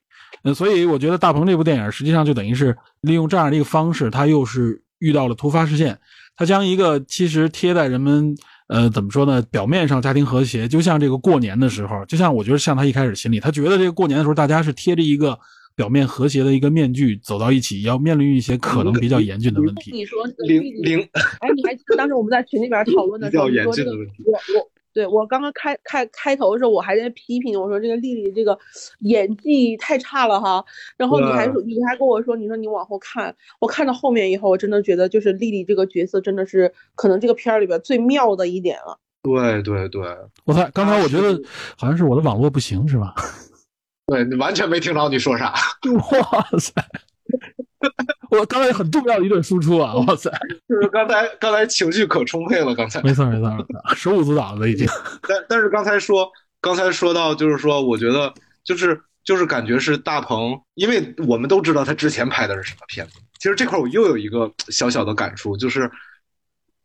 [0.41, 5.95] 嗯，所以我觉得大鹏这部电影实际上就等于是利用这样的一个方式，他又是遇到了突发事件，
[6.35, 8.35] 他将一个其实贴在人们
[8.67, 15.37] 呃怎么说呢，表面上家庭和谐，就像这个过年的时候，就像我觉得像他一开始心里，他觉得这个过年的时候大家是贴着一个
[15.75, 19.91] 表面和谐的一个面具走到一起，要面临一些可能比较严峻的问题。
[19.91, 20.99] 你说零零，
[21.39, 24.69] 哎，你还记得当时我们在群里边讨论的时候，你说这个我我。
[24.97, 28.57] 对我刚刚开开开头的时候，我还在批评我说这个丽丽这个
[29.01, 30.65] 演技太差了哈。
[30.97, 38.97] 然后你还说你还跟我说，你说你往后看，我看到后面以后，我真的觉得就是丽丽这个角色真的是可能这个片儿里边最妙的一点了。
[39.21, 40.01] 对对对，
[40.45, 40.67] 我操！
[40.73, 41.39] 刚才我觉得
[41.77, 43.13] 好像是我的网络不行是吧？
[44.07, 45.53] 对你完全没听着你说啥。
[46.31, 46.73] 哇塞！
[48.31, 49.93] 我刚才很重要的一顿输出啊！
[49.93, 50.29] 哇塞，
[50.67, 53.65] 就是刚才刚才情绪可充沛了，刚才没错没错，
[53.95, 54.87] 手舞足蹈的已经。
[55.27, 63.13] 但但是刚才说刚才说到就是说，我觉得就是就是感觉是大鹏，因为我们都知道他之前拍的是什么片子。
[63.37, 65.89] 其实这块我又有一个小小的感触，就是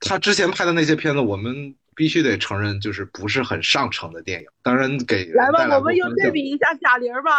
[0.00, 4.46] 他之前拍的那些片子，我们必须得承认，就是不是很上乘的电影。
[4.62, 7.32] 当然给来吧，我们又对比一下贾玲吧。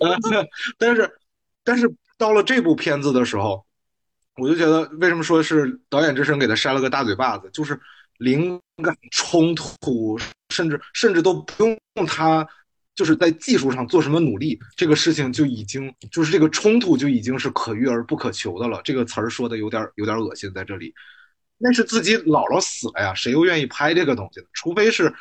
[0.78, 1.10] 但是
[1.62, 1.94] 但是。
[2.16, 3.64] 到了这部片子的时候，
[4.36, 7.78] 我就觉得为什么说是导演之神给他扇了个大嘴巴子，就是
[8.18, 12.46] 灵感冲突，甚至甚至都不用他
[12.94, 18.80] 就是在技术上做什么努力，这个事情就已经就是这个冲突就已经是可遇而不可求的了。
[18.84, 20.94] 这个词儿说的有点有点恶心，在这里，
[21.58, 24.46] 那是自己姥姥死了呀，谁又愿意拍这个东西呢？
[24.52, 25.12] 除非是，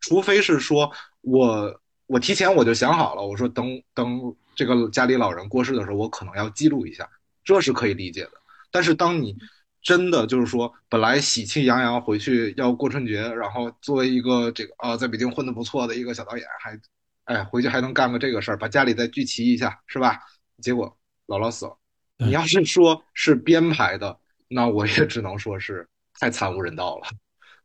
[0.00, 0.90] 除非是说
[1.22, 4.34] 我我提前我就想好了，我说等等。
[4.54, 7.08] 这个家里老人过世的时候，我可能要记录一下，
[7.44, 8.32] 这是可以理解的。
[8.70, 9.36] 但是当你
[9.82, 16.78] 真的就是说，本来喜气洋洋回去要过春节，然后作为一个这个啊，在北京混得不错的一个小导演，还
[17.24, 20.18] 哎回去还能干个这个事儿，把家里再聚齐一下，是吧？
[20.60, 20.96] 结果
[21.26, 21.76] 姥姥死了。
[22.18, 24.16] 你要是说是编排的，
[24.48, 25.88] 那我也只能说是
[26.20, 27.08] 太惨无人道了，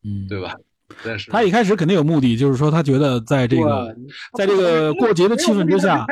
[0.03, 0.55] 嗯，对吧？
[1.03, 3.95] 但是他一开始肯定有目的，就是说他觉得在这个
[4.35, 6.05] 在这个过节的气氛之下。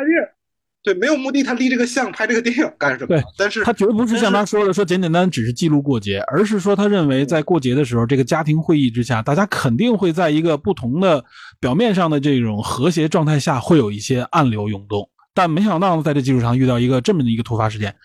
[0.86, 3.08] 对，没有目的，他立这个像拍这个电影干什么？
[3.08, 11.26] 对，但是他绝不是像他说的说简简单单只是记录过节，而是说他认为在过节的时候，这个家庭会议之下，大家肯定会在一个不同的
[11.60, 15.10] 表面上的这种和谐状态下，会有一些暗流涌动。
[15.34, 17.96] 但没想到在这基础上遇到一个这么的一个突发事件，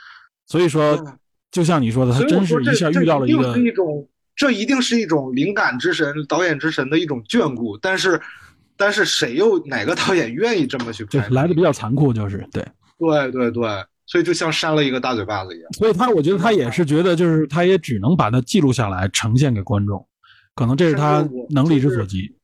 [0.47, 0.99] 所以说，
[1.53, 8.19] 就像你说的，他真是一下遇到了一个一种，这一定是一种灵感之神、导演之神的一种眷顾，但是。
[8.81, 11.29] 但是谁又哪个导演愿意这么去拍？
[11.29, 12.67] 来的比较残酷，就是对，
[12.99, 13.69] 对对对，
[14.07, 15.71] 所以就像扇了一个大嘴巴子一样。
[15.75, 20.09] 所以他，我觉得他也是觉得，就是他也只能把它记录下来，呈现给观众，
[20.55, 22.35] 可能这是他能力之所及。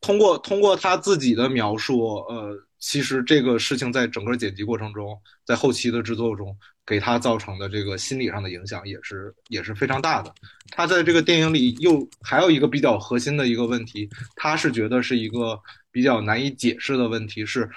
[0.00, 6.56] 通过通过他自己的描述，呃，其实这个事情在整个剪辑过程中，在后期的制作中，
[6.86, 10.32] 给他造成的这个心理上的影响也是也是非常大的。
[10.70, 15.60] 他在这个电影里又还有一个比较核心的一个问题，他是觉得是一个
[15.90, 17.68] 比较难以解释的问题，是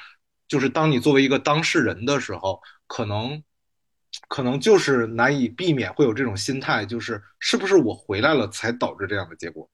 [0.48, 3.42] 就是当你作为一个当事人的时候，可能
[4.28, 9.68] 可能就是难以避免会有这种心态，就是是不是我回来了才导致这样的结果。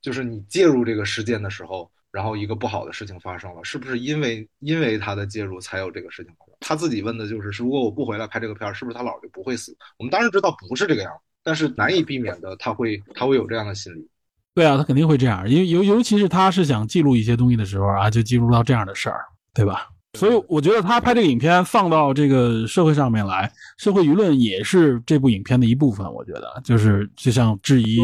[0.00, 6.54] 就是你介入这个事件的时候，然后一个不好的事情发生了，是不是因为因为他的介入才有这个事情发生？
[6.60, 9.76] 他自己问的就是，如果我不回来拍这个片儿，是不是他姥就不会死？
[9.98, 14.08] 我们当然知道不是这个样子，但是难以避免的，他会他会有这样的心理。
[14.54, 19.20] 对啊，他肯定会这样，因为尤尤其是他是想记录一些东西的时候啊，就记录到这样的事儿，
[19.52, 19.88] 对吧？
[20.16, 26.06] 所以我觉得他拍这个影片放到这个社会上面来，社会舆论也是这部影片的一部分。
[26.14, 27.98] 我觉得就是就像质疑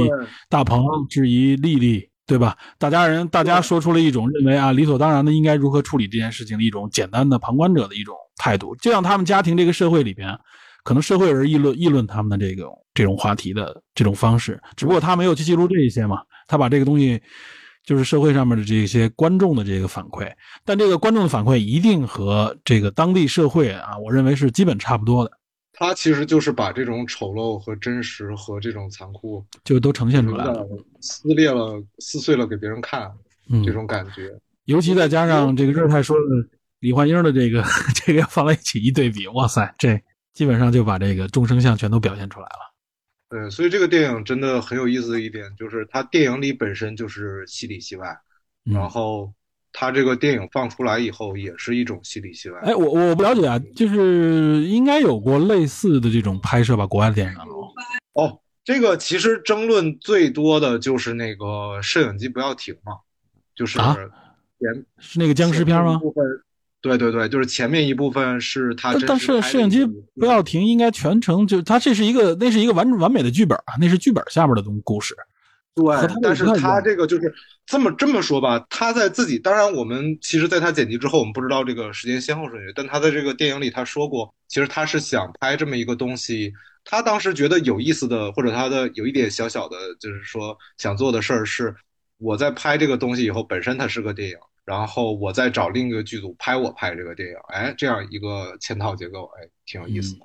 [0.49, 2.10] 大鹏、质疑丽丽。
[2.31, 2.57] 对吧？
[2.79, 10.39] 大家人，大家说出了一种认为啊，理所当然的应该如何处理这件事情的一种简单的旁观者的一种态度，就像他们家庭这个社会里边，
[10.85, 17.21] 可能社会人议论议论他们的这种这种话题的这种方式，只不过他没有去记录这一些嘛，他把这个东西
[17.85, 20.31] 就是社会上面的这些观众的这个反馈，
[20.65, 25.33] 但这个观众的反馈一定和这个当地社会啊，我认为是基本差不多的。
[25.81, 30.67] 他其实就是把这种丑陋和真实和这种残酷，就都呈现出来了，
[31.01, 33.11] 撕裂了、撕碎了给别人看，
[33.65, 34.31] 这种感觉。
[34.67, 36.23] 尤其再加上这个热泰说的
[36.81, 37.65] 李焕英的这个
[38.05, 39.99] 这个放在一起一对比，哇塞，这
[40.35, 42.75] 基本上就把这个众生相全都表现出来了。
[43.31, 48.15] 对，所以这个电影真的很有意思的一点就是，它电影里本身就是戏里戏外，
[48.65, 49.33] 然后。
[49.73, 52.61] 他这个电影放出来以后，也是一种戏里戏外。
[52.65, 56.87] 哎，我我不了解啊，就是应该有过类似的这种拍摄吧？
[56.87, 57.39] 国外的电影
[58.15, 62.93] 哦，这个其实争论最多的就是那个摄影机不要停嘛，
[63.55, 65.99] 就是前是那个僵尸片吗？
[65.99, 66.25] 部分，
[66.83, 68.95] 对对对，就是前面一部分是他。
[69.07, 75.15] 但是摄影机不要停，应该全程就他这是一个那是一个完完美的剧本啊，那是剧本下面的东故事。
[75.81, 77.33] 对，但是他这个就是
[77.67, 86.53] 这么这么说吧，他在自己当然，我们其实，在他剪辑之后，我们不知道这个时间先后顺序，但他在这个电影里他说过，其实他是想拍这么一个东西，
[86.85, 91.75] 他当时觉得有意思的，或者他的有一点小小的，就是说想做的事儿是，
[92.19, 100.21] 我在拍这个东西以后，本身它是个电影，然后我再找另一个剧组拍我拍这个电影，哎，这样一个嵌套结构，哎，挺有意思的。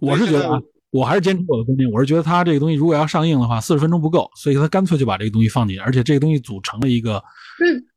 [0.00, 0.62] 我是觉得。
[0.94, 7.20] 我还是坚持我的观点，我是觉得他这个东西如果要上映的话，四十分钟不够，所以他干脆就把这个东西放进去，而且这个东西组成了一个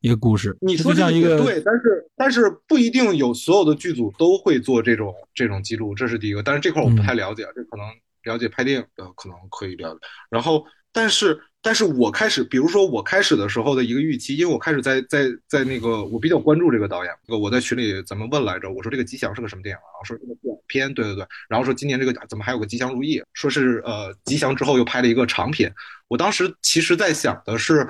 [0.02, 0.58] 一个故事。
[0.62, 6.42] 你说像一个对，但是但是不一定有所有的剧组都会做这种这种记录，这是第一个。
[6.42, 7.86] 但是这块我不太了解，这可能
[8.24, 10.00] 了解拍电影的可能可以了解。
[10.32, 11.40] 然后，但是。
[11.68, 20.00] 但是我开始，比如说我开始的时候的一个预期，因为我开始在在在那个我比较关注这个导演，我在群里咱们问来着，我说这个吉祥是个什么电影啊？
[20.06, 23.22] 说这个短片，对对对，然后说今年这个怎么还有个吉祥如意？
[23.34, 25.70] 说是呃吉祥之后又拍了一个长片。
[26.08, 27.86] 我当时其实在想的是，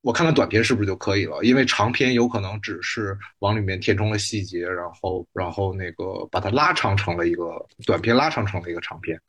[0.00, 1.42] 我看看短片是不是就可以了？
[1.42, 9.20] 因为长片有可能只是往里面填充了细节，然后然后那个把它拉长成了一个短片，拉长成了一个长片。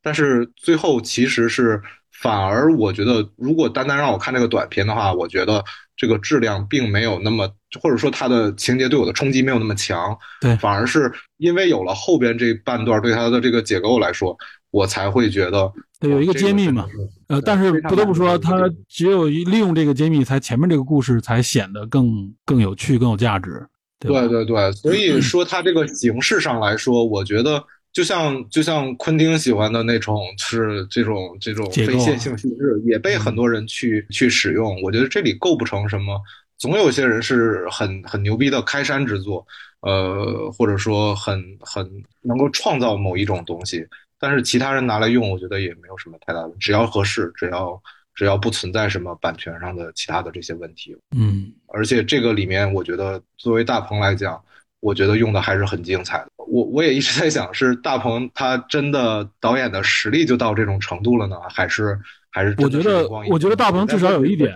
[0.00, 1.82] 但是最后其实是。
[2.20, 5.64] 反而我觉得，如果单单让我看这个短片的话，我觉得
[5.96, 7.48] 这个质量并没有那么，
[7.80, 10.16] 或者说它的情节对我的冲击没有那么强。
[10.40, 14.36] 对，反而是因为有了后边这半段对它的这个结构来说，
[14.72, 16.86] 我才会觉得有一个揭秘嘛。
[17.28, 23.64] 呃，但是不得不说，它只有利用这个揭秘，才前面这个故事才显得更更有趣、更有价值。
[24.00, 27.62] 对对对，所以 说它这个形式上来说，我觉得。
[27.98, 34.80] 就像就像昆汀喜欢的那种是这种这种非线性叙事，也被很多人去去使用。
[34.82, 36.16] 我觉得这里构不成什么，
[36.58, 39.44] 总有些人是很很牛逼的开山之作，
[39.80, 41.84] 呃，或者说很很
[42.22, 43.84] 能够创造某一种东西。
[44.16, 47.82] 但是其他人拿来用，我觉得也没有什么太大的，只要合适，只要
[48.14, 50.96] 只要不存在什么版权上的其他的这些问题。
[51.16, 54.40] 嗯，而且这个里面，我觉得作为大鹏来讲。
[54.80, 56.37] 我觉得用的还是很精彩的。
[56.50, 61.98] 我我也一直在想，是大鹏他真的导演的实力就到这种程度了呢，还是
[62.30, 62.54] 还是？
[62.58, 64.52] 我觉得，我觉得大鹏至少有一点，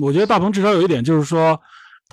[0.00, 1.60] 我觉得大鹏至少有一点就是说。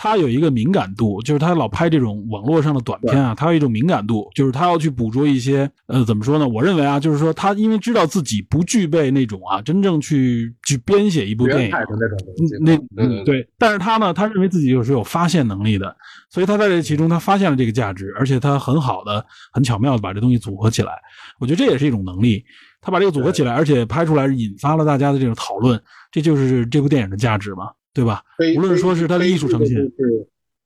[0.02, 6.48] 他有一个敏感度，就是他老拍这种网络上的短片啊，他有一种敏感度，就是他要去捕捉一些，呃，怎么说呢？
[6.48, 12.56] 我认为啊，就是说他因为知道自己不具备那种啊，真正去去编写一部电影那种东西，
[12.96, 15.94] 那对，但是他呢，他认为自己又是有发现能力的，
[16.30, 20.94] 所以他在这其中他发现了这个价值，而且他很好的、很巧妙的把这东西组合起来，
[21.42, 22.42] 我觉得这也是一种能力。
[22.80, 25.78] 他把这个组合起来，而且拍出来引发了大家的这种讨论，
[26.10, 27.70] 这就是这部电影的价值嘛。
[27.94, 28.24] 对吧？
[28.56, 29.76] 无论说是他的艺术呈现，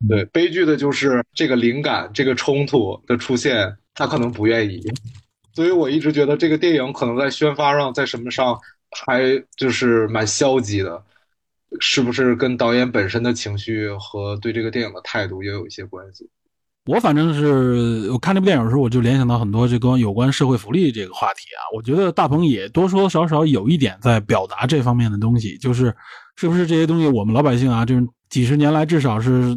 [0.07, 4.81] 对，悲剧的就是这个灵感、这个冲突的出现，他可能不愿意。
[5.53, 8.59] 所以我一直觉得这个电影可能在宣发上，在什么上
[9.05, 9.21] 还
[9.55, 11.01] 就是蛮消极的，
[11.79, 16.27] 是不是跟导演本身的情绪和对这个电影的态度也有一些关系？
[16.85, 21.61] 我反正是我看这部电影的时候，我就联想到很多这个有关社会福利这个话题啊。
[21.73, 25.95] 我觉得大鹏也多多少少有一点在表达这方面的东西，就是
[26.35, 29.55] 是不是这些东西我们老百姓啊，就是几十年来至少是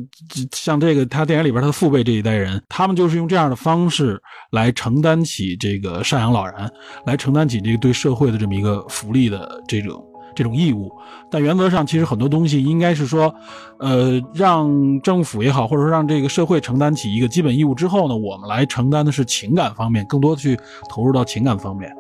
[0.53, 4.21] 像这个他电影里边他的父辈这一代人，他们就是用这样的方式
[4.53, 6.71] 来承担起这个赡养老人，
[7.07, 10.03] 来承担起这个对社会的这么一个福利的这种。
[10.35, 10.93] 这种义务，
[11.31, 13.35] 但原则上其实很多东西应该是说，
[13.79, 14.69] 呃，让
[15.01, 20.55] 政府也好，或者说让这个社会承担起一个基本义务之后呢，我们来承担的是情感方面，更多的去
[20.91, 21.91] 投入到情感方面。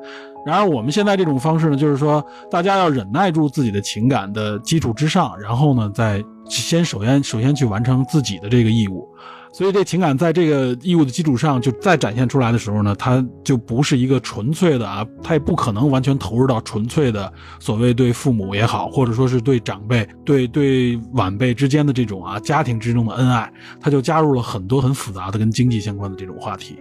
[0.46, 9.08] 然而我们现在这种方式呢，就是说大家要忍耐住自己的情感的基础之上，然后呢，再先首先首先去完成自己的这个义务。
[9.56, 23.50] 所以这情感在这个义务的基础上，就再展现出来的时候呢，它就不是一个纯粹的啊，它也不可能完全投入到纯粹的所谓对父母也好，或者说是对长辈、对对晚辈之间的这种啊家庭之中的恩爱，
[23.80, 26.78] 它就加入了很多很复杂的跟经济相关的这种话题。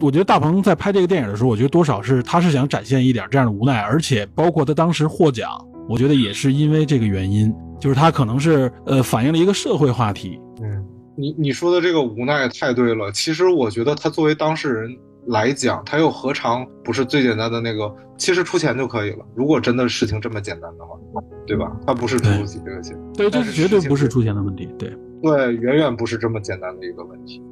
[0.00, 5.50] 我觉得大鹏在拍这个电影的时候，我觉得多少是他是想展现一点这样的无奈，而且包括他当时获奖，
[5.86, 10.40] 我觉得也是因为这个原因，就是他可能是呃反映了一个社会话题，
[11.16, 13.10] 你你说的这个无奈太对了。
[13.12, 14.96] 其实我觉得他作为当事人
[15.26, 17.94] 来讲，他又何尝不是最简单的那个？
[18.18, 19.26] 其实出钱就可以了。
[19.34, 20.98] 如果真的事情这么简单的话，
[21.46, 21.70] 对吧？
[21.86, 24.66] 他不是出不起这个钱，对，这是绝对不是出钱的问题。
[24.78, 24.90] 对，
[25.22, 27.42] 对，远远不是这么简单的一个问题。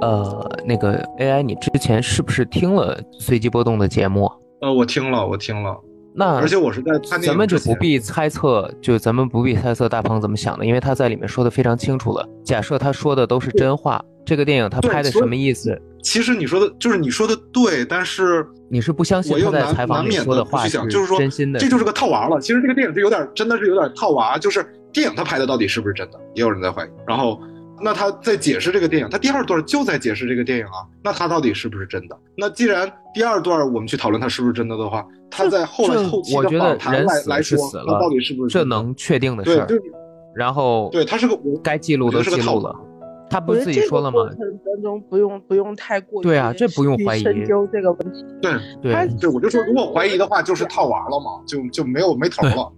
[0.00, 4.30] 呃，那个 AI，你之前是不是听了随机波动的节目？
[4.60, 5.78] 呃，我听了，我听了。
[6.12, 12.28] 那而且我是在咱们就不必猜测，就咱们不必猜测大鹏怎么想的，因为他在里面说的非常清楚了。
[12.44, 15.80] 假设他说的都是真话，这个电影他拍的什么意思？
[16.02, 20.78] 其实你说的就是你说的对，但是你是不相信他在采访里说的话是
[21.16, 22.40] 真心的，这就是个套娃了。
[22.40, 26.88] 其实这个电影是有点，真的是有点套娃，就是电影他拍的到底是不是真的，也有人在怀疑。
[27.06, 27.40] 然后。
[27.80, 30.86] 那他在解释这个电影，他第二段就在解释这个电影啊。
[31.02, 32.16] 那他到底是不是真的？
[32.36, 39.66] 那既然第二段我们去讨论他是不是真的的话，他在后来后期的访谈来来说，他到底是不是这能确定的事儿？
[40.34, 42.74] 然后对他是个该记录的记录了，
[43.28, 44.18] 他不是自己说了吗？
[44.64, 48.24] 当中不用不用太过对啊，这不用怀疑深究这个问题。
[48.40, 52.72] 对对对，我就说如果怀疑的话，就是套娃了嘛，就就没有没头了。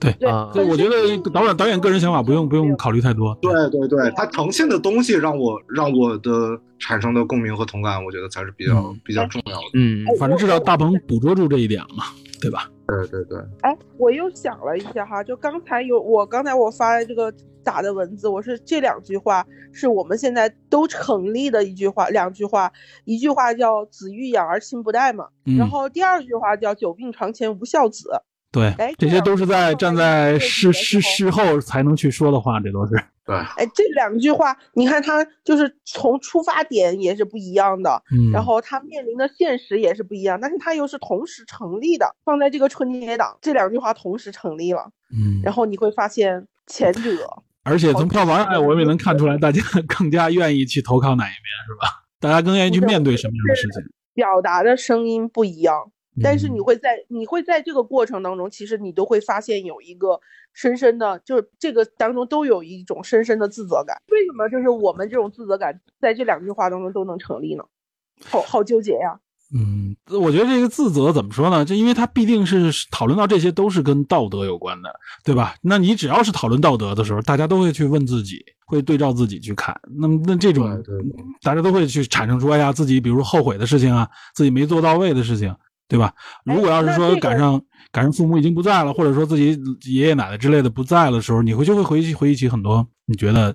[0.00, 3.36] 对啊，所以我觉得导演导演个人想法不用不用考虑太多。
[3.40, 9.64] 对对对，他呈现的东西让我让我的产生的共鸣和同感，我觉得才是比较比较重要的。
[9.74, 12.04] 嗯，反正至少大鹏捕捉住这一点了嘛，
[12.40, 12.70] 对吧？
[12.86, 13.38] 对对对。
[13.62, 17.32] 哎，我又想了一下哈，就刚才有我刚才我发的这个
[17.64, 22.70] 打的文字，我是这两句话是我们现在都成立的一句话，两句话，
[23.04, 25.26] 一句话叫“子欲养而亲不待”嘛，
[25.58, 28.08] 然后第二句话叫“久病床前无孝子”。
[28.76, 32.92] 对，这些都是在站在事事事后才能去说的话，这都是
[33.24, 33.36] 对。
[33.36, 47.28] 哎，这两句话，你看他就是从出发点也是不一样的，嗯，然后他面临的现实也是不一样，但是他又是同时成立的，放在这个春节档，这两句话同时成立了，嗯，然后你会发现前者，
[47.62, 52.04] 而且从票房上，我们也能看出来，大家更加愿意去投靠哪一边，是吧？
[52.18, 53.82] 大家更愿意去面对什么样的事情，
[54.14, 55.90] 表达的声音不一样。
[56.22, 60.20] 但是你会在你会在这个过程当中，其实你都会发现有一个
[60.52, 63.96] 深深的，就是这个当中都有一种深深的自责感。
[64.10, 67.64] 为什么就是我们这种自责感在这两句话当中都能成立呢？
[68.24, 69.20] 好好纠结呀。
[69.54, 71.64] 嗯，我觉得这个自责怎么说呢？
[71.64, 74.90] 就因为它必定是讨论到这些都是跟道德有关的，
[75.22, 75.54] 对吧？
[75.62, 79.78] 那你只要是讨论道德的时候，大家都会去问自己，会对照自己去看。
[80.00, 80.82] 那么那这种
[81.42, 85.54] 大家都会去产生出哎呀自己比如后悔的事情啊，自己没做到位的事情。
[85.88, 86.12] 对吧？
[86.44, 87.60] 如果要是说赶上
[87.92, 93.54] 赶上父母已经不在了，或者说自己爷爷奶奶之类的不在了的时候，你会就会回忆回忆起很多，你觉得？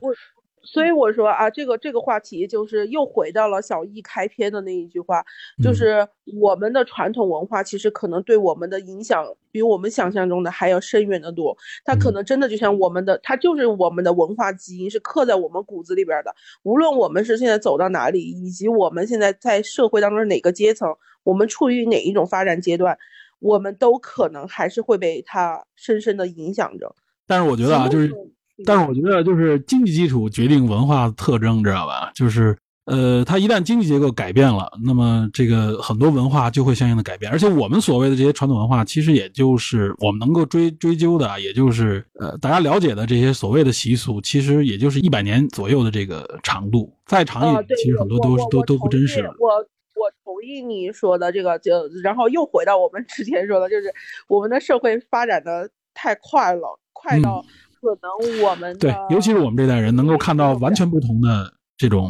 [0.72, 5.22] 所以我说啊，这个这个话题就是又回到了小易开篇的那一句话，
[5.62, 6.08] 就是
[6.40, 11.58] 我们的传统文化其实可能对我们的影响比我们想象中的还要深远的多。
[11.84, 16.34] 它可能真的就像我们的，它就是我们的文化基因，是刻在我们骨子里边的。
[16.64, 22.98] 无论我们是现在走到哪里，以及我们现在在社会当中哪个阶层，我们处于哪一种发展阶段，
[23.40, 26.96] 我们都可能还是会被它深深的影响着。
[27.28, 28.10] 但是我觉得啊，就是。
[28.66, 32.12] 但是我觉得，就是经济基础决定文化特征，知道吧？
[32.16, 37.32] 就是，呃，它一旦经济结构改变了，那么这个很多文化就会相应的改变。
[37.32, 49.34] 而且我们所谓的这些传统文化，其实也就是我们能够追追究的，也就是呃大家了解的这些所谓的习俗，其实也就是一百年左右的这个长度，再长一点，其实很多都是都都不真实了。
[49.40, 51.72] 我我同意你说的这个，就
[52.04, 53.94] 然后又回到我们之前说的，就是
[54.28, 57.46] 我们的社会发展的太快了，快到
[57.82, 62.10] 可能我们对，尤其是我们这代人能够看到完全不同的这种。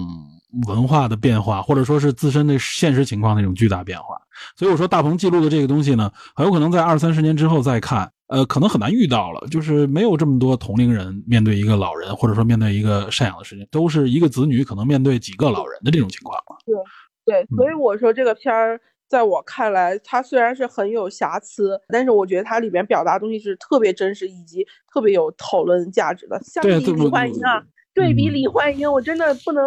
[0.68, 4.18] 文化的变化，或者说是自身的现实情况的一种巨大变化，
[4.58, 16.58] 所以我说大鹏记录的这个东西呢，很有可能在二三十年之后再看，呃，可能很难遇到了，就是没有这么多同龄人面对一个老人，或者说面对一个赡养的事情，都是一个子女可能面对几个老人的这种情况了。
[16.66, 16.76] 对
[17.24, 18.78] 对，所以我说这个片儿，
[19.12, 26.40] 在我看来，它虽然是很有瑕疵，但是我觉得它里面表达东西是特别真实，以及特别有讨论价值的。
[26.46, 27.62] 相比李焕英啊，
[27.94, 29.62] 对比李焕英，我真的不能。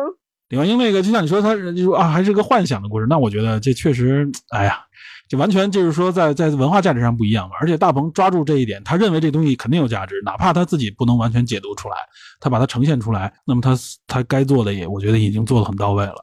[0.48, 3.06] 李焕英那个，就像你说，他就说啊，还是个幻想的故事。
[3.06, 4.78] 那我觉得这确实，哎呀，
[5.28, 7.56] 就完全就是说，在在文化价值上不一样嘛。
[7.60, 11.96] 而且大鹏抓住这一点，他认为这东西肯定有价值，哪怕他自己不能完全解读出来，
[12.40, 13.76] 他把它呈现出来，那么他
[14.06, 16.16] 他该做的也，我觉得已经做的很到位了。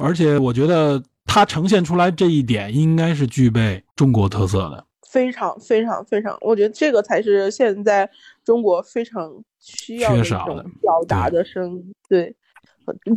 [0.00, 8.10] 而且我觉得他呈现出来这一点，应该是具备中国特色的，非常非常非常，我觉得这个才是现在
[8.42, 12.34] 中国非常需要的一种表达的声音，对。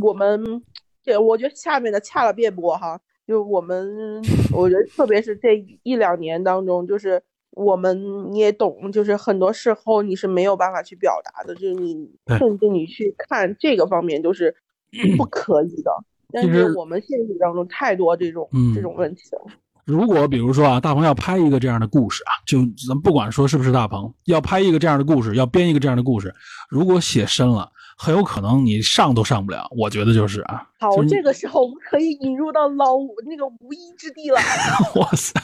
[0.02, 0.62] 我们
[1.02, 3.00] 这，我觉得下面的恰了别播哈。
[3.26, 4.22] 就我们，
[4.52, 14.54] 我觉得特别是这一两年当中，就是我们你也懂，就是很多时候你是没有办法去表达的，就是你甚至你去看这个方面都是
[15.18, 15.92] 不可以的。
[16.32, 19.52] 但是我们现实当中太多这种这种问题了。
[19.86, 26.34] 如果比如说啊，大鹏要拍一个这样的故事啊，就咱不管说是不是大鹏要拍一个这样的故事，要编一个这样的故事，
[26.70, 27.72] 如果写深了。
[27.98, 30.68] 很有可能你上都上不了，我觉得就是啊。
[30.80, 32.98] 好，这个时候我们可以引入到老
[33.30, 34.40] 那个无依之地了。
[35.00, 35.40] 哇塞，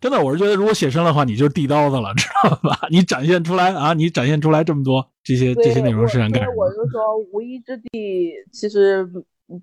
[0.00, 2.78] 真的，我是觉得如果写深的话，你就是地刀子了，知道吧？
[2.90, 6.54] 你展现出来啊，你展现出来这么多这些这些内容是想干什么？
[6.56, 9.06] 我就说无依之地，其实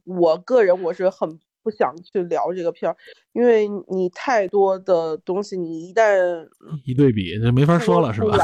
[0.05, 2.95] 我个人我是很不想去聊这个片儿，
[3.33, 6.47] 因为你太多的东西，你一旦
[6.85, 8.37] 一对比，就没法说了， 是吧？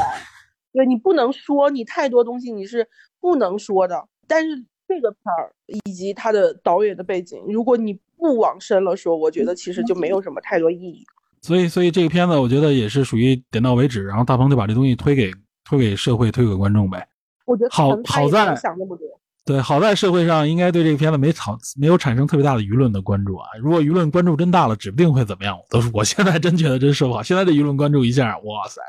[0.74, 2.88] 对你不能说，你太多东西你是
[3.22, 4.08] 不能说的。
[4.28, 5.54] 但是这个片儿
[5.86, 11.06] 以及它的导演的背景，如果你不往深了说，我觉得其实就没有什么太多意义。
[11.42, 15.32] 所以，所以这个片子我觉得也是属于点到为止，然后大鹏就把这东西推给
[15.64, 17.08] 推给社会，推给观众呗。
[17.46, 19.06] 我觉得好好在想那么多。
[19.46, 23.46] 对，好在社会上应该对这个片子没产没有产生特别大的舆论的关注啊。
[23.62, 25.60] 如果舆论关注真大了，指不定会怎么样。
[25.70, 27.22] 都是我现在真觉得真说不好。
[27.22, 28.82] 现在的舆论关注一下，哇塞，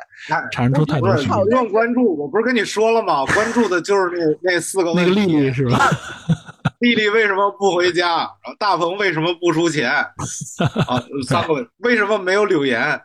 [0.53, 2.17] 产生出太多舆论关注。
[2.17, 3.27] 我不是跟你说了吗？
[3.27, 4.11] 关注的就是
[4.43, 5.91] 那那四个那个丽丽是吧？
[6.79, 8.19] 丽丽为什么不回家？
[8.19, 9.91] 然后大鹏为什么不出钱？
[9.91, 12.81] 啊，三个为什么没有柳岩？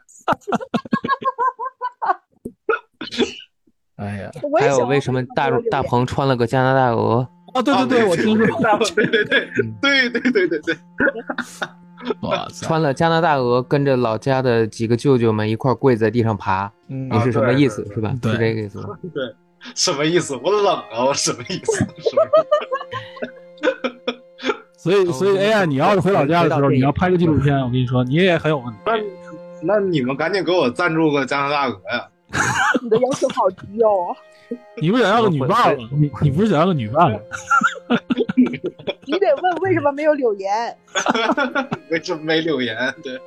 [3.95, 7.27] 哎呀，还有为什么大大鹏穿了个加拿大鹅？
[7.53, 8.57] 啊，对对对，我听说，
[8.95, 9.49] 对对对
[9.81, 10.77] 对对对对对，
[12.21, 17.85] 哇，穿了加拿大鹅，跟着老家的几个舅舅们一块跪在地上爬，你是什么意思？
[17.93, 18.11] 是吧？
[18.23, 18.89] 是这个意思吗？
[19.13, 19.23] 对，
[19.75, 20.35] 什么意思？
[20.43, 21.85] 我冷啊，我什么意思？
[24.77, 28.79] 所以，所以哎呀你要是回老家的时候，你要拍个纪录片，我跟你说，你也很有问题。
[28.85, 28.93] 那
[29.61, 32.07] 那你们赶紧给我赞助个加拿大鹅呀！
[32.81, 34.15] 你的要求好低哦！
[34.81, 35.89] 你不想要个女伴吗？
[35.91, 37.19] 你 你不是想要个女伴吗？
[39.05, 40.77] 你得问为什么没有柳岩？
[41.89, 42.75] 为什么没柳岩？
[43.03, 43.19] 对。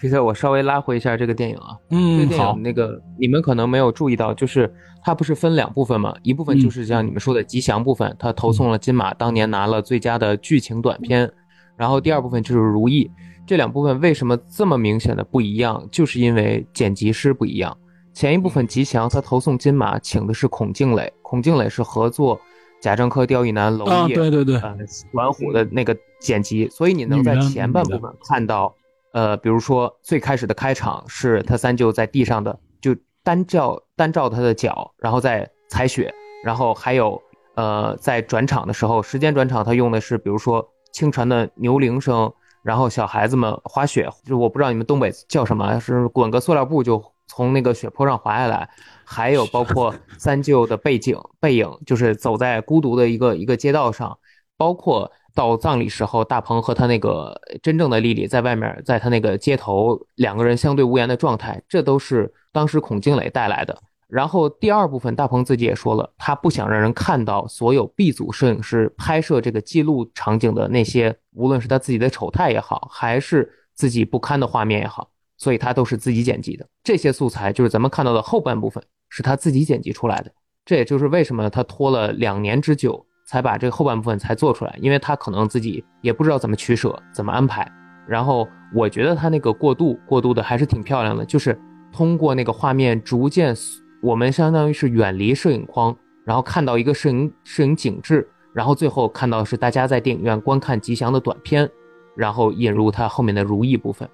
[0.00, 1.76] 皮特，我稍微拉回一下这个电影啊。
[1.90, 2.56] 嗯，好。
[2.56, 6.14] 那个你们可能没有注意到，就是它不是分两部分吗？
[6.22, 11.30] 一部分就是像你们说的吉祥部分，它投送了金马，当年拿了最佳的剧情短片。
[11.76, 13.10] 然后第二部分就是如意。
[13.46, 15.86] 这两部分为什么这么明显的不一样？
[15.90, 17.76] 就是因为剪辑师不一样。
[18.12, 22.38] 前一部分吉祥，他投送金马，请的是孔敬磊，孔敬磊是合作
[22.80, 24.76] 贾樟柯、刁亦男、娄烨，对对对，呃，
[25.12, 28.74] 管虎的那个剪辑，所以你能在前半部分看到。
[29.12, 32.94] 呃，比如说最开始的开场是他三舅在地上的，就
[33.24, 36.14] 单照单照他的脚，然后再踩雪，
[36.44, 37.20] 然后还有
[37.56, 48.68] 呃在转场的时候，时间转场他用的是比如说清晨的牛铃声，然后小孩子们滑雪，就我不知道你们东北叫什么，是滚个塑料布就从那个雪坡上滑下来，
[49.04, 54.16] 还有包括三舅的背景背影，就是走在孤独的一个一个街道上。
[54.56, 63.80] 包括到葬礼时候，大鹏和他那个真正的丽丽在外面，在他那个街头两个人相对无言的状态，这都是当时孔静蕾带来的。
[64.08, 76.66] 然后第二部分，大鹏自己也说了，他不想让人看到所有 B 组摄影师拍摄这个记录场景的那些，无论是他自己的丑态也好，还是自己不堪的画面也好，所以他都是自己剪辑的。
[76.82, 80.32] 这些素材就是咱们看到的后半部分，是他自己剪辑出来的。
[80.64, 87.70] 这也就是为什么他拖了两年之久才把这个后半部分才做出来，因为他可能自己也不知道怎么取舍，怎么安排。
[88.08, 91.60] 然后我觉得他那个过渡过渡的还是挺漂亮的，就是
[91.92, 93.54] 通过那个画面逐渐。
[94.00, 101.68] 我们相当于是远离摄影框，然后看到一个摄影摄影景致，然后最后看到是大家在电影院观看吉祥的短片，
[102.16, 104.08] 然后引入他后面的如意部分。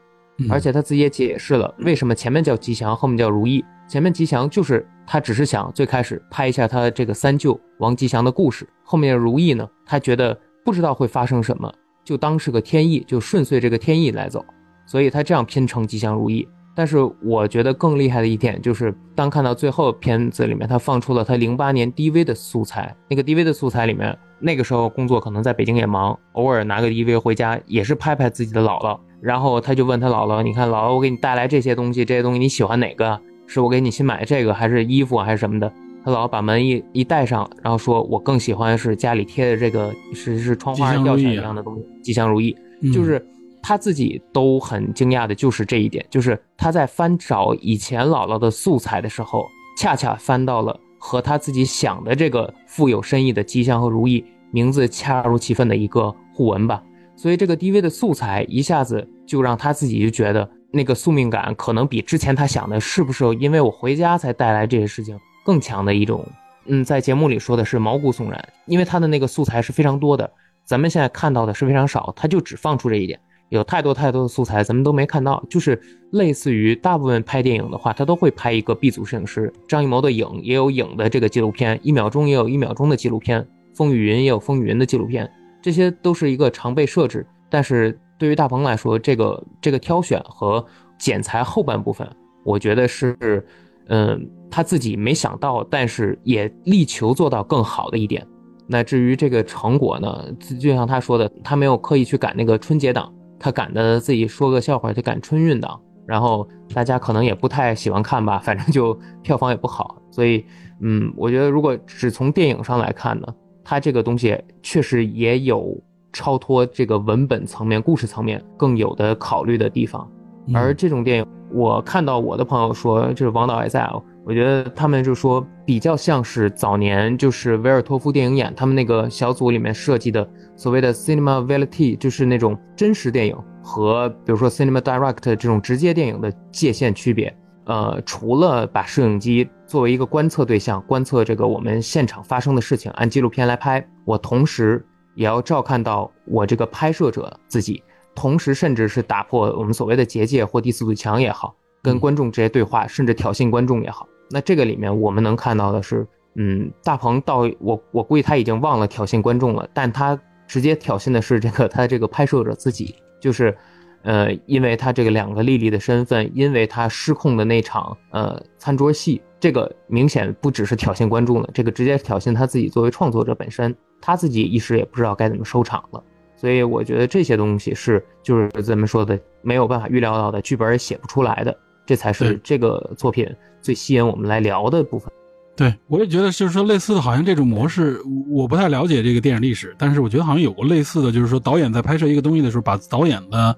[0.51, 3.65] 而且他自己也解释了为什么前面叫吉祥，后面叫如意。
[3.87, 14.45] 前面吉祥就是他只是想最开始拍一下他这个三舅王吉祥的故事，后面如意呢，他觉得不知道会发生什么，就当是个天意，就顺遂这个天意来走，
[14.87, 16.49] 所以他这样拼成吉祥如意。
[16.77, 22.95] 但是我觉得更厉害的一点就是，当看到最后片子里面，他放出了他零八年 DV 的素材。
[23.09, 28.99] 那个 DV 的素材里面，那个时候工作可能在北京也忙，偶尔拿个 DV 回家，也是拍拍自己的姥姥。
[29.21, 33.21] 然后他就问他姥姥：“你看，姥姥，我给你带来这些东西，这些东西你喜欢哪个？
[33.47, 35.73] 是我给你新买这个，还是衣服，还是什么的？”
[36.05, 42.55] 他姥姥把门一一带上，然后说：“我更喜欢是家里贴的这个，是是窗花吊起来一样的东西，吉祥如意，
[42.93, 43.25] 就是。”
[43.67, 56.83] 他自己都很惊讶的，就是这一点，就是他在翻找以前姥姥的素材的时候，恰恰翻到了和他自己想的这个富有深意的吉祥和如意名字恰如其分的一个互文吧。
[57.17, 66.23] 所以这个 DV 的素材一下子就让他自己就觉得那个宿命感可能比之前他想的是不是因为我回家才带来这些事情更强的一种。
[66.67, 70.31] 嗯，在节目里说的是毛骨悚然，因为他的那个素材是非常多的，
[70.65, 73.19] 咱们现在看到的是非常少，他就只放出这一点。
[73.51, 75.43] 有太多太多的素材，咱们都没看到。
[75.49, 75.81] 就是
[76.11, 79.53] 类似于大部分拍电影的话，他都会拍一个 B 组摄影师。
[79.69, 85.31] 张艺谋的影也有影的这个纪录片，一秒钟也有一秒钟的纪录片，风雨云也有风雨云的纪录片，
[85.63, 87.27] 这些都是一个常备设置。
[87.49, 90.65] 但是对于大鹏来说，这个这个挑选和
[90.99, 92.09] 剪裁后半部分，
[92.45, 93.45] 我觉得是，
[93.89, 98.27] 嗯，他自己没想到，但是也力求做到更好的一点。
[98.67, 100.25] 那至于这个成果呢，
[100.59, 103.13] 就像他说的，他没有刻意去赶那个春节档。
[103.45, 110.47] 他赶的自己说个笑话就赶春运档，然后大家可能也不太喜欢看吧，反正就票房也不好，所以
[110.81, 113.27] 嗯，我觉得如果只从电影上来看呢，
[113.63, 115.79] 它这个东西确实也有
[116.11, 120.11] 超脱这个文本层面、故事层面更有的考虑的地方，
[120.55, 123.87] 而这种电影，我看到我的朋友说，就是王导还在。
[124.27, 130.27] 我觉得他们就说比较像是早年就是维尔托夫电影眼他们那个小组里面设计的
[130.57, 137.35] 所谓的 cinema verite，就是那种真实电影和比如说 cinema direct 这种直接电影的界限区别。
[137.67, 144.85] 呃，除了把摄影机作为一个观测对象，观测这个我们现场发生的事情，按纪录片来拍，我同时
[145.15, 147.83] 也要照看到我这个拍摄者自己，
[148.15, 154.07] 同时甚至是打破我们所谓的结界或第四堵墙也好，跟观众直接对话，甚至挑衅观众也好。
[154.31, 163.57] 那这个里面我们能看到的是，嗯，大鹏到我我估计他已经忘了挑衅观众了，但他直接挑衅的是这个他这个拍摄者自己，就是，
[164.03, 176.03] 呃，因为他这个两个丽丽的身份，因为他失控的那场呃餐桌戏，这个明显不只是挑衅观众了，这个直接挑衅他自己作为创作者本身，他自己一时也不知道该怎么收场了，
[176.37, 181.57] 所以我觉得这些东西是就是咱们说的没有办法预料到的，剧本也写不出来的。
[181.87, 183.29] 这才是这个作品
[183.65, 185.11] 最吸引我们来聊的部分。
[185.57, 193.57] 对，我也觉得，就是说类似的，好像这种模式，我不太了解这个电影历史，但是我觉得好像有过类似的，就是说导演在拍摄一个东西的时候，把导演的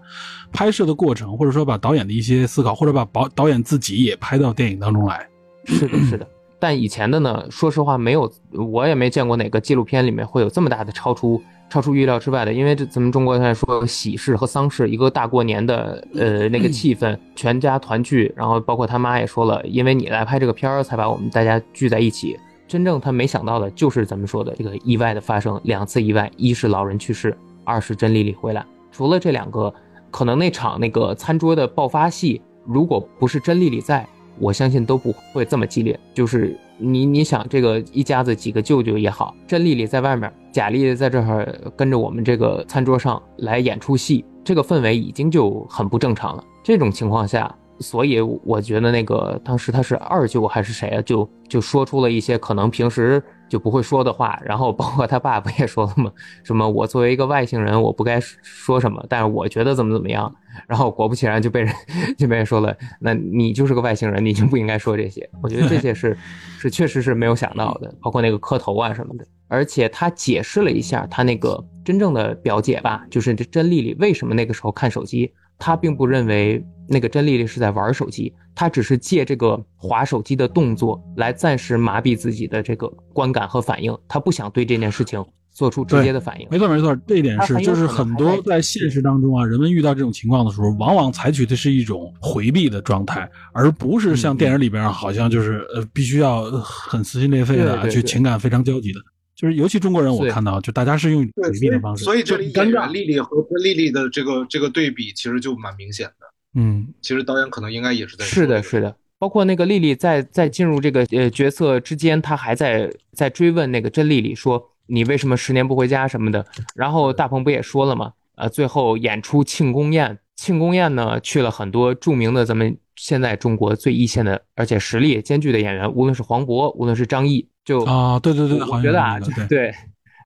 [0.53, 5.27] 拍摄的过程，或者说把导演的一些思考，或者把导导演自己也拍到电影当中来。
[5.65, 6.29] 是的，是的。
[6.61, 11.43] 但以前的呢，说实话，没有，我也没见过哪个纪录片里面会有这么大的超出。
[11.69, 22.39] 超出预料之外的，因为这咱们中国在说喜事和丧事，一个大过年的，呃，那个气氛，全家团聚，然后包括他妈也说了，因为你来拍这个片儿，才把我们大家聚在一起。
[22.69, 28.65] 真正他没想到的就是咱们说的这个意外的发生，两次意外，一是老人去世，二是甄丽丽回来。
[28.91, 29.73] 除了这两个，
[30.11, 35.99] 可能那场那个餐桌的爆发戏，如果不是甄丽丽在，我相信都不会这么激烈。
[36.15, 40.33] 就是你你想这个一家子几个舅舅也好，甄丽丽在外面。
[40.53, 46.43] 贾丽在这儿跟着我们这个餐桌上来演出戏，这个氛围已经就很不正常了。
[46.65, 51.03] 这种情况下，所以我觉得那个当时他是二舅还是谁啊？
[51.03, 56.11] 就就说出了一些可能平时就不会说的话，然后包括他爸不也说了吗？
[56.43, 60.35] 什么我作为一个外星人，我不该说什么，但是我觉得怎么怎么样。
[60.67, 61.73] 然后果不其然就被人
[62.17, 65.29] 就被人说了，那你就是个外星人，你就不应该说这些。
[65.43, 66.17] 我觉得这些是
[66.59, 69.27] 是确实是没有想到的，包括那个磕头啊什么的。
[69.49, 78.33] 而且他解释了一下他那个真正的表姐吧，就是这甄丽丽为什么那个时候看手机，他并不认为那个甄丽丽是在玩手机。
[78.59, 85.23] 他只是借这个划手机的动作来暂时麻痹自己的这个观感和反应，他不想对这件事情
[85.53, 86.49] 做出直接的反应。
[86.51, 99.01] 没错没错，这一点是，就是很多在现实当中啊，人们遇到这种情况的时候，往往采取的是一种回避的状态，而不是像电影里边好像就是呃必须要很撕心裂肺的去情感非常焦急的。
[99.37, 102.03] 就是尤其中国人，我看到就大家是用回避的方式。
[102.03, 106.27] 所以这里演员丽丽和跟丽丽的这个这个对比，其实就蛮明显的。
[106.55, 116.47] 嗯，其实导演可能应该也是在是的，是的，包括那个丽丽在在进入这个呃角色之间，她还在在追问那个甄丽丽说你为什么十年不回家什么的。
[116.75, 118.13] 然后大鹏不也说了吗？
[118.37, 129.19] 呃，最后演出庆功宴，庆功宴呢去了很多著名的咱们现在中国最一线的而且实力兼具的演员，无论是黄渤，无论是张译，就啊，对对对，我觉得啊，
[129.51, 129.75] 对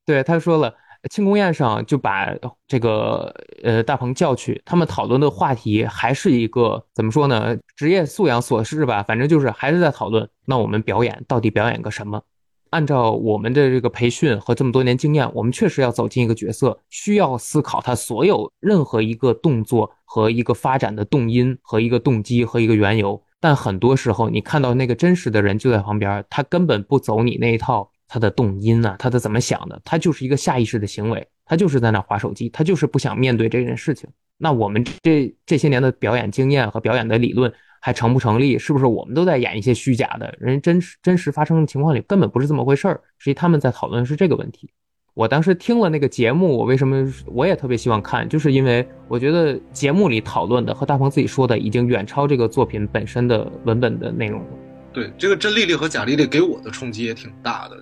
[0.06, 0.72] 对，他说了。
[1.08, 2.28] 庆功宴上就把
[2.68, 7.56] 这个呃大鹏叫去，他们讨论的话题还是一个怎么说呢？
[7.74, 10.28] 职业素养琐事吧，反正就是还是在讨论。
[10.44, 12.20] 那我们表演到底表演个什么？
[12.68, 23.18] 按照我们的这个培训和这么多年经验，我们确实要走进一个角色，需要思考他所有任何一个动作和一个发展的动因和一个动机和一个缘由。
[23.40, 27.90] 但很多时候，你看到那个真实的人就在旁边，他根本不走你那一套。
[28.12, 28.96] 他的动因呢？
[28.98, 29.80] 他的怎么想的？
[29.84, 34.10] 他就是一个下意识的行为，他就是在那划手机，他就是不想面对这件事情。
[34.36, 38.58] 那我们这这些年的表演经验和表演的理论还成不成立？
[38.58, 40.34] 是不是我们都在演一些虚假的？
[40.40, 43.00] 人真实真实发生的情况里根本不是这么回事儿。
[43.18, 44.68] 实际他们在讨论是这个问题。
[45.14, 48.28] 我当时听了那个节目，我为什么我也特别希望看？
[48.28, 54.46] 就是因为我觉得节目里讨论的和大鹏自己说的已经远超这个作品本身的文本的内容了。
[54.92, 57.76] 对，这个甄丽丽和贾丽丽给我的冲击也挺大的。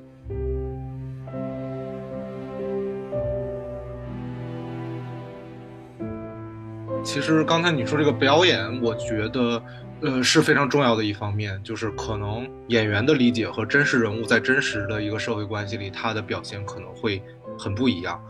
[7.04, 9.62] 其实刚才你说这个表演，我觉得，
[10.00, 17.20] 呃，是非常重要的一方面，就是可能演员的理解和真实人物在真实的一个社会关系里，他的表现可能会
[17.58, 18.20] 很不一样。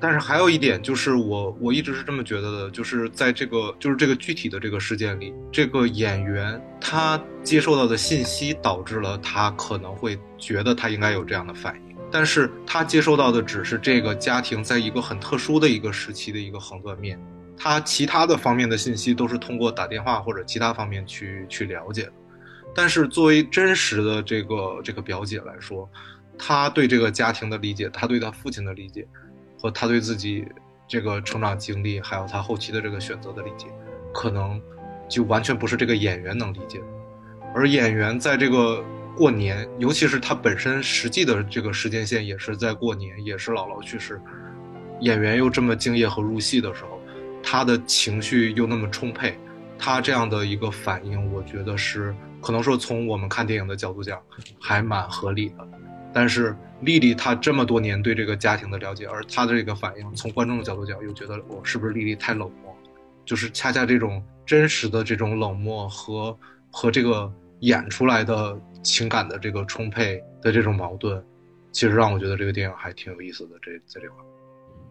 [0.00, 17.18] 但是还有一点，就是我我一直是这么觉得的，就是在这个就是这个具体的这个事件里，这个演员他接受到的信息导致了他可能会觉得他应该有这样的反应，但是他接受到的只是这个家庭在一个很特殊的一个时期的一个横断面。
[17.58, 22.12] 他其他的方面的信息都是通过打电话或者其他方面去去了解的，
[22.74, 25.88] 但是作为真实的这个这个表姐来说，
[26.38, 29.06] 她对这个家庭的理解，她对她父亲的理解，
[29.60, 30.46] 和她对自己
[30.86, 33.66] 这个成长经历，还有她后期的这个选择的理解，
[34.14, 34.60] 可能
[35.08, 36.84] 就完全不是这个演员能理解的。
[37.54, 38.84] 而演员在这个
[39.16, 44.20] 过年，尤其是他本身实际的这个时间线也是在过年，也是姥姥去世，
[45.00, 46.97] 演员又这么敬业和入戏的时候。
[47.42, 49.38] 他的情绪又那么充沛，
[49.78, 54.20] 他这样的一个反应，我觉得是可能说从我们看电影的角度讲，
[54.60, 55.68] 还蛮合理的。
[56.12, 62.74] 但是丽丽她这么多年对这个家庭的了解，而她的这个反应，从观众的角度讲，又觉得我是不是丽丽太冷漠？
[63.24, 66.36] 就是恰恰这种真实的这种冷漠和
[66.70, 71.22] 和这个演出来的情感的这个充沛的这种矛盾，
[71.72, 73.56] 其实让我觉得这个电影还挺有意思的。
[73.60, 74.16] 这在这块。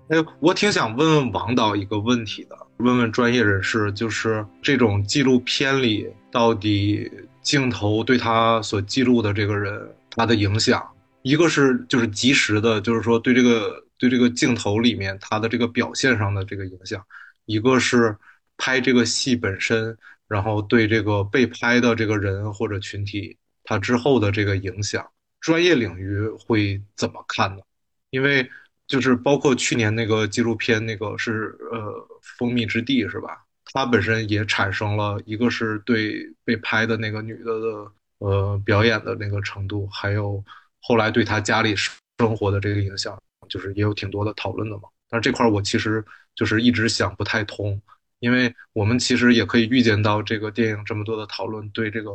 [0.09, 7.11] 哎，我挺想问问王导一个问题的，问问专业人士，就是这种纪录片里到底
[7.41, 10.81] 镜头对他所记录的这个人他的影响，
[11.23, 17.05] 一个是就是及时的，就是说对这个对这个镜头里面他的这个表现上的这个影响，
[17.45, 18.15] 一个是
[18.55, 19.97] 拍这个戏本身，
[20.29, 23.35] 然后对这个被拍的这个人或者群体
[23.65, 25.05] 他之后的这个影响，
[25.41, 27.61] 专业领域会怎么看呢？
[28.09, 28.49] 因为。
[28.87, 33.43] 就是包括去年那个纪录片，那个是呃蜂蜜之地是吧？
[33.73, 40.41] 它本身也产生了一个是对被拍的那个女的的呃表演的那个程度，还有
[40.81, 44.83] 后来对她家里生活的这个影响，就是也有挺多的讨论的嘛。
[45.09, 46.03] 但是这块我其实
[46.33, 47.79] 就是一直想不太通，
[48.19, 52.11] 因为我们其实也可以预见到这个电影这么多的讨论对这个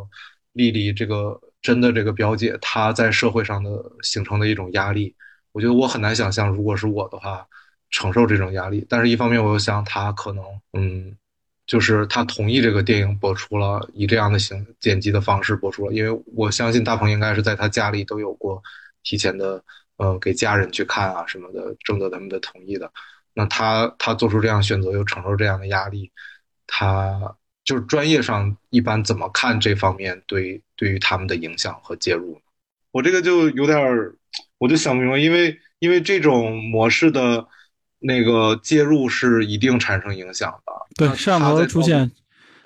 [0.52, 3.70] 丽丽这个真的这个表姐她在社会上的
[4.00, 5.14] 形成的一种压力。
[5.52, 7.46] 我觉得我很难想象，如果是我的话，
[7.90, 8.84] 承受这种压力。
[8.88, 11.14] 但是，一方面我又想，他可能，嗯，
[11.66, 15.92] 就是他同意这个电影播出了，以这样的形剪辑的方式播出了。
[15.92, 18.62] 因为我相信大鹏应该是在他家里都有过
[19.02, 19.62] 提前的
[19.96, 22.90] 呃给家人去看啊什么的，征得他们的同意的。
[23.34, 26.10] 那他他做出这样选择，又承受这样的压力，
[26.66, 27.34] 他
[27.64, 32.40] 就是专业上一般怎么看这方面对对于他们的影响和介入呢？
[32.90, 34.14] 我这个就有点儿，
[34.58, 37.46] 我就想不明白，因为因为这种模式的
[37.98, 40.72] 那个介入是一定产生影响的。
[40.96, 42.10] 对，摄像头出现，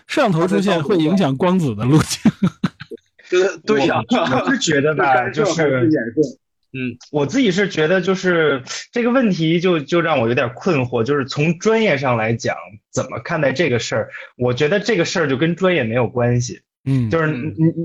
[0.06, 2.32] 摄像头出现会影响光子的路径。
[3.30, 5.90] 对对呀，我是 觉得吧，就是。
[6.72, 8.62] 嗯，我自己是觉得，就是
[8.92, 11.02] 这个问题就就让我有点困惑。
[11.02, 12.54] 就是从专业上来讲，
[12.92, 14.10] 怎么看待这个事儿？
[14.36, 16.60] 我觉得这个事儿就跟专业没有关系。
[16.86, 17.26] 嗯，就是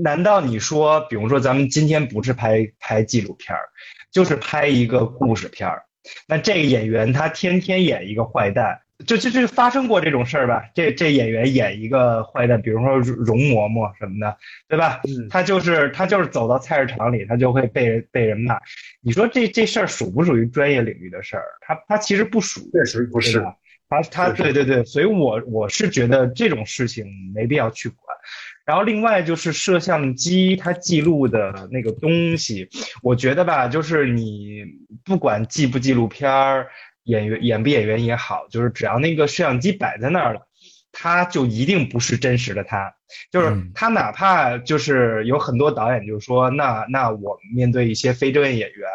[0.02, 3.68] 难道你说，比如说咱们今天不是拍拍纪录片儿，
[4.10, 5.82] 就是拍一个故事片儿，
[6.26, 8.80] 那这个演员他天天演一个坏蛋。
[9.04, 14.36] 就就就发生过这种事儿吧，这这演员演一个坏蛋，比如说容嬷嬷什么的，
[14.68, 15.00] 对吧？
[15.02, 18.60] 嗯，他就是他就是走到菜市场里，他就会被人被人骂。
[19.00, 21.42] 你说这这事儿属不属于专业领域的事儿？
[21.62, 23.44] 他他其实不属，确实不是。
[23.88, 27.04] 他他对对对，所以我我是觉得这种事情
[27.34, 28.16] 没必要去管。
[28.64, 32.68] 然后另外就是摄像机它记录的那个东西，
[33.02, 34.64] 我觉得吧，就是你
[35.04, 36.68] 不管记不纪录片儿。
[37.04, 40.46] 演员演不演员也好，就是只要那个摄像机摆在那儿了，
[40.92, 42.94] 他就一定不是真实的他。
[43.32, 48.88] 就是他哪怕就是有很多导演就说，那那我面对一些非专业演员，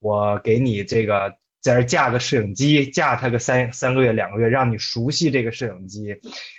[0.00, 6.16] 我给你这个在这架个摄影机，架他个三三个月两个月，让你熟悉这个摄影机，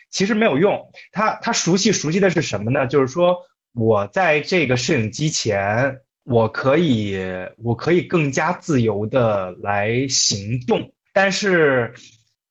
[0.10, 0.92] 其实没有用。
[1.12, 2.88] 他他熟悉熟悉的是什么呢？
[2.88, 3.38] 就是说
[3.74, 6.00] 我在这个摄影机前。
[6.24, 7.20] 我可以，
[7.58, 11.96] 我可以更加自由的来行动，但是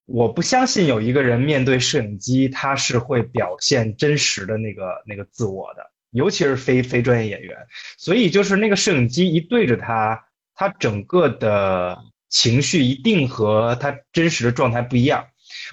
[0.07, 7.57] 我不相信有一个人面对摄影机，他是会表现真实的那个那个自我的，尤其是非非专业演员。
[7.97, 10.25] 所以就是那个摄影机一对着他，
[10.57, 11.97] 他整个的
[12.31, 15.27] 情绪一定和他真实的状态不一样，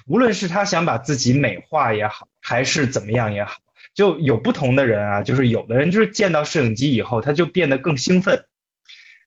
[0.06, 3.56] 无论是他想把自己美化也好，还是怎么样也好。
[3.94, 8.44] 就有不同的人啊，就是有的人就是见到摄影机以后，他就变得更兴奋，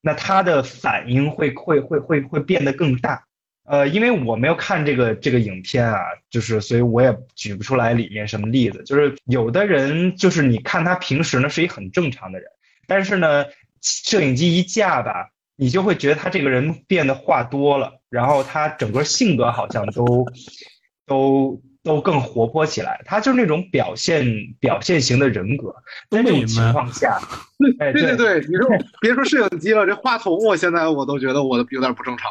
[0.02, 3.26] 那他的反应会会会会会变得更大。
[3.64, 6.00] 呃，因为我没有看这个这个影片啊，
[6.30, 8.84] 就是所以我也举不出来里面什么例子。
[8.84, 12.50] 就是有的人就是你看他平时呢是一很正常的人，
[12.88, 13.46] 但是呢，
[13.82, 15.30] 摄影机一架吧，
[15.62, 20.26] 你就会觉得他这个人变得话多了，然后他整个性格好像都
[21.06, 21.62] 都。
[21.84, 24.24] 都更活泼起来，他就是那种表现
[24.60, 25.74] 表现型的人格。
[26.12, 27.20] 在这种情况下，
[27.58, 28.70] 对对对，你说
[29.02, 32.30] 别说摄影机了，这话筒我现在我都觉得我有点不正常。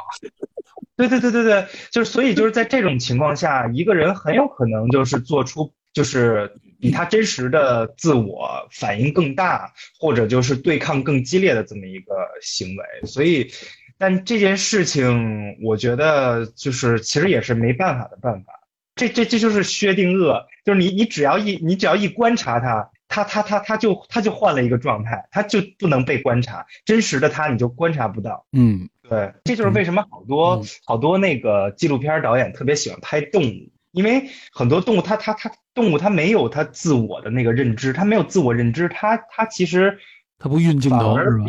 [0.96, 13.06] 对对对对对，就是所以就是在这种情况下，一个人很有可能就是做出就是比他真实的自我反应更大，或者就是对抗更激烈的这么一个行为。
[13.06, 13.50] 所以，
[13.98, 18.54] 但这件事情，我觉得就是其实也是没办法的办法。
[18.96, 28.44] 这这这就是薛定谔，就是你你只要一你只要一观察他，他他他他就他就换了一个状态，他就不能被观察，真实的他你就观察不到。
[28.52, 39.98] 嗯，对，这就是为什么好多好多那个纪录片导演特别喜欢拍动物，因为很多动物它它它动物它没有它自我的那个认知，它没有自我认知，它它其实
[40.38, 41.44] 它不运镜头是吧？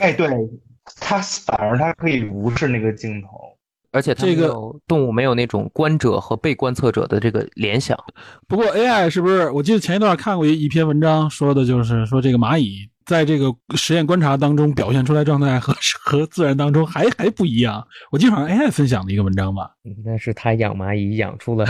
[0.00, 0.28] 哎，对，
[1.00, 3.28] 它反而它可以无视那个镜头。
[3.92, 4.54] 而且这个
[4.86, 7.98] 动物没有那种观者和被观测者的这个联想。
[8.46, 9.50] 不过 AI 是不是？
[9.50, 15.74] 我记得前一段看过一一篇文章，说的就是说这个蚂蚁在这个实验观察当中表现出来状态和
[16.04, 17.84] 和自然当中还还不一样。
[18.12, 19.70] 我记得好像 AI 分享的一个文章吧。
[20.04, 21.66] 那是他养蚂蚁养出了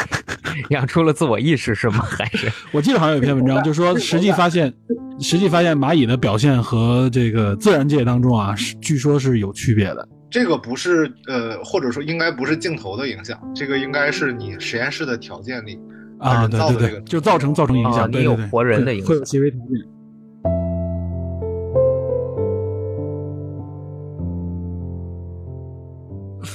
[0.70, 2.02] 养出了自我意识是吗？
[2.02, 4.72] 还是我记得好像有篇文章，就说实际发现
[5.20, 10.08] 实际发现蚂蚁的表现和这个自然界当中啊，据说是有区别的。
[10.28, 15.78] 这个不是呃，或者说应该不是镜头的影响，这个应该是你实验室的条件里
[16.18, 19.95] 啊，对对对，就造成造成影响，你有活人的影响，会有细微条件。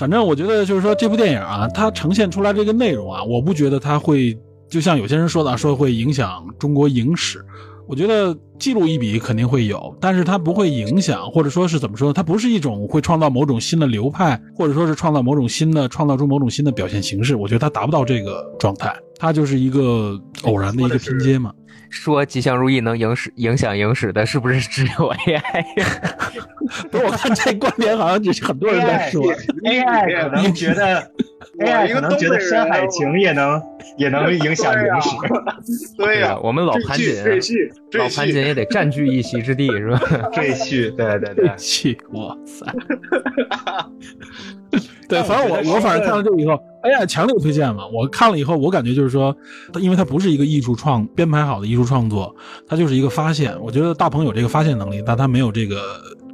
[0.02, 4.36] 反正我觉得就是说，这部电影啊，它呈现出来这个内容啊，我不觉得它会
[4.68, 7.40] 就像有些人说的，说会影响中国影史。
[7.88, 12.11] 我觉得记录一笔肯定会有，但是它不会影响，或者说是怎么说？
[12.11, 17.36] 它不是一种会创造某种新的流派，或者说是创造某种新的、创造出某种新的表现形式。
[17.36, 21.53] 我觉得它达不到这个状态，它就是一个偶然的一个拼接嘛。
[21.91, 25.63] 说吉祥如意能影史影响影史的，是不是只有 AI？
[26.89, 29.22] 不是， 我看这观点好像只是很多人在说
[29.63, 31.11] AI 可能觉得
[31.59, 33.61] AI 可能觉得《山海情》也能
[33.97, 35.09] 也能影响影史。
[35.97, 37.13] 对呀，我们老盘锦，
[37.93, 39.99] 老盘锦也得占据一席之地，是吧？
[40.34, 42.65] 赘婿，对对对，赘婿，哇塞！
[45.11, 47.85] 对，反正我我反正看了这个以后，哎呀，强烈推荐嘛！
[47.88, 49.35] 我看了以后，我感觉就是说，
[49.79, 52.33] 因为它不是一个艺术创编排好的艺术创作，
[52.65, 53.53] 它就是一个发现。
[53.61, 55.81] 我觉得大鹏有这个发现能力，但他没有这个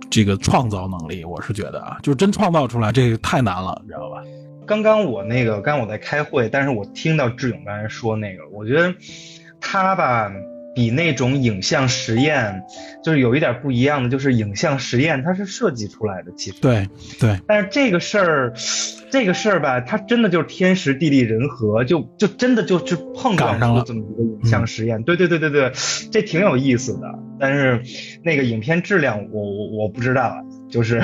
[0.09, 1.25] 这个创造能力。
[1.25, 4.21] 我是觉得啊，就是真创造出来，这个太难了，你知道吧？
[4.67, 8.93] 刚刚我那个，刚我在开会，但是我听到志勇刚才说那个，我觉得
[9.59, 10.31] 他吧。
[10.77, 12.61] 比那种影像实验
[13.03, 16.87] 就是有一点不一样的，就是影像实验它是设计出来的，其实对
[17.19, 18.53] 对，但是这个事儿，
[19.09, 25.71] 这个事儿吧，它真的就是天时地利人和，就就真的就是碰撞上了这么一个影像实验，对对对对对，
[26.11, 27.07] 这挺有意思的。
[27.39, 27.81] 但是
[28.23, 30.35] 那个影片质量，我我我不知道，
[30.69, 31.01] 就是，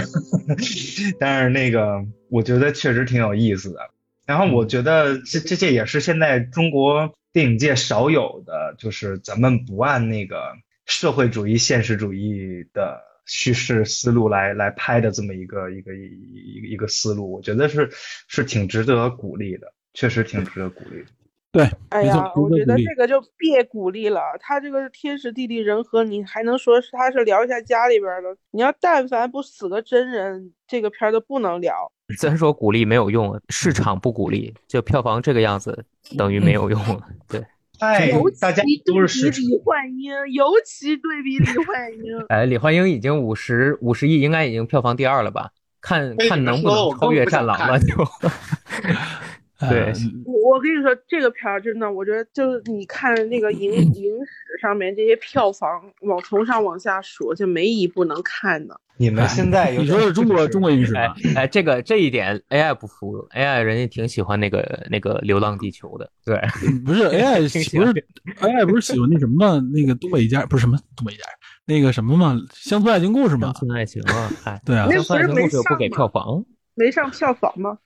[1.20, 3.80] 但是那个我觉得确实挺有意思的。
[4.26, 7.14] 然后我觉得这这这也是现在中国。
[7.34, 10.54] 电影界少有的就是咱们不按那个
[10.86, 17.90] 社会主义现实主义的叙事思路来来拍的这么一个一个一一个一个思路，我觉得是
[18.28, 21.04] 是挺值得鼓励的，确实挺值得鼓励。
[21.52, 28.36] 对，哎呀，我觉得这个就别鼓励了，他这个天时地利人和，你还能说是他是聊一下家里边的？
[28.52, 31.92] 你要但凡不死个真人，这个片儿都不能聊。
[32.18, 35.86] 咱说鼓励没有用，市场不鼓励，就票房这个样子。
[36.18, 37.44] 等于没有用了，对。
[37.80, 42.26] 哎，大家都是李焕英，尤其对比李焕英。
[42.30, 45.50] 哎，李焕英已经五十五十亿，应该已经票房第二了吧？
[45.82, 47.94] 看看能不能超越《战狼》了就。
[49.70, 49.92] 对，
[50.26, 55.70] 我跟你说，这个片儿真的，我觉得就是你看那个影影史上面这些票房，
[56.02, 58.80] 往从上往下数，就没一部能看的。
[58.98, 66.08] 你们现在你说是中国中国影史哎哎，这个这一点 AI 不服，AI 人家挺喜欢那个那个《流浪地球》的。
[66.24, 66.40] 对，
[66.86, 67.60] 不是 AI 不是
[68.40, 69.68] AI 不是喜欢那什么吗？
[69.74, 71.24] 那个东北一家不是什么东北一家，
[71.66, 73.48] 那个什么嘛，乡村爱情故事嘛。
[73.48, 76.46] 乡村爱情啊，嗨， 对啊，乡村爱情故事不给票房，
[76.76, 77.80] 没上票房吗？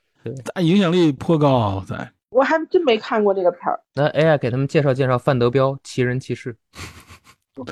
[0.53, 2.11] 但影响力颇高，在。
[2.29, 3.79] 我还真没看过这个片儿。
[3.95, 6.55] 那 AI 给他们介绍介绍范德彪《奇人奇事》。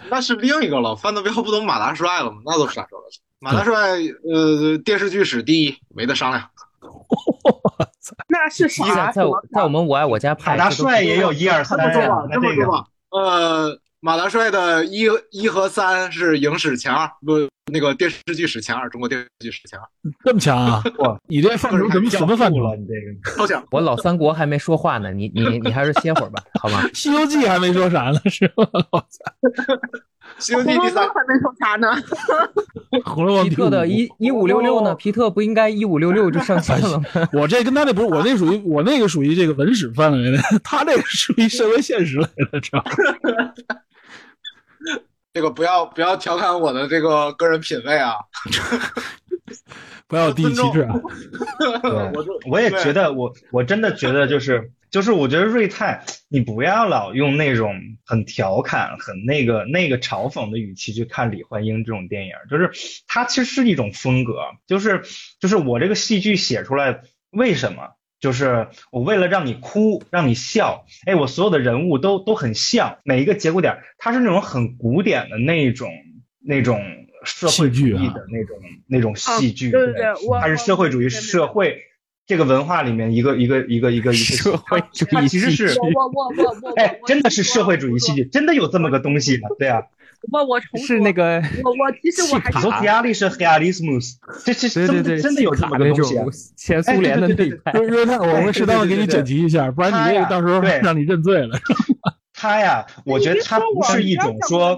[0.10, 2.38] 那是另一个了，范德彪不都马大帅了吗？
[2.46, 3.06] 那都啥时候了？
[3.40, 4.00] 马大帅，
[4.34, 6.50] 呃，电视剧史第一，没得商量。
[8.28, 9.12] 那是啥？
[9.12, 9.24] 在
[9.54, 11.78] 在我们《我爱我家》拍，马大帅也有一二三。
[11.78, 13.80] 这么说吧，这么说吧，呃。
[14.06, 19.86] 马大帅的一一和三是影史前二，不，那个电视剧史前二，中国电视剧史前二，
[20.24, 20.84] 这么强啊！
[21.00, 22.76] 哇，你这范畴什么什么范畴了？
[22.76, 23.66] 你这个超强！
[23.72, 26.88] 我老三国还没说话呢，你你你还是歇会儿吧， 好吗？
[26.94, 28.70] 西游记还没说啥呢，是吧？
[30.38, 33.44] 西游记第三还没说啥呢？
[33.50, 34.94] 皮特的一一五六六呢？
[34.94, 37.06] 皮特不应该一五六六就上线了吗？
[37.34, 42.92] 我这跟他那不是，我那属于我那个属于这个文史范围的，他这个属于社会现实来的，知道吗？
[45.36, 48.16] 这个不要不要调侃我的这个个人品味啊！
[50.08, 50.96] 不要低歧视啊！
[51.84, 57.76] 我我也觉得，我我真的觉得就是就是，我觉得瑞泰，你不要老用那种
[58.06, 62.72] 很调侃、很那个那个嘲讽的语气去看李焕英这种电影，就是
[63.06, 64.36] 它其实是一种风格，
[64.68, 65.04] 就是
[65.42, 67.95] 就是我这个戏剧写出来为什么？
[68.20, 75.90] 就是我为了让你哭，让你笑，哎，我所有的人物都都很像，每一个节骨点，它是那种很古典的那种
[76.40, 76.82] 那种
[77.24, 81.78] 社会主义的那种那种戏剧，对对对，它是社会主义社会
[82.26, 89.84] 这个文化里面一个一个一个一个一个社会主义，它其实是我我我我哎，真的是社会主义戏剧，真的有这么个东西的，对啊。
[90.32, 97.72] 我我重是那个我我其实我还是说压力是黑压力斯姆斯，这这真的真的有这么个东西，前苏联的那一派。
[97.74, 101.60] 瑞泰，我们适当的给你剪辑一下，不然你这个到时候让你认罪了。
[102.38, 104.78] 他呀，我觉得他不是一种说，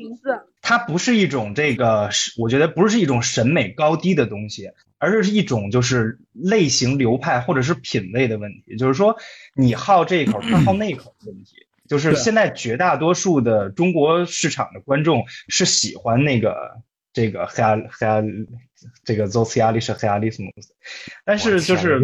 [0.61, 4.69] 他不是一种这个，我觉得不是一种审美高低的东西，
[4.99, 9.18] 而是一种就是类型流派或者是品味的问题，就是说
[9.56, 11.66] 你好这一口，他好那口的问题。
[11.88, 16.81] 就是现在绝大多数的中国市场的观众是喜欢那个
[17.14, 18.26] 这个黑暗黑暗
[19.03, 19.27] 这个
[20.61, 20.73] 斯，
[21.26, 21.99] 但是就是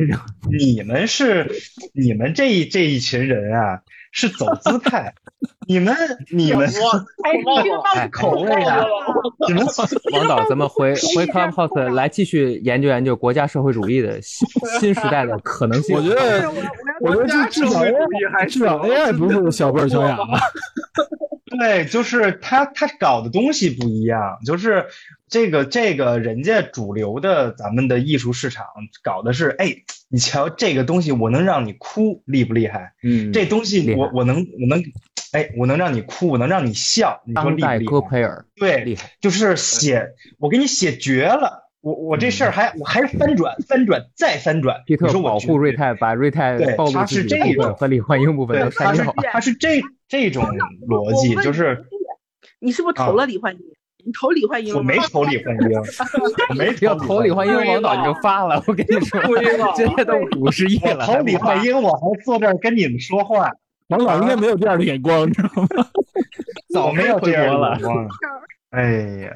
[0.50, 1.52] 你们是
[1.94, 3.82] 你们这一这一群人啊
[4.14, 5.14] 是走姿态，
[5.68, 5.94] 你们
[6.32, 6.70] 你们
[7.96, 8.86] 哎口味啊，
[9.48, 9.66] 你们
[10.14, 14.48] 王导，咱们回回 clubhouse 来继续研究研究国家社会主义的新
[14.80, 15.98] 新时代的可能性。
[15.98, 16.50] 我觉得。
[17.02, 17.84] 我觉得至至少
[18.48, 20.40] 至少 AI 不是小本小雅吧？
[21.58, 24.40] 对，就是他他搞的东西不一样。
[24.46, 24.86] 就是
[25.28, 28.66] 这个这个人家主流的咱们的艺术市场
[29.02, 29.76] 搞的是，哎，
[30.10, 32.94] 你瞧这个东西，我能让你哭，厉不厉害？
[33.04, 34.84] 嗯，这东西我我能我能，
[35.32, 38.46] 哎，我能让你哭，我能让你笑，你说厉不厉害？
[38.56, 40.10] 对，厉害，就是写，
[40.40, 44.82] 我给你写绝了，我我这事儿还我还是翻转翻转再翻转。
[44.86, 49.14] 皮特保护瑞泰，把瑞泰暴露自己部分和李焕英部分都删掉。
[49.34, 50.46] 他是这这种
[50.88, 51.86] 逻辑，就是
[52.60, 53.60] 你是不是投了李焕英？
[54.06, 54.74] 你投李焕英？
[54.74, 55.78] 我没投李焕英，
[56.50, 58.64] 我没 要投李焕英，王导你就发了。
[58.66, 59.22] 我跟你说，
[59.76, 61.06] 现在都五十亿了。
[61.06, 63.52] 投李焕英，我还坐这儿跟你们说话。
[63.90, 65.68] 王导应该没有这样的眼光，你知道吗？
[66.74, 67.78] 早没有这样了。
[68.70, 69.32] 哎呀，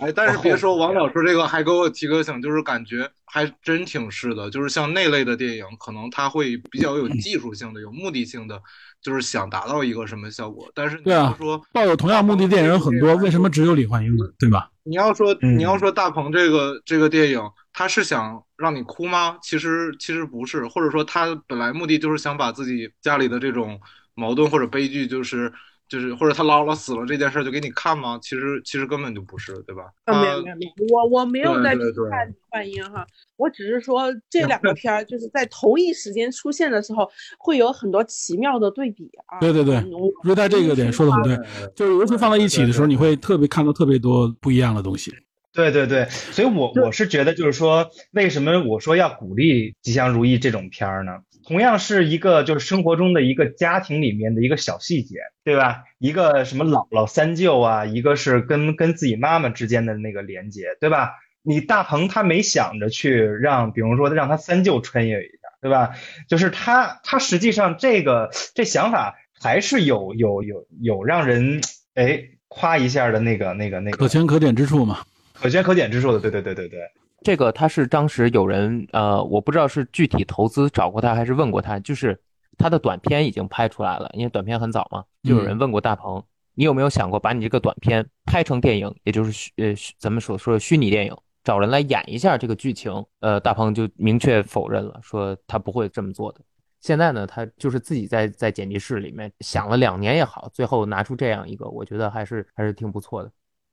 [0.00, 4.50] 哎，但是别说王导说这个，还给我提个醒，就是感觉还真挺是的。
[4.50, 8.60] 就是像那类的电影，可能它会比较有技术性的、有目的性的。
[9.02, 14.26] 就是想达到一个什么效果，但是对啊，说抱有同样目的电影很多，为什么只有李焕英呢？
[14.38, 14.70] 对吧？
[14.82, 17.40] 你要说你要说大鹏这个这个电影，
[17.72, 19.38] 他是想让你哭吗？
[19.40, 23.80] 其实其实不是，或者说他本来目的就是想把自己家里的这种
[24.12, 25.50] 矛盾或者悲剧，就是
[25.90, 28.16] 就是或者他姥姥死了这件事就给你看吗？
[28.22, 29.82] 其实其实根本就不是，对吧？
[30.04, 33.04] 啊，没有没有，我我没有在批判李焕英哈。
[33.36, 39.40] 我只是说这两个片儿就是在同一时间出现的时候，会有很多奇妙的对比啊。
[39.40, 39.84] 对对对，
[40.22, 41.36] 瑞在这个点说的很对，
[41.74, 45.12] 就是尤其放在一起的时候，你会特别看到特别多不一样的东西。
[45.52, 51.10] 对对对，所以我我是觉得就是说，为什么我说要鼓励《吉祥如意》这种片儿呢？
[51.46, 55.84] 同样是一个就是生活中的一个家庭里面的一个小细节，对吧？
[55.98, 61.12] 一个什么姥姥三舅啊，一个是跟跟自己妈妈之间的那个连接，对吧？
[61.42, 65.90] 你大鹏他没想着去让，比如说让他三舅穿越一下，对吧？
[66.28, 71.62] 就是他他实际上这个这想法还是有有有有让人
[71.94, 75.00] 哎夸一下的那个那个那个可圈可点之处嘛，
[75.32, 76.80] 可圈可点之处的，对对对对对。
[77.22, 82.18] 这个他是当时有人呃，我不知道是具体投资找过他还是问过他，就是
[82.56, 86.22] 他的短片已经拍出来了，因为短片很早嘛，就有人问过大鹏，
[86.54, 91.16] 你有没有想过把你这个短片拍成电影，也就是虚呃咱们所说的虚拟电影？
[91.42, 96.40] 找人来演一下这个剧情，呃，大鹏就明确否认了，说他不会这么做的。
[96.80, 103.30] 现在呢，他就是自己在在剪辑室里面想了两年也好，最后拿出这样一个，我觉得还是还是挺不错的。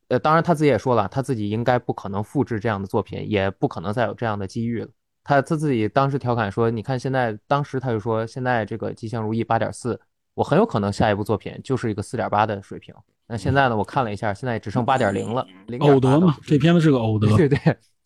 [0.09, 4.88] 呃，当然他自己也说了，他自己应该不可能复制这样的作品，也不可能再有这样的机遇了。
[5.23, 9.99] 他他自己当时调侃说：“你看现在，当时他就说，现在这个吉祥如意八点四，
[10.34, 12.95] 我很有可能下一部作品就是一个四点八的水平。”
[13.27, 13.75] 那现在呢？
[13.75, 15.45] 我看了一下，现在只剩八点零了。
[15.79, 17.27] 偶得嘛，这片子是个偶得。
[17.35, 17.59] 对对，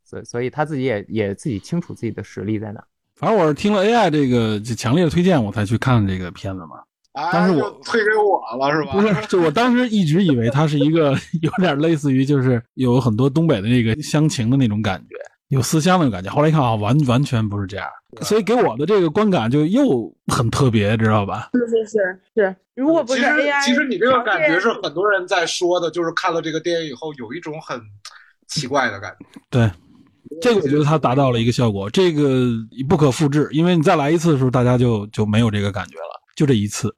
[0.04, 2.84] 所所以他自己也也自己清楚自己的实力在哪。
[3.16, 6.82] 反正我是听了 AI 这个强烈的推荐，我才去看这个片子嘛。
[7.14, 8.92] 但是我退给我了是吧？
[8.94, 15.16] 不是，就我当时一直以为它是一个 有点类似于，就是有很多东北的那个乡情的那种感觉。
[15.50, 17.86] 有思乡那种感觉，后来一看啊，完完全不是这样，
[18.22, 21.50] 所以给我的这个观感就又很特别，知道吧？
[21.54, 27.78] 是是是是，如果不是 AI，其实你这个感觉是很多人在说的，就是看了这个电影以后有一种很
[28.48, 29.26] 奇怪的感觉。
[29.50, 29.70] 对，
[30.42, 32.48] 这个我觉得它达到了一个效果，这个
[32.88, 36.96] 不可复制，因为你再来一次的时候，大家就就没有这个感觉了，就这一次。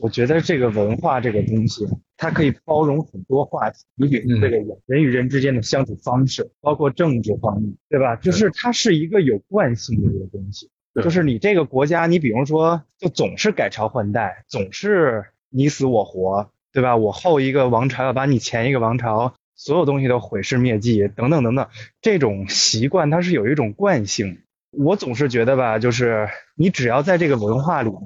[0.00, 1.84] 我觉得这个文化这个东西，
[2.16, 3.84] 它可以包容很多话题。
[3.96, 4.56] 你比如这个
[4.86, 8.14] 人与人之间的相处方式，包括政治方面，对吧？
[8.16, 10.70] 就是它是一个有惯性的一个东西。
[11.02, 16.96] 就是你这个国家，你比如说，就总是改朝换代，总是你死我活，对吧？
[16.96, 21.68] 我后一个王朝要把你前一个王朝所有东西都毁尸灭迹，等等等等，
[22.00, 24.38] 这种习惯它是有一种惯性。
[24.70, 28.00] 我总是觉得吧，就是你只要在这个文化里面。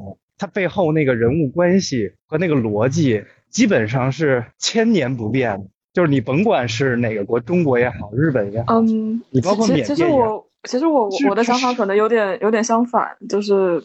[0.45, 5.65] 它背后那个人物关系和那个逻辑基本上是千年不变的，
[5.95, 13.83] 就是你甭管是哪个国，中国也好，日本也好，嗯，你包括缅甸其实我其实我我的想法可能有点有点相反，就是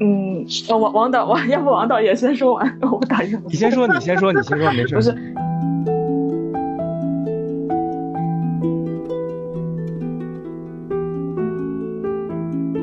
[0.00, 3.40] 嗯，王王导，王要不王导也先说完，我打一个。
[3.46, 4.94] 你先说，你先说，你先说，没事。
[4.94, 5.16] 不是。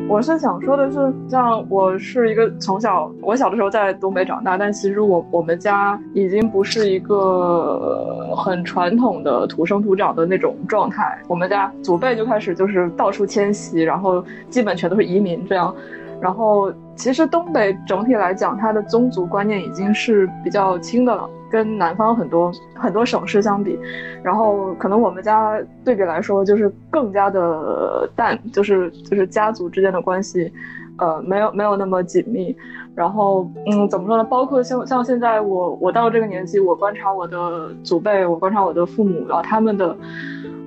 [0.09, 11.21] 我是想说的是，像我是一个从小我小的时候在东北长大，但其实我我们家已经不是一个很传统的土生土长的那种状态。
[11.27, 15.73] 我们家祖辈就开始就是到处迁徙，然后基本全都是移民这样。
[16.21, 21.29] 然后其实东北整体来讲，它的宗族观念已经是比较轻的了。
[21.51, 23.75] 跟南方很多很多省市相比，
[24.21, 30.53] 然后可能我们家对比来说就是更加的淡，就是就是家族之间的关系，
[30.99, 32.55] 呃，没有没有那么紧密。
[32.99, 34.23] 然后，嗯，怎么说呢？
[34.25, 39.95] 包括像像现在我我到这个年纪，我观察我的祖辈，我观察我的父母，然后他们的。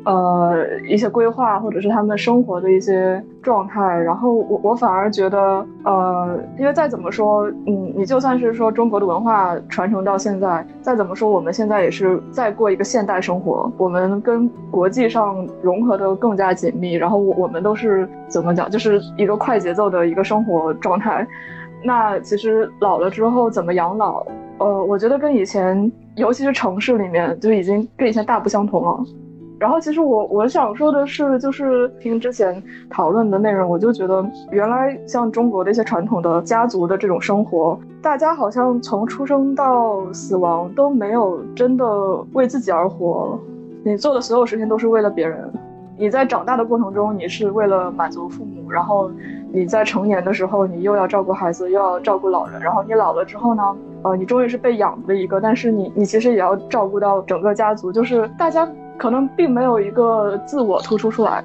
[0.05, 21.25] 呃，一些规划或者是他们生活的一些状态，然后我我反而觉得，呃，因为再怎么说，嗯，你就算是说中国的文化传承到现在，再怎么说，我们现在也是在过一个现代生活，我们跟国际上融合的更加紧密，然后我我们都是怎么讲，就是一个快节奏的一个生活状态。
[21.85, 24.25] 那其实老了之后怎么养老，
[24.59, 29.05] 呃，我觉得跟以前，尤其是城市里面，就已经跟以前大不相同了。
[29.59, 32.61] 然后其实我我想说的是，就是听之前
[32.91, 41.85] 讨论的内容，我就觉得原来像中国的一些传统的家族的这种生活，大家好像从出生到死亡都没有真的
[42.33, 43.39] 为自己而活，
[43.85, 45.53] 你做的所有事情都是为了别人。
[46.03, 49.09] 你在长大的过程中，你是为了满足父母，然后
[49.53, 53.63] 你在成年的时候，你又要照顾孩子，又要照顾老人，然后你老了之后呢，
[54.03, 58.69] 呃，你终于是被养的一个，但是你你其实也要照顾到整个家族，就是大家。
[58.99, 61.43] 可能并没有一个自我突出出来，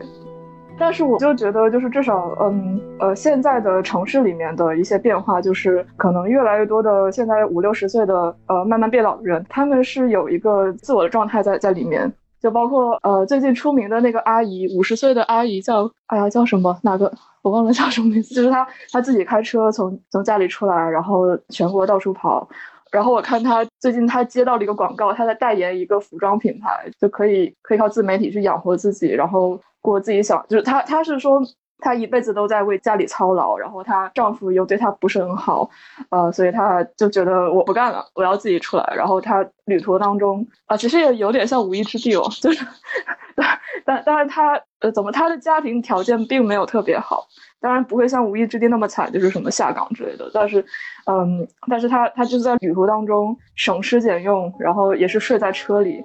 [0.78, 16.78] 但是我就觉得，就是至少，嗯，呃，现在的城市里面的一些变化，就是可能越来越多的现在五六十岁的，呃，慢慢变老的人，他们是有一个自我的状态在在里面，就包括，呃，最近出名的那个阿姨，五十岁的阿姨叫，哎呀，叫什么？
[16.84, 17.12] 哪个？
[17.42, 22.48] 我忘了叫什么名字，就是她，她自己开车从从家里出来，然后全国到处跑。
[22.92, 31.42] 然后我看她最近她接到了一个广告，她在代言一个服装品牌，就可以可以靠自媒体去养活自己，然后过自己想，就是她她是说
[31.80, 35.70] 她一辈子都在为家里操劳，然后她丈夫又对她不是很好，
[36.10, 38.94] 呃，所以她就觉得我不干了，我要自己出来。
[38.96, 42.66] 然后她旅途当中啊，其实也有点像无意之地哦，就是，
[43.88, 47.26] 但但是他呃怎么他的家庭条件并没有特别好。
[47.60, 50.30] 当然不会像无意之地那么惨，就是什么下岗之类的。
[50.32, 50.64] 但是，
[51.08, 56.04] 嗯，但是他他就在旅途当中省吃俭用，然后也是睡在车里，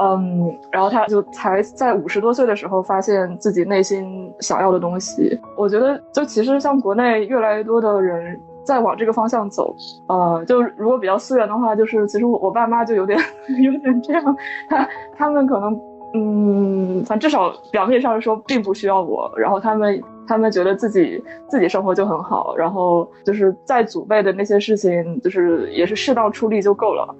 [0.00, 5.38] 嗯，然后他就才在五十多岁的时候发现自己内心想要的东西。
[5.56, 9.72] 我觉得，就其实像国内越来越多的人在往这个方向走，
[10.08, 13.16] 呃，就如果比较私人的话，就是其实我我爸妈就有点
[13.62, 14.36] 有点这样，
[14.68, 15.80] 他他们可能，
[16.14, 20.02] 嗯，反正至少表面上说并不需要我，然后他们。
[20.30, 27.16] 他们觉得自己自己生活就很好，然后就是在祖辈的那些事情，就是也是适当出力就够了。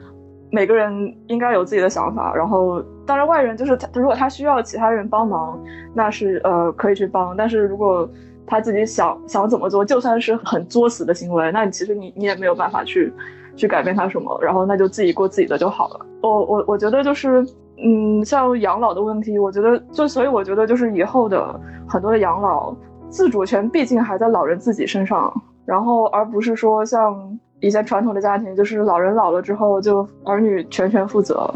[0.51, 5.59] 每个人应该有自己的想法，然后当然外人就是他，如果他需要其他人帮忙，
[5.95, 7.35] 那是呃可以去帮。
[7.35, 8.07] 但是如果
[8.47, 13.11] 他自己想想怎么做，就算是很作死的行为，那你其实你你也没有办法去
[13.57, 16.07] 去改变他什么，然后那就自己过自己的就好了。
[16.21, 17.43] 我我我觉得就是
[17.83, 22.75] 嗯，像养老的问题，我觉得就所以我觉得就是以后的很多的养老。
[23.11, 25.33] 自主权毕竟还在老人自己身上，
[25.65, 27.17] 然后而不是说像
[27.61, 31.51] 以前传统的家庭，就是老人老了之后就儿女全权负责。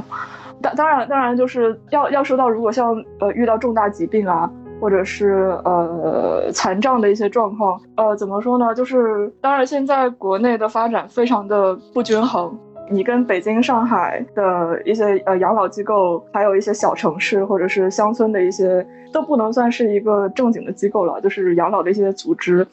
[0.63, 4.51] 当当然当然就是要要说到如果像呃遇到重大疾病啊，
[4.81, 8.75] 或者是呃残障的一些状况，呃怎么说呢？
[8.75, 12.59] 就是当然现在国内的发展非常的不均衡。
[12.91, 22.67] 你跟北京、上海的一些呃养老机构，还有一些小城市或者是乡村的一些，都不能算是一个正经的机构了，就是养老的一些组织，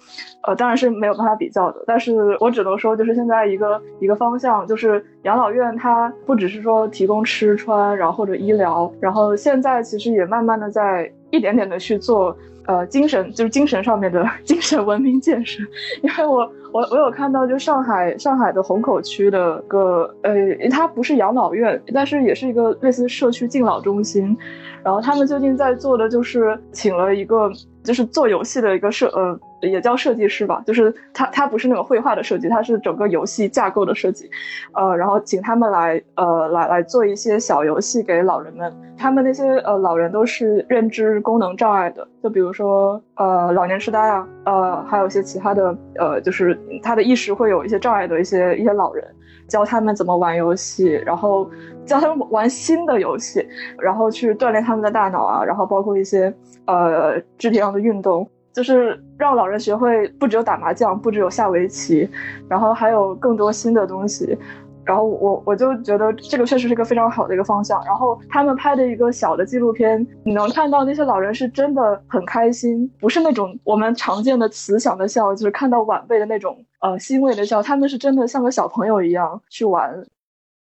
[0.43, 1.83] 呃，当然是没有办法比较的。
[1.87, 12.35] 但是我只能说，就是现在一个一个方向，就是养老院它不只是说提供吃穿，然后或者医疗，然后现在其实也慢慢的在一点点的去做。
[12.69, 15.63] 呃，精神就是精神上面的精神文明建设，
[16.03, 20.35] 因为我我我有看到，就上海上海的虹口区的个呃，
[20.69, 24.37] 它不是养老院，但是也是一个类似社区敬老中心，
[24.83, 27.51] 然后他们最近在做的就是请了一个
[27.83, 29.39] 就是做游戏的一个设呃。
[29.61, 34.31] 也叫设计师吧，就是他，他不是那种绘画的设计，他是整个游戏架构的设计，
[34.71, 38.73] 呃，然后请他们来，呃，来来做一些小游戏给老人们。
[38.97, 49.05] 他们那些呃老人都是认知功能障碍的，就比如说呃老年痴呆啊，呃，还有一些其他的，呃，就是他的意识会有一些障碍的一些一些老人，
[49.49, 51.49] 教他们怎么玩游戏，然后
[51.85, 53.45] 教他们玩新的游戏，
[53.77, 56.33] 然后去锻炼他们的大脑啊，然后包括一些
[56.65, 58.25] 呃肢体上的运动。
[58.51, 62.09] 就是让老人学会不只有打麻将，不只有下围棋，
[62.49, 64.37] 然后还有更多新的东西。
[64.83, 67.79] 然后我我就觉得这个确实是一个非常好的一个方向。
[67.85, 80.05] 然后他们拍的一个小的纪录片，你能看到那些老人是真的很开心，不是那种我们常见的慈祥的笑，就是看到晚辈的那种呃欣慰的笑，他们是真的像个小朋友一样去玩。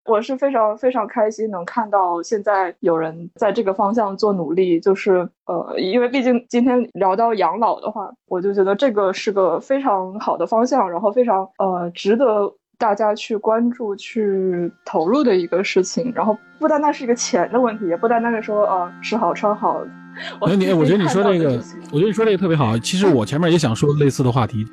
[0.06, 16.11] 我是非常非常开心能看到现在有人在这个方向做努力，就是呃，因为毕竟今天聊到养老的话，我就觉得这个是个非常好的方向，然后非常呃值得大家去关注、去投入的一个事情。
[16.15, 19.80] 然后不单单是一个钱的问题，也不单单是说呃吃好穿好。
[20.41, 21.61] 我你我觉得你说这个，
[21.94, 22.76] 我觉得你说这个特别好。
[22.80, 24.65] 其实我前面也想说类似的话题。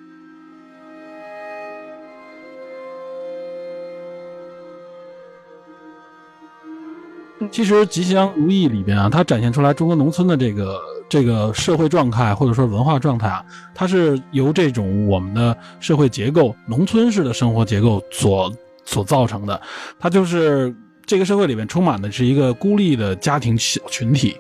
[7.51, 13.45] 其实《吉祥如意》里边啊，它展现出来中国农村的这个这个社会状态或者说文化状态啊，
[13.75, 18.53] 它是由这种我们的社会结构、农村式的生活结构所
[18.85, 19.61] 所造成的。
[19.99, 24.37] 它就是这个社会里面充满的是一个孤立的家庭小群体，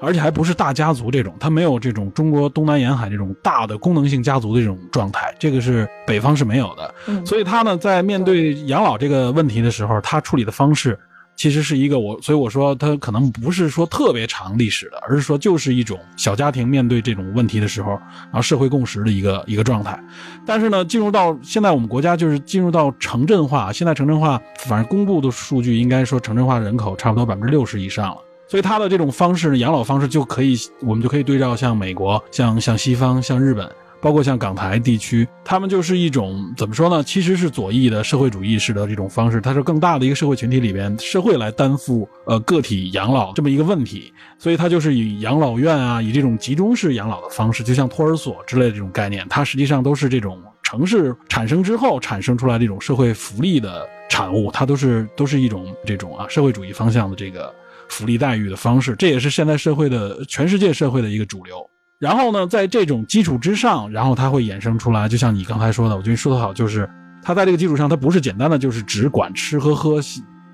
[0.00, 6.94] 而且还不是大家族这种，它没有这种中国东南沿海这种大的功能性家族的这种状态，这个是北方是没有的。
[7.24, 10.98] 所以他呢，在面对养老这个问题的时候，他处理的方式。
[11.38, 19.96] 其实是一个我，所以我说它可能不是说特别长历史的，而是说就是一种小家庭面对这种问题的时候，然后社会共识的一个一个状态。
[20.44, 33.70] 但是呢，进入到现在我们国家就是进入到城镇化，现在城镇化反正公布的数据应该说城镇化人口差不多百分之六十以上了，所以它的这种方式养老方式就可以，我们就可以对照像美国、像像西方、像日本。
[34.00, 37.02] 包括像港台地区，他们就是一种怎么说呢？
[37.02, 57.52] 其实是左翼的社会主义式的这种方式，它是更大的一个社会群体里边，社会来担负呃个体养老这么一个问题，所以它就是以养老院啊，以这种集中式养老的方式，就像托儿所之类的这种概念，它实际上都是这种城市产生之后产生出来这种社会福利的产物，它都是都是一种这种啊社会主义方向的这个
[57.88, 61.68] 福利待遇的方式，这也是现在社会的全世界社会的一个主流。
[61.98, 66.88] 然后呢，在这种基础之上，然后它会衍生出来，就像你刚才说的，我觉得说的好，就是
[67.22, 70.00] 它在这个基础上，它不是简单的就是只管吃喝喝，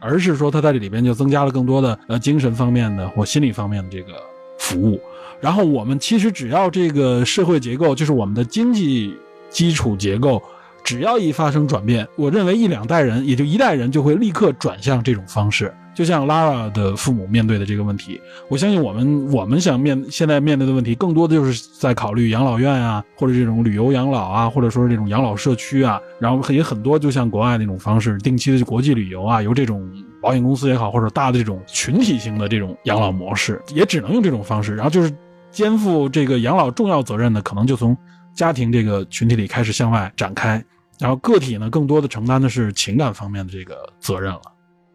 [0.00, 4.14] 而是说它在这里边就增加了更多的呃精神方面的或心理方面的这个
[4.58, 4.98] 服务。
[5.40, 9.14] 然后我们其实只要这个社会结构，就是我们的经济
[9.50, 10.42] 基础结构。
[10.85, 15.73] 只要一发生转变，我认为一两代人，也就一代人就会立刻转向这种方式。
[15.94, 29.89] 就像 Lara 的父母面对的这个问题，我相信我们我们想面现在面对的问题，更多的就是在考虑养老院啊，或者这种旅游养老啊，或者说是这种养老社区啊，然后也很多就像国外那种方式，定期的国际旅游啊，由这种
[30.20, 34.74] 保险公司也好，或者大的这种群体性的这种养老模式，也只能用这种方式。
[34.74, 35.11] 然后就是
[35.52, 37.97] 肩负这个养老重要责任的，可能就从
[38.35, 40.62] 家庭这个群体里开始向外展开。
[40.98, 44.40] 然后个体呢，更多的承担的是情感方面的这个责任了。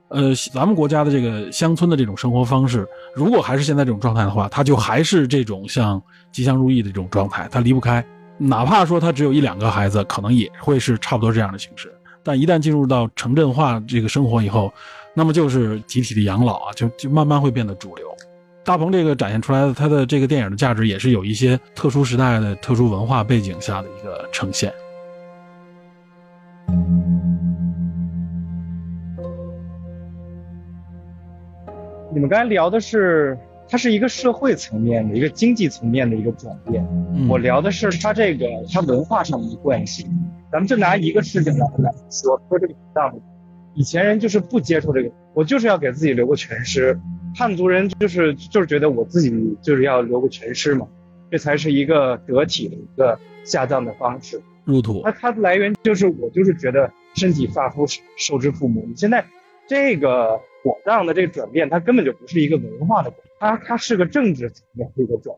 [0.07, 6.01] 呃，咱们国家的这个乡村的这种生活方式，如果还是现在这种状态的话，它就还是这种像
[6.31, 8.03] 吉祥如意的这种状态，它离不开。
[8.37, 11.93] 哪怕说它只有一两个孩子，可能也会是差不多这样的形式。
[12.23, 14.73] 但一旦进入到城镇化这个生活以后，
[15.13, 18.07] 那么就是集体的养老啊，就就慢慢会变得主流。
[18.69, 24.71] 大鹏这个展现出来的他的这个电影的价值，也是有一些特殊时代的特殊文化背景下的一个呈现。
[32.13, 33.35] 你们刚才聊的是，
[33.67, 36.87] 它是一个社会层面的一个经济层面的一个转变。
[37.27, 40.05] 我聊的是它这个它文化上的关系。
[40.51, 43.19] 咱们就拿一个事情来来说，说这个项目，
[43.79, 46.99] 以前人就是不接受这个，我就是要给自己留个全尸。
[47.33, 49.31] 汉族人就是就是觉得我自己
[49.61, 50.85] 就是要留个全尸嘛，
[51.31, 54.41] 这才是一个得体的一个下葬的方式。
[54.65, 55.01] 入土。
[55.05, 57.85] 它它的来源就是我就是觉得身体发肤
[58.17, 58.83] 受之父母。
[58.85, 59.25] 你现在
[59.65, 60.41] 这个。
[60.61, 65.33] 火葬的这个转变，它根本就不是一个文化的，它它是个政治层面的一个转，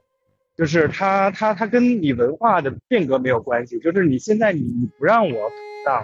[0.57, 5.51] 就是它它它跟你文化的变革没有关系，就是你现在你你不让我火
[5.85, 6.03] 葬，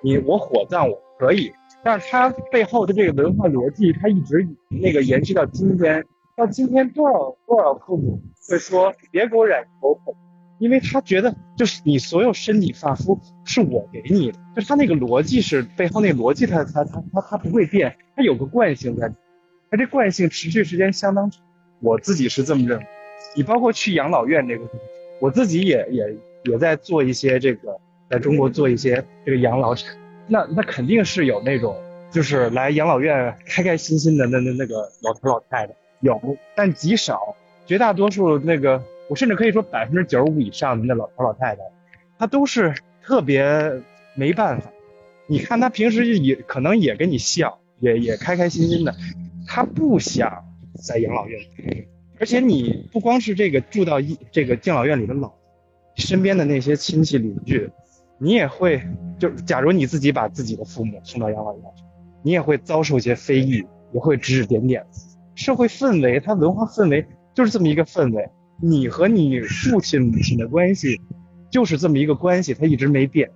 [0.00, 1.52] 你我火葬我可以，
[1.84, 6.04] 但是它背后的这个文化逻辑，它一直那个延续到今天，
[6.36, 10.12] 到今天多少多少父母会说别给我染头发。
[10.58, 19.12] 因为他觉得，就是你所有身体发肤是我给你的，就他那个逻辑是背后那逻辑，他他他他他不会变，他有个惯性在，
[19.68, 21.42] 他这惯性持续时间相当长，
[21.80, 22.86] 我自己是这么认为。
[23.34, 24.64] 你包括去养老院这个，
[25.20, 29.96] 我自己也也也在做一些这个，在中国做一些这个养老产，
[30.32, 31.76] 那那肯定是有那种
[32.10, 36.20] 就是来养老院开开心心的那那那个老头老太太有，
[36.56, 37.36] 但极少，
[37.66, 38.82] 绝大多数那个。
[39.08, 41.60] 我甚至可以说百分之九十五以上的那老头老太太，
[42.18, 42.72] 他都是
[43.02, 43.44] 特别
[44.14, 44.70] 没办法。
[45.26, 48.94] 你看他平时也可能也跟你笑，也也开开心心的，
[49.46, 50.44] 他不想
[50.82, 51.38] 在养老院。
[52.18, 55.30] 而且你不光是这个住到一这个敬老院里的老，
[55.96, 57.68] 身边的那些亲戚邻居，
[58.22, 58.80] 你也会
[59.18, 61.82] 就假如你自己把自己的父母送到养老院去，
[62.22, 64.86] 你也会遭受一些非议，也会指指点点。
[65.34, 67.04] 社会氛围，它文化氛围
[67.34, 68.28] 就是这么一个氛围。
[68.62, 71.00] 你和你父亲母亲的关系，
[71.50, 73.28] 就是这么一个关系，它一直没变。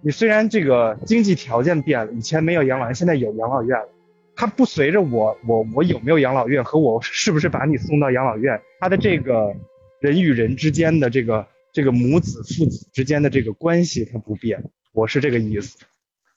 [0.00, 3.88] 你虽然这个经济条件变了，以前没有养老院，现在有养老院了，
[4.36, 9.54] 它不随着我我我有没有养老院和我是不是把你送到养老院，它的这个
[10.00, 14.64] 人与人之间的这个这个母子父子之间的这个关系它不变。
[14.92, 15.76] 我是这个意思，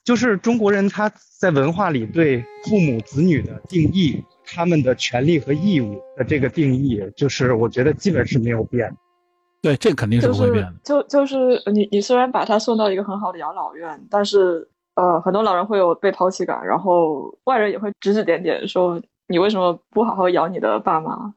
[0.04, 1.10] 就是中国人他
[1.40, 4.22] 在文化里对父母子女的定义。
[4.50, 8.90] 他们的权利和义务的这个定义，就是我觉得基本是没有变。
[9.60, 10.74] 对，这肯定是不会变的。
[10.82, 11.36] 就就是
[11.70, 21.34] 你你虽然把他送到一个很好的养老院，但是呃，很多老人会有被抛弃感，然后外人也会指指点点说你为什么不好好养你的爸妈？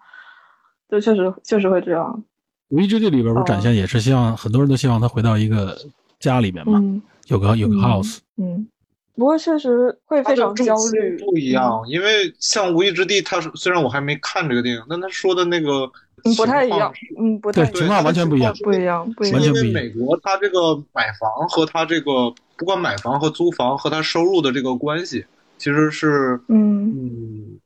[0.88, 2.24] 就确实确实会这样。
[2.72, 5.78] 《无依之地》里边不是展现也是希望很多人都希望他回到一个
[6.20, 6.82] 家里面嘛，
[7.28, 8.18] 有个有个 house。
[8.38, 8.68] 嗯。
[9.14, 15.86] 不过确实会非常焦虑，不一样，因为像《无意之地》，他虽然我还没看这个电影，但他说的那个
[16.38, 19.42] 不太一样，嗯，不太情况完全不一样，不一样，不一样。
[19.44, 25.26] 因为美国他这个买房和他这个不管买房和租房和他收入的这个关系，
[25.58, 27.60] 其实是嗯嗯，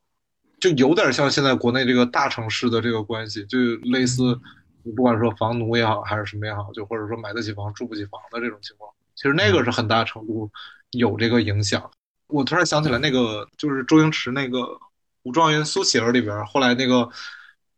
[0.59, 4.37] 就有点像现在国内这个大城市的这个关系，就类似
[4.85, 10.49] 你不管说房奴也好，还是什么也好，就或者说买得起房住不起房的这种情况，其实那个是很大程度。
[10.91, 11.91] 有这个影响，
[12.27, 14.59] 我突然想起来，那个就是周星驰那个
[15.23, 17.09] 《武状元苏乞儿》里边，后来那个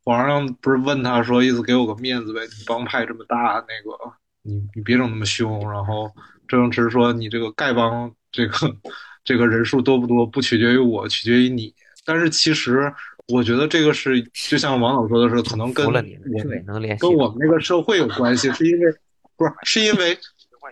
[0.04, 4.14] 皇上不是问他说，意思给我个面子呗，你帮派这么大，那个
[4.44, 5.72] 你你别整那么凶。
[5.72, 6.12] 然后
[6.48, 8.76] 周星驰说，你这个丐帮这个
[9.24, 11.74] 这个人数多不多，不取决于我，取决于你。
[12.06, 12.94] 但是其实
[13.28, 18.92] 我觉得这个是，就像王导说的是，可能跟我跟我们那个社会有关系，是因为
[19.36, 20.18] 不是是因为。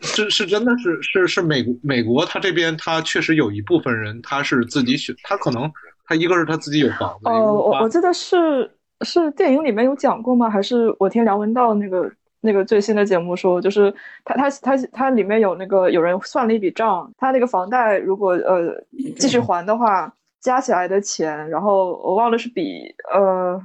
[0.01, 5.71] 是是真的是是是美国美国他这边他确实有一部分人他是自己选他可能
[6.05, 8.69] 他一个是他自己有房子哦我我记得是
[9.05, 10.49] 是电影里面有讲过吗？
[10.49, 12.11] 还是我听梁文道那个
[12.41, 13.93] 那个最新的节目说，就是
[14.25, 18.83] 他他他他里面有那个有人算了一笔账，他那个房贷如果呃
[19.17, 20.13] 继续还的话，
[20.45, 23.59] 加起来的钱，然后我忘了是比呃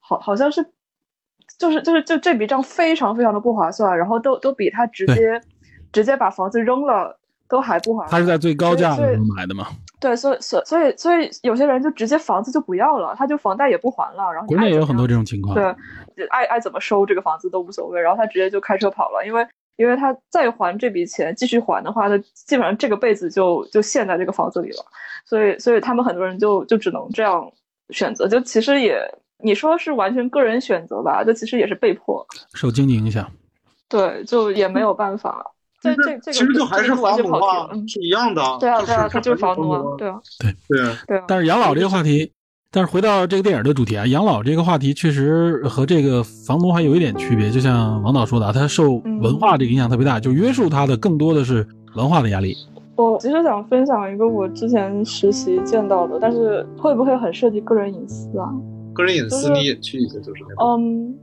[0.00, 0.72] 好好像是。
[1.58, 5.40] 就是就是就这笔账非常非常的不划算，然后都都比他直接
[5.90, 7.18] 直接把房子扔了
[7.48, 8.10] 都还不划算。
[8.10, 9.68] 他是在最高价的时候买的嘛？
[9.98, 15.54] 对，所以所所以所以有些人就直接房子就不要了，他就房贷也不还了，然后国内也有很多这种情况。
[15.54, 15.64] 对，
[16.26, 19.46] 爱爱怎么收这个房子都无所谓，然后他直接就开车跑了，因为
[19.76, 24.84] 因为他再还这笔钱继续还的话，他基本上这个辈子就就陷在这个房子里了，
[25.24, 27.50] 所以所以他们很多人就就只能这样
[27.90, 29.00] 选择，就其实也。
[29.38, 31.22] 你说是完全个人选择吧？
[31.22, 33.30] 这其实也是被迫，受经济影响。
[33.86, 35.44] 对，就也没有办法。
[35.78, 38.42] 这这这个其实就还是房奴啊，是一样的。
[38.58, 39.82] 对啊，对啊，他就是房奴啊。
[39.98, 41.22] 对啊，对对对。
[41.28, 42.32] 但是养老这个话题，
[42.76, 47.50] 但是回到这个电影的主题啊，养老这个话题确实和这个房东还有一点区别。
[47.50, 52.54] 就像王导说的，他受文化这个影响特别大，就约束他的更多的是文化的压力。
[52.96, 58.52] 我其实想分享一个我之前实习见到的，但是会不会很涉及个人隐私啊？
[58.92, 60.66] 个人隐私你也去一下，就是那种。
[60.78, 61.14] 嗯，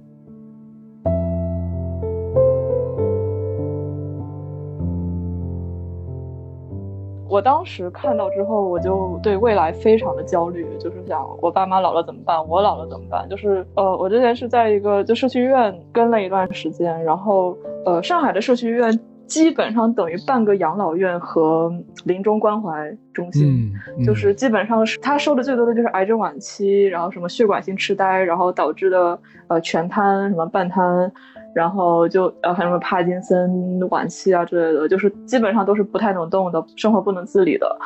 [7.33, 12.37] 我当时看到之后，我就对未来非常的焦虑，就是想我爸妈老了怎么办？
[12.47, 13.27] 我老了怎么办？
[13.27, 18.99] 就是呃，我之前是在一个就社区医院跟了一段时间，然后呃，上海的社区医院。
[19.25, 21.71] 基本上等于半个养老院和
[22.05, 23.71] 临终关怀中心，
[24.05, 29.17] 就是基本上是他收的最多的就是癌症晚期，然后什么血管性痴呆，然后导致的
[29.47, 31.11] 呃全瘫、什么半瘫，
[31.55, 37.77] 然后就呃还有什么帕金森晚期啊之类的，就是基本上都是不太能动的，生活不能自理的。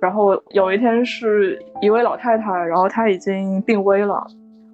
[0.00, 4.26] 然后有一天是一位老太太，然后她已经病危了，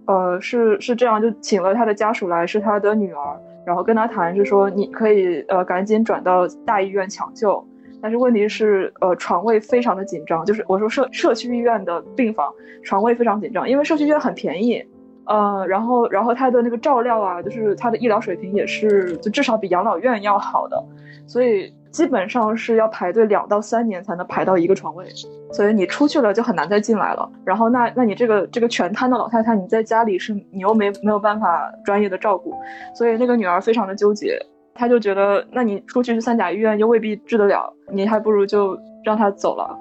[0.07, 3.41] 呃是是这样，就请了她的家属来，是她的女儿。
[3.69, 7.63] 然后跟他谈是说，你可以呃赶紧转到大医院抢救，
[8.01, 12.51] 但是问题是呃床位非常的紧张，就是我说社社区医院的病房
[12.83, 14.83] 床位非常紧张，因为社区医院很便宜，
[15.27, 20.83] 呃然后然后他的那个照料啊，就是他的医疗水平也是就至少比养老院要好的，
[21.27, 21.71] 所以。
[21.91, 25.07] 基本上是要排队两到三年才能排到一个床位，
[25.53, 27.31] 所以你出去了就很难再进来了。
[27.45, 32.55] 然后那那你这个这个全瘫的老太太，你在家里是你又没没有办法专业的照顾，
[32.95, 34.39] 所以那个女儿非常的纠结，
[34.75, 39.77] 她就觉得那你出去去三甲医院又未必治得了，你还不如就让她走了。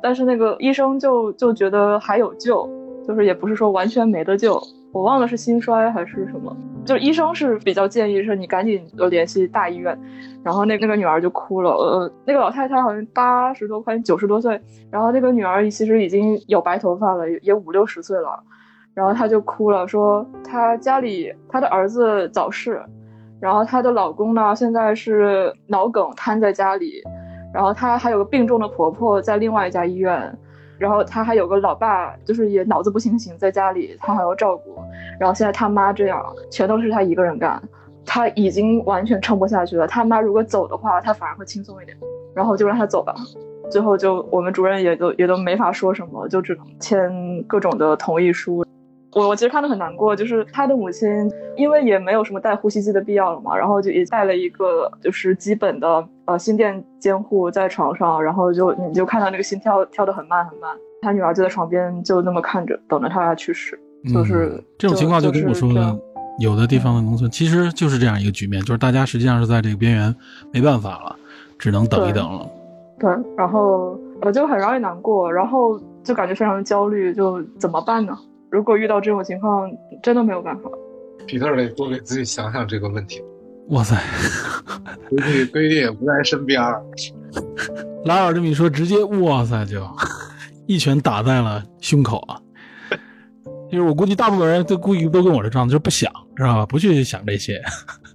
[0.00, 2.68] 但是那个医生就就觉得还有救，
[3.06, 4.60] 就是也不是说完全没得救。
[4.94, 6.56] 我忘了是心衰还是什么，
[6.86, 8.80] 就医生是比较建议说你赶紧
[9.10, 9.98] 联系大医院，
[10.44, 14.58] 然后那那个女儿就哭了，呃，那个老太太好像八十多快九十多岁，
[14.92, 18.40] 然后那个女儿其实已经有白头发了，也五六十岁了，
[18.94, 22.80] 然后她就哭了，说她家里她的儿子早逝，
[23.40, 27.02] 然后她的老公呢现在是脑梗瘫在家里，
[27.52, 30.38] 然后她还有个病重的婆婆在另外一家医院。
[30.84, 34.76] 然后他还有个老爸，就是也脑子不清醒，在家里他还要照顾。
[35.18, 37.58] 然后现在他妈这样，全都是他一个人干，
[38.04, 39.86] 他已经完全撑不下去了。
[39.86, 41.96] 他妈如果走的话，他反而会轻松一点。
[42.34, 43.14] 然后就让他走吧。
[43.70, 48.62] 最后就我们主任也都也都没法说什么，就只能签各种的同意书。
[49.12, 51.08] 我我其实看得很难过，就是他的母亲，
[51.56, 60.70] 因为也没有什么带呼吸机的必要了嘛，然后就也带了一个就是基本的呃心电监护在床上，然后就你就看到那个心跳跳得很慢很慢，
[61.02, 63.78] 他女儿就在床边就那么看着，等着他去世，
[64.12, 65.98] 就是这种情况就跟我说的，
[66.38, 70.14] 有的地方的农村其实就是这样一个局面，就是大家实际上是在这个边缘，
[70.52, 71.16] 没办法了，
[71.58, 72.48] 只能等一等了。
[72.98, 78.16] 对，然后我就很容易难过，然后就感觉非常的焦虑，就怎么办呢？
[78.50, 79.68] 如果遇到这种情况，
[80.02, 80.70] 真的没有办法。
[81.26, 83.20] 皮特得多给自己想想这个问题。
[83.68, 83.96] 哇塞，
[85.10, 86.82] 闺女闺女也不在身边儿。
[88.04, 89.82] 拉尔这么一说，直接哇塞就
[90.66, 92.38] 一拳打在了胸口啊！
[93.70, 96.66] 就是我估计大部分人都故意都跟我这状态，就是不想，知道吧？
[96.66, 97.62] 不去想这些，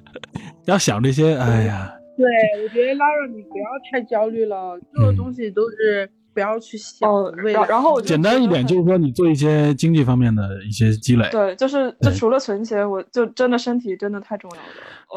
[0.65, 1.91] 要想这些，哎呀。
[2.15, 2.27] 对，
[2.63, 6.09] 我觉得拉尔你不要太焦虑了，所有东西都是。
[6.31, 11.27] 不要去想，然然后简单一点就是说，你做一些经济方面的一些积累。
[11.31, 14.63] 对，就是就除了存钱，我就真的身体真的太重要了。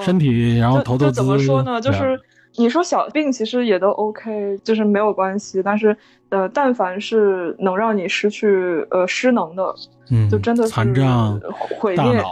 [0.01, 1.13] 身体，然后投投资。
[1.13, 1.81] 怎么说呢？
[1.81, 2.19] 就是
[2.57, 5.63] 你说小病其实也都 OK，就是没有关系。
[5.63, 5.97] 但是
[6.31, 9.75] 呃，但凡是能让你失去呃失能的，
[10.11, 11.39] 嗯，就真的是残障、
[11.79, 12.23] 毁灭，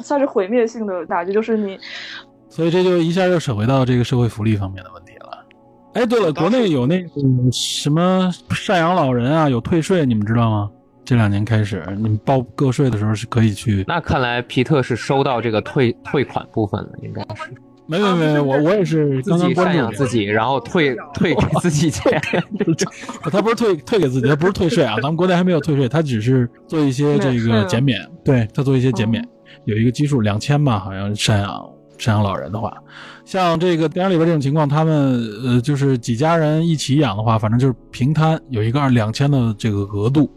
[0.00, 1.32] 算是毁灭性的打击。
[1.32, 1.78] 就是你，
[2.48, 5.44] 所以这就一下又扯回到这个社会福利方面的问题了。
[5.94, 7.08] 哎，对了，国内有那个
[7.52, 10.70] 什么赡养老人啊，有退税，你们知道吗？
[11.04, 13.84] 这两年开始，你们报个税的时候是可以去。
[13.86, 17.52] 那看来皮特是收到这个退退款部分了，应该是。
[17.86, 22.18] 没没没，我我也是刚刚赡养自己，然后退 退给自己钱。
[23.30, 28.00] 他不是退退给自己，他不是退税啊， 咱们国内还没有退税，他只是做一些这个减免。
[28.24, 29.22] 对他做一些减免，
[29.66, 31.70] 有一个基数两千吧，好像赡养。
[31.96, 32.76] 赡养老人的话，
[33.24, 40.28] 像这个电影里边这种情况，他们呃就是几家人一起养的话，反正就是平摊有一个二两千的这个额度，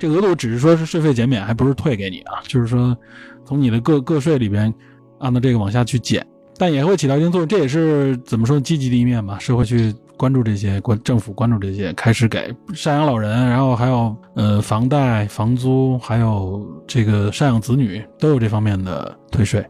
[0.00, 2.96] 这额度只是说是税费减免，还不是退给你啊，就是说
[3.44, 4.72] 从你的个个税里边
[5.18, 7.46] 按照这个往下去减，但也会起到一定作用。
[7.46, 19.62] 这也是怎么说积极的一面吧，社会去关注这些，关政府关注这些，开始给赡养老人，然后还有呃房贷、房租，还有这个赡养子女都有这方面的退税。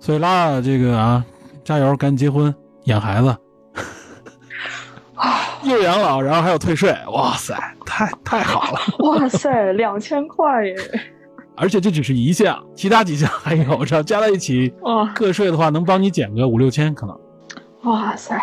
[0.00, 1.22] 所以拉这个啊，
[1.64, 3.36] 加油，赶紧结婚，养孩子，
[5.62, 7.54] 又养老，然后还有退税，哇塞，
[7.84, 8.80] 太太好了！
[9.04, 10.76] 哇塞，两千块耶！
[11.56, 17.18] 而且这只是一项，其他几项还有，这加在一起，哇，个税的话能帮你减个五六千，可能。
[17.82, 18.40] 哇塞！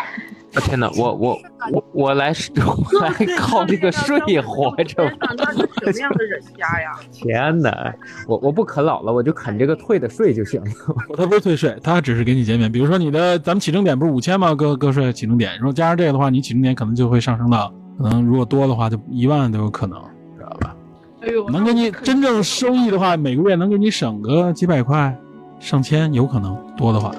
[0.62, 1.38] 天哪，我我
[1.72, 2.32] 我我来
[2.92, 5.10] 我来靠这个税活着吗？
[5.36, 5.58] 那是
[5.92, 6.98] 什么样的人家呀？
[7.12, 7.94] 天哪，
[8.26, 10.70] 我我不啃老了，我就啃这个退的税就行了。
[11.16, 12.70] 他不是退税，他只是给你减免。
[12.70, 14.54] 比如说你的咱们起征点不是五千吗？
[14.54, 20.00] 个个税起征点，如果加上这个的话，你起征点可能就会上升到，可能如果多的话就一万都有可能，
[20.36, 20.74] 知道吧？
[21.22, 25.16] 哎呦，能给你真正收益的话，每个月能给你省个几百块、
[25.60, 27.12] 上千，有可能多的话。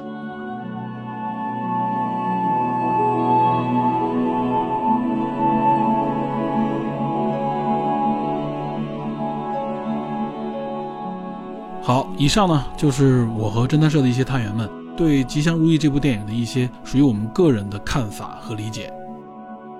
[11.88, 18.92] 好，以上呢就是我和侦探社的一些探员们对《吉祥如意》这部电影的一些属于我们个人的看法和理解。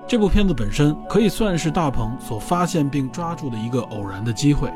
[0.08, 4.72] 这部片子本身可以算是大鹏所发现并抓住的一个偶然的机会，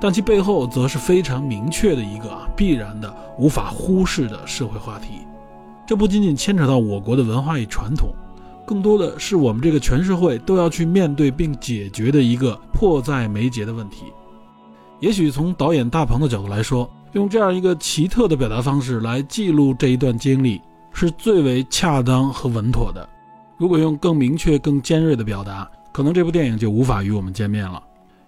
[0.00, 5.26] 但其背后则是非常明确的一个啊必然的、无法忽视的社会话题。
[5.84, 8.10] 这不仅仅牵扯到我国的文化与传统，
[8.64, 14.04] 更多的是我们这个全社会都要去面对并解决的一个迫在眉睫的问题。
[15.00, 20.60] 也许从导演大鹏的角度来说，用这样一个奇特的表达方式来记录这一段经历，
[20.92, 23.08] 是最为恰当和稳妥的。
[23.56, 27.82] 如果用更明确、更尖锐的表达，可能这部电影就无法与我们见面了。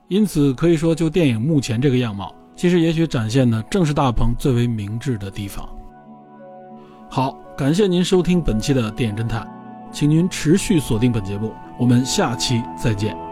[0.08, 5.68] 因此，可以说，就电影目前这个样貌，其实也许展现的正是大鹏最为明智的地方。
[7.08, 9.46] 好，感谢您收听本期的电影侦探，
[9.90, 13.31] 请您持续锁定本节目，我们下期再见。